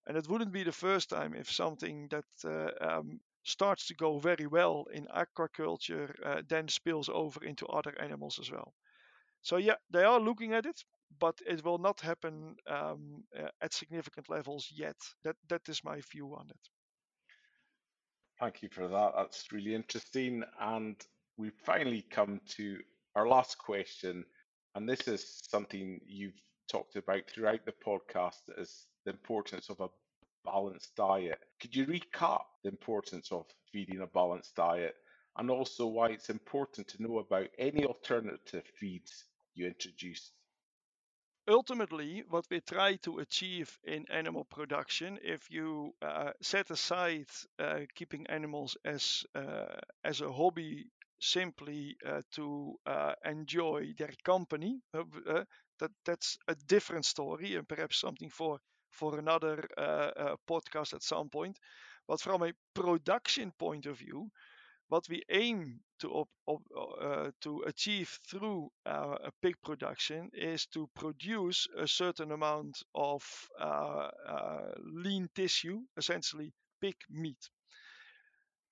And 0.07 0.17
it 0.17 0.29
wouldn't 0.29 0.53
be 0.53 0.65
the 0.65 0.73
first 0.73 1.11
time 1.11 1.35
if 1.35 1.53
something 1.53 2.09
that 2.09 2.25
uh, 2.45 2.73
um, 2.81 3.21
starts 3.45 3.87
to 3.87 3.95
go 3.95 4.19
very 4.19 4.47
well 4.47 4.87
in 4.93 5.07
aquaculture 5.07 6.15
uh, 6.25 6.43
then 6.49 6.69
spills 6.69 7.09
over 7.09 7.45
into 7.45 7.67
other 7.67 7.95
animals 8.01 8.39
as 8.41 8.51
well. 8.51 8.73
So, 9.43 9.57
yeah, 9.57 9.77
they 9.91 10.05
are 10.05 10.21
looking 10.21 10.55
at 10.55 10.67
it, 10.67 10.81
but 11.19 11.39
it 11.47 11.65
will 11.65 11.79
not 11.79 12.01
happen 12.01 12.57
um, 12.67 13.25
uh, 13.39 13.49
at 13.63 13.73
significant 13.73 14.29
levels 14.29 14.69
yet. 14.75 14.97
That 15.25 15.37
That 15.49 15.69
is 15.69 15.85
my 15.85 16.01
view 16.13 16.35
on 16.35 16.49
it. 16.51 16.69
Thank 18.41 18.63
you 18.63 18.69
for 18.69 18.89
that. 18.89 19.13
That's 19.17 19.53
really 19.53 19.75
interesting. 19.75 20.45
And 20.61 20.97
we've 21.37 21.59
finally 21.65 22.03
come 22.03 22.41
to 22.57 22.79
our 23.15 23.27
last 23.27 23.59
question 23.59 24.25
and 24.75 24.89
this 24.89 25.09
is 25.09 25.41
something 25.51 26.01
you've 26.07 26.41
talked 26.71 26.95
about 26.95 27.29
throughout 27.29 27.65
the 27.65 27.73
podcast 27.85 28.43
is 28.59 28.87
the 29.05 29.11
importance 29.11 29.71
of 29.71 29.81
a 29.81 29.89
balanced 30.53 30.97
diet. 30.97 31.39
Could 31.61 31.75
you 31.77 31.87
recap 31.87 32.45
the 32.63 32.71
importance 32.71 33.33
of 33.33 33.47
feeding 33.73 34.01
a 34.01 34.07
balanced 34.07 34.55
diet 34.57 34.95
and 35.37 35.51
also 35.51 35.87
why 35.87 36.09
it's 36.11 36.31
important 36.31 36.89
to 36.89 37.03
know 37.03 37.19
about 37.19 37.49
any 37.59 37.85
alternative 37.85 38.65
feeds 38.81 39.25
you 39.55 39.67
introduce? 39.67 40.33
Ultimately, 41.49 42.23
what 42.29 42.47
we 42.51 42.61
try 42.61 42.97
to 42.97 43.21
achieve 43.21 43.79
in 43.85 44.05
animal 44.11 44.45
production, 44.45 45.19
if 45.23 45.51
you 45.51 45.95
uh, 46.03 46.33
set 46.43 46.71
aside 46.71 47.27
uh, 47.59 47.81
keeping 47.95 48.27
animals 48.27 48.77
as 48.85 49.25
uh, 49.35 49.81
as 50.05 50.21
a 50.21 50.31
hobby 50.33 50.91
simply 51.21 51.97
uh, 52.07 52.23
to 52.33 52.75
uh, 52.87 53.15
enjoy 53.25 53.93
their 53.99 54.13
company. 54.25 54.81
Uh, 54.95 55.05
uh, 55.29 55.45
that 55.81 55.91
that's 56.05 56.39
a 56.49 56.55
different 56.67 57.05
story 57.07 57.55
and 57.57 57.69
perhaps 57.69 58.01
something 58.01 58.31
for 58.31 58.59
for 58.91 59.19
another 59.19 59.69
uh, 59.77 59.81
uh, 59.81 60.37
podcast 60.49 60.95
at 60.95 61.03
some 61.03 61.29
point. 61.29 61.59
But 62.07 62.21
from 62.21 62.43
a 62.43 62.53
production 62.75 63.53
point 63.59 63.87
of 63.87 63.99
view, 63.99 64.31
what 64.89 65.09
we 65.09 65.23
aim 65.31 65.81
to 66.01 66.11
op, 66.11 66.29
op, 66.47 66.63
to 67.43 67.63
achieve 67.67 68.19
through 68.29 68.71
a 68.87 69.31
pig 69.43 69.57
production 69.65 70.31
is 70.33 70.67
to 70.67 70.89
produce 70.95 71.67
a 71.77 71.87
certain 71.87 72.33
amount 72.33 72.83
of 72.95 73.23
lean 75.05 75.29
tissue, 75.35 75.83
essentially 75.97 76.53
pig 76.81 76.97
meat. 77.11 77.51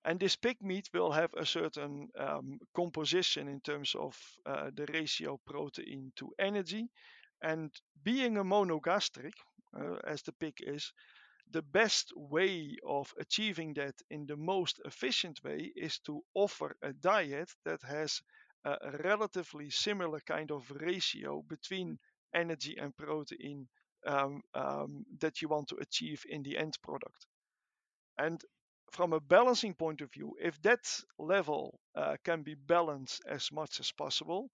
And 0.05 0.19
this 0.19 0.35
pig 0.35 0.59
meat 0.61 0.89
will 0.93 1.11
have 1.11 1.33
a 1.35 1.45
certain 1.45 2.09
um, 2.17 2.59
composition 2.75 3.47
in 3.47 3.61
terms 3.61 3.93
of 3.93 4.17
uh, 4.45 4.71
the 4.73 4.85
ratio 4.91 5.37
protein 5.45 6.13
to 6.15 6.33
energy. 6.39 6.89
And 7.41 7.71
being 8.03 8.37
a 8.37 8.43
monogastric, 8.43 9.33
uh, 9.75 9.95
as 10.05 10.21
the 10.23 10.33
pig 10.33 10.55
is, 10.59 10.91
the 11.51 11.61
best 11.61 12.11
way 12.15 12.75
of 12.85 13.13
achieving 13.19 13.73
that 13.75 13.95
in 14.09 14.25
the 14.25 14.35
most 14.35 14.79
efficient 14.85 15.41
way 15.43 15.71
is 15.75 15.99
to 15.99 16.23
offer 16.33 16.75
a 16.81 16.93
diet 16.93 17.49
that 17.63 17.81
has 17.83 18.21
a 18.65 18.91
relatively 19.03 19.69
similar 19.69 20.19
kind 20.19 20.51
of 20.51 20.69
ratio 20.71 21.41
between 21.43 21.97
energy 22.33 22.75
and 22.77 22.95
protein 22.97 23.67
um, 24.05 24.41
um, 24.53 25.05
that 25.19 25.41
you 25.41 25.47
want 25.47 25.69
to 25.69 25.77
achieve 25.77 26.25
in 26.27 26.43
the 26.43 26.57
end 26.57 26.77
product. 26.81 27.25
And 28.17 28.43
from 28.91 29.13
a 29.13 29.19
balancing 29.19 29.73
point 29.73 30.01
of 30.01 30.11
view, 30.11 30.35
if 30.41 30.61
that 30.63 31.01
level 31.17 31.79
uh, 31.95 32.17
can 32.23 32.43
be 32.43 32.55
balanced 32.55 33.21
as 33.27 33.51
much 33.51 33.79
as 33.79 33.91
possible, 33.91 34.49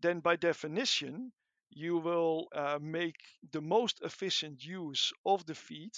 then 0.00 0.20
by 0.20 0.36
definition, 0.36 1.32
you 1.70 1.98
will 1.98 2.48
uh, 2.54 2.78
make 2.80 3.20
the 3.52 3.60
most 3.60 4.00
efficient 4.02 4.64
use 4.64 5.12
of 5.24 5.44
the 5.46 5.54
feed. 5.54 5.92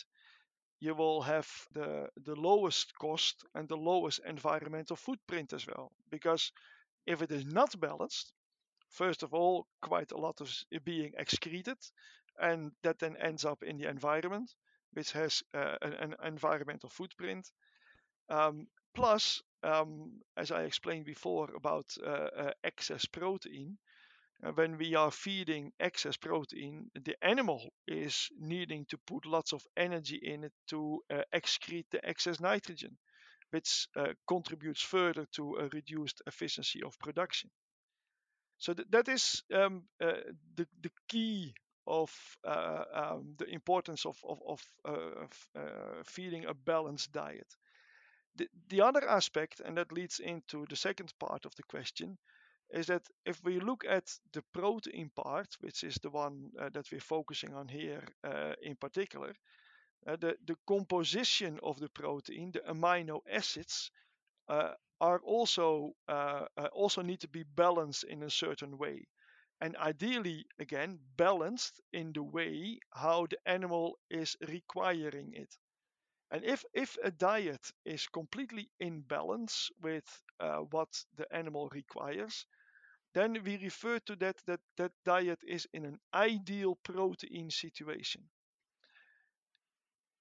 You 0.80 0.94
will 0.94 1.22
have 1.22 1.48
the, 1.72 2.08
the 2.24 2.34
lowest 2.34 2.92
cost 2.98 3.44
and 3.54 3.68
the 3.68 3.76
lowest 3.76 4.20
environmental 4.26 4.96
footprint 4.96 5.52
as 5.52 5.66
well. 5.66 5.92
Because 6.10 6.52
if 7.06 7.22
it 7.22 7.30
is 7.32 7.44
not 7.44 7.78
balanced, 7.78 8.32
first 8.88 9.22
of 9.22 9.34
all, 9.34 9.66
quite 9.82 10.12
a 10.12 10.18
lot 10.18 10.40
is 10.40 10.64
being 10.84 11.12
excreted, 11.18 11.78
and 12.40 12.72
that 12.82 12.98
then 12.98 13.16
ends 13.16 13.44
up 13.44 13.62
in 13.62 13.76
the 13.76 13.88
environment, 13.88 14.54
which 14.92 15.12
has 15.12 15.42
uh, 15.54 15.76
an, 15.82 15.92
an, 15.94 16.14
environmental 16.24 16.88
footprint. 16.88 17.50
Um, 18.28 18.66
plus, 18.94 19.42
um, 19.62 20.20
as 20.36 20.50
I 20.50 20.62
explained 20.62 21.04
before 21.04 21.50
about 21.54 21.86
uh, 22.04 22.28
uh, 22.36 22.50
excess 22.64 23.04
protein, 23.06 23.78
when 24.54 24.78
we 24.78 24.94
are 24.94 25.10
feeding 25.10 25.72
excess 25.80 26.16
protein, 26.16 26.90
the 26.94 27.16
animal 27.22 27.72
is 27.86 28.28
needing 28.38 28.86
to 28.86 28.98
put 28.98 29.26
lots 29.26 29.52
of 29.52 29.66
energy 29.76 30.16
in 30.22 30.44
it 30.44 30.52
to 30.68 31.02
uh, 31.10 31.22
excrete 31.32 31.86
the 31.90 32.04
excess 32.08 32.40
nitrogen, 32.40 32.96
which 33.50 33.88
uh, 33.96 34.14
contributes 34.26 34.82
further 34.82 35.26
to 35.32 35.56
a 35.56 35.68
reduced 35.68 36.22
efficiency 36.26 36.82
of 36.82 36.98
production. 36.98 37.50
So 38.58 38.74
th- 38.74 38.88
that 38.90 39.08
is 39.08 39.42
um, 39.52 39.84
uh, 40.00 40.12
the, 40.56 40.66
the 40.82 40.90
key 41.08 41.54
of 41.86 42.10
um, 42.44 43.34
the 43.38 43.48
importance 43.48 44.06
of, 44.06 44.16
of, 44.24 44.60
of 44.84 46.06
feeding 46.06 46.44
a 46.44 46.54
balanced 46.54 47.12
diet. 47.12 47.46
The, 48.36 48.48
the 48.68 48.82
other 48.82 49.08
aspect, 49.08 49.60
and 49.60 49.76
that 49.76 49.92
leads 49.92 50.20
into 50.20 50.66
the 50.68 50.76
second 50.76 51.12
part 51.18 51.44
of 51.46 51.54
the 51.56 51.64
question, 51.64 52.18
is 52.72 52.86
that 52.86 53.02
if 53.26 53.42
we 53.44 53.60
look 53.60 53.84
at 53.88 54.06
the 54.32 54.42
protein 54.52 55.10
part, 55.16 55.48
which 55.60 55.84
is 55.84 55.96
the 56.02 56.10
one 56.10 56.50
uh, 56.60 56.68
that 56.70 56.90
we're 56.92 57.00
focusing 57.00 57.54
on 57.54 57.68
here 57.68 58.02
uh, 58.24 58.54
in 58.62 58.76
particular, 58.76 59.34
uh, 60.06 60.16
the, 60.16 60.36
the 60.46 60.56
composition 60.66 61.58
of 61.62 61.78
the 61.80 61.88
protein, 61.90 62.52
the 62.52 62.60
amino 62.60 63.20
acids, 63.30 63.90
uh, 64.48 64.72
are 65.00 65.20
also 65.20 65.92
uh, 66.08 66.46
uh, 66.56 66.68
also 66.72 67.02
need 67.02 67.20
to 67.20 67.28
be 67.28 67.44
balanced 67.56 68.04
in 68.04 68.22
a 68.22 68.30
certain 68.30 68.78
way, 68.78 69.06
and 69.60 69.76
ideally, 69.78 70.44
again, 70.58 70.98
balanced 71.16 71.80
in 71.92 72.12
the 72.12 72.22
way 72.22 72.78
how 72.94 73.26
the 73.26 73.38
animal 73.46 73.98
is 74.10 74.36
requiring 74.48 75.32
it. 75.34 75.54
And 76.32 76.44
if, 76.44 76.64
if 76.74 76.96
a 77.04 77.10
diet 77.10 77.72
is 77.84 78.06
completely 78.08 78.70
in 78.80 79.02
balance 79.02 79.70
with 79.82 80.06
what 80.70 80.88
the 81.16 81.26
animal 81.34 81.68
requires, 81.72 82.46
then 83.14 83.42
we 83.44 83.56
refer 83.58 83.98
to 84.00 84.16
that 84.16 84.36
that 84.46 84.60
that 84.76 84.92
diet 85.04 85.40
is 85.46 85.66
in 85.72 85.84
an 85.84 86.00
ideal 86.14 86.76
protein 86.76 87.50
situation. 87.50 88.28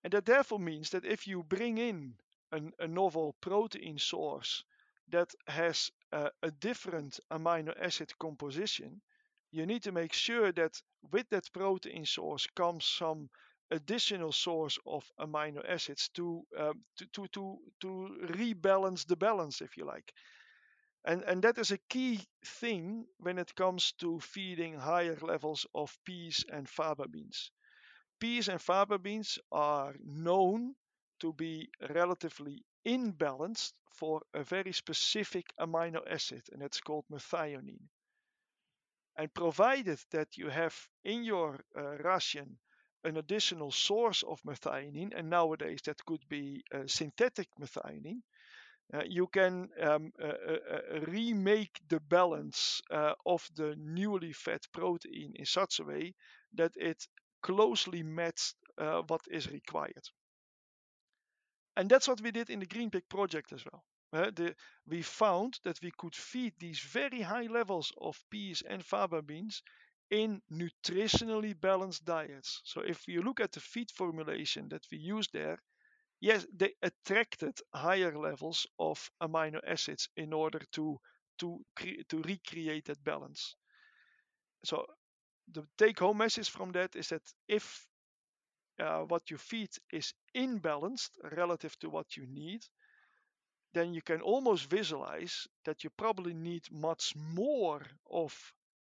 And 0.03 0.11
that 0.11 0.25
therefore 0.25 0.59
means 0.59 0.89
that 0.89 1.05
if 1.05 1.25
you 1.25 1.41
bring 1.43 1.77
in 1.77 2.15
an, 2.51 2.73
a 2.79 2.87
novel 2.87 3.33
protein 3.39 3.97
source 3.97 4.63
that 5.07 5.33
has 5.47 5.89
a, 6.11 6.31
a 6.43 6.51
different 6.51 7.19
amino 7.31 7.73
acid 7.81 8.11
composition, 8.19 9.01
you 9.51 9.65
need 9.65 9.83
to 9.83 9.93
make 9.93 10.11
sure 10.13 10.51
that 10.51 10.81
with 11.11 11.29
that 11.29 11.49
protein 11.53 12.05
source 12.05 12.45
comes 12.47 12.85
some 12.85 13.29
additional 13.71 14.33
source 14.33 14.77
of 14.85 15.09
amino 15.17 15.63
acids 15.65 16.09
to 16.09 16.45
um, 16.57 16.83
to, 16.97 17.05
to 17.13 17.27
to 17.27 17.57
to 17.79 17.87
rebalance 18.33 19.05
the 19.07 19.15
balance, 19.15 19.61
if 19.61 19.77
you 19.77 19.85
like. 19.85 20.13
And, 21.03 21.23
and 21.23 21.43
that 21.43 21.57
is 21.57 21.71
a 21.71 21.77
key 21.77 22.21
thing 22.45 23.05
when 23.17 23.37
it 23.37 23.53
comes 23.53 23.91
to 23.99 24.21
feeding 24.21 24.75
higher 24.75 25.17
levels 25.17 25.65
of 25.75 25.99
peas 26.05 26.45
and 26.49 26.67
faba 26.69 27.05
beans. 27.11 27.51
Peas 28.19 28.49
and 28.49 28.59
faba 28.61 28.97
beans 29.01 29.39
are 29.51 29.95
known 30.03 30.75
to 31.19 31.33
be 31.33 31.69
relatively 31.89 32.65
imbalanced 32.85 33.73
for 33.91 34.23
a 34.33 34.43
very 34.43 34.73
specific 34.73 35.53
amino 35.59 36.01
acid, 36.09 36.43
and 36.51 36.63
it's 36.63 36.81
called 36.81 37.05
methionine. 37.09 37.89
And 39.17 39.31
provided 39.31 39.99
that 40.09 40.35
you 40.35 40.49
have 40.49 40.89
in 41.03 41.23
your 41.23 41.63
uh, 41.77 41.97
ration 41.99 42.57
an 43.03 43.17
additional 43.17 43.71
source 43.71 44.23
of 44.23 44.41
methionine, 44.41 45.13
and 45.15 45.29
nowadays 45.29 45.83
that 45.83 46.03
could 46.05 46.27
be 46.27 46.63
uh, 46.73 46.87
synthetic 46.87 47.49
methionine, 47.59 48.23
uh, 48.93 49.03
you 49.05 49.27
can 49.27 49.69
um, 49.81 50.11
uh, 50.21 50.25
uh, 50.27 50.99
remake 51.07 51.79
the 51.89 51.99
balance 51.99 52.81
of 53.25 53.47
the 53.55 53.75
newly 53.77 54.33
fed 54.33 54.61
protein 54.73 55.33
in 55.35 55.45
such 55.45 55.79
a 55.79 55.83
way 55.83 56.13
that 56.53 56.71
it 56.75 57.07
closely 57.41 58.03
matches 58.03 58.55
what 59.07 59.21
is 59.29 59.49
required. 59.51 60.09
And 61.75 61.89
that's 61.89 62.07
what 62.07 62.21
we 62.21 62.29
did 62.29 62.51
in 62.51 62.59
the 62.59 62.67
Green 62.67 62.91
Pig 62.91 63.09
project 63.09 63.51
as 63.53 63.65
well. 63.65 63.83
Uh, 64.13 64.29
the, 64.29 64.55
we 64.85 65.01
found 65.01 65.59
that 65.63 65.81
we 65.81 65.89
could 65.97 66.15
feed 66.15 66.53
these 66.59 66.79
very 66.79 67.21
high 67.21 67.47
levels 67.47 67.91
of 67.97 68.23
peas 68.29 68.61
and 68.61 68.83
faba 68.85 69.25
beans 69.25 69.63
in 70.11 70.43
nutritionally 70.51 71.59
balanced 71.59 72.05
diets. 72.05 72.61
So 72.65 72.81
if 72.81 73.07
you 73.07 73.23
look 73.23 73.39
at 73.39 73.51
the 73.51 73.59
feed 73.61 73.89
formulation 73.91 74.69
that 74.69 74.85
we 74.91 74.99
use 74.99 75.27
there, 75.29 75.59
yes, 76.21 76.45
they 76.53 76.73
attracted 76.81 77.57
higher 77.73 78.17
levels 78.17 78.67
of 78.79 79.09
amino 79.21 79.59
acids 79.65 80.09
in 80.15 80.33
order 80.33 80.61
to 80.73 80.99
to 81.39 81.59
to 82.09 82.21
recreate 82.21 82.85
that 82.85 83.03
balance. 83.03 83.55
So 84.65 84.85
the 85.51 85.65
take-home 85.77 86.17
message 86.17 86.49
from 86.49 86.71
that 86.73 86.95
is 86.95 87.09
that 87.09 87.23
if 87.47 87.87
uh, 88.79 89.01
what 89.01 89.29
you 89.31 89.37
feed 89.37 89.69
is 89.91 90.13
imbalanced 90.35 91.11
relative 91.37 91.77
to 91.79 91.89
what 91.89 92.17
you 92.17 92.25
need, 92.27 92.61
then 93.73 93.93
you 93.93 94.01
can 94.01 94.21
almost 94.21 94.69
visualize 94.69 95.47
that 95.65 95.83
you 95.83 95.89
probably 95.91 96.33
need 96.33 96.63
much 96.71 97.13
more 97.15 97.81
of 98.11 98.33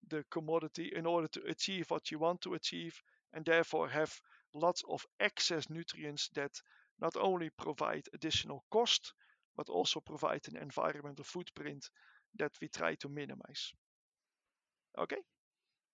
the 0.09 0.23
commodity 0.31 0.91
in 0.95 1.05
order 1.05 1.27
to 1.27 1.41
achieve 1.47 1.89
what 1.91 2.11
you 2.11 2.19
want 2.19 2.41
to 2.41 2.53
achieve, 2.53 3.01
and 3.33 3.45
therefore 3.45 3.89
have 3.89 4.13
lots 4.53 4.83
of 4.89 5.05
excess 5.19 5.69
nutrients 5.69 6.29
that 6.33 6.51
not 6.99 7.15
only 7.17 7.49
provide 7.49 8.07
additional 8.13 8.63
cost, 8.69 9.13
but 9.55 9.69
also 9.69 9.99
provide 9.99 10.47
an 10.47 10.57
environmental 10.57 11.23
footprint 11.23 11.89
that 12.35 12.51
we 12.61 12.67
try 12.67 12.95
to 12.95 13.09
minimize. 13.09 13.73
Okay. 14.97 15.21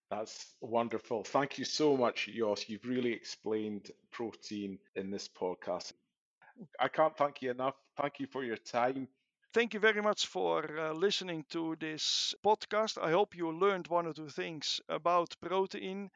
That's 0.10 0.56
wonderful. 0.62 1.24
Thank 1.24 1.58
you 1.58 1.66
so 1.66 1.98
much, 1.98 2.28
Jos. 2.28 2.70
You've 2.70 2.86
really 2.86 3.14
explained 3.14 3.92
protein 4.12 4.80
in 4.96 5.10
this 5.10 5.28
podcast. 5.28 5.94
I 6.80 6.88
can't 6.90 7.16
thank 7.18 7.42
you 7.42 7.52
enough. 7.52 7.76
Thank 7.98 8.20
you 8.20 8.28
for 8.28 8.44
your 8.44 8.58
time. 8.58 9.08
Thank 9.54 9.74
you 9.74 9.80
very 9.80 10.02
much 10.02 10.28
for 10.28 10.78
uh, 10.80 10.94
listening 10.94 11.46
to 11.50 11.76
this 11.78 12.34
podcast. 12.46 13.02
I 13.02 13.12
hope 13.12 13.36
you 13.36 13.52
learned 13.52 13.88
one 13.88 14.06
or 14.08 14.14
two 14.14 14.30
things 14.30 14.82
about 14.90 15.36
protein 15.42 16.12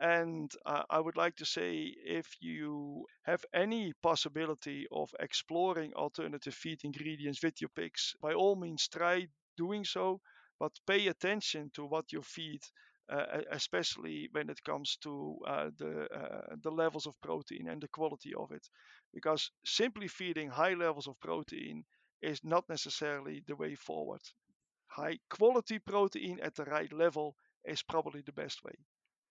and 0.00 0.50
uh, 0.66 0.82
I 0.90 1.00
would 1.00 1.16
like 1.16 1.36
to 1.36 1.46
say 1.46 1.94
if 2.04 2.26
you 2.40 3.06
have 3.24 3.44
any 3.54 3.92
possibility 4.02 4.86
of 4.92 5.14
exploring 5.20 5.94
alternative 5.94 6.54
feed 6.54 6.80
ingredients 6.84 7.42
with 7.42 7.60
your 7.60 7.70
pigs, 7.70 8.14
by 8.20 8.32
all 8.34 8.56
means 8.56 8.88
try 8.88 9.26
doing 9.56 9.84
so, 9.84 10.20
but 10.58 10.72
pay 10.86 11.06
attention 11.08 11.70
to 11.74 11.84
what 11.86 12.12
you 12.12 12.22
feed. 12.22 12.62
Uh, 13.08 13.42
especially 13.52 14.28
when 14.32 14.50
it 14.50 14.60
comes 14.64 14.96
to 14.96 15.38
uh, 15.46 15.70
the 15.78 16.08
uh, 16.12 16.56
the 16.62 16.70
levels 16.72 17.06
of 17.06 17.14
protein 17.20 17.68
and 17.68 17.80
the 17.80 17.86
quality 17.88 18.34
of 18.34 18.50
it, 18.50 18.68
because 19.14 19.50
simply 19.64 20.08
feeding 20.08 20.48
high 20.50 20.74
levels 20.74 21.06
of 21.06 21.20
protein 21.20 21.84
is 22.20 22.42
not 22.42 22.68
necessarily 22.68 23.44
the 23.46 23.54
way 23.54 23.76
forward. 23.76 24.22
High 24.88 25.18
quality 25.30 25.78
protein 25.78 26.40
at 26.40 26.56
the 26.56 26.64
right 26.64 26.92
level 26.92 27.36
is 27.64 27.82
probably 27.84 28.22
the 28.22 28.32
best 28.32 28.64
way. 28.64 28.74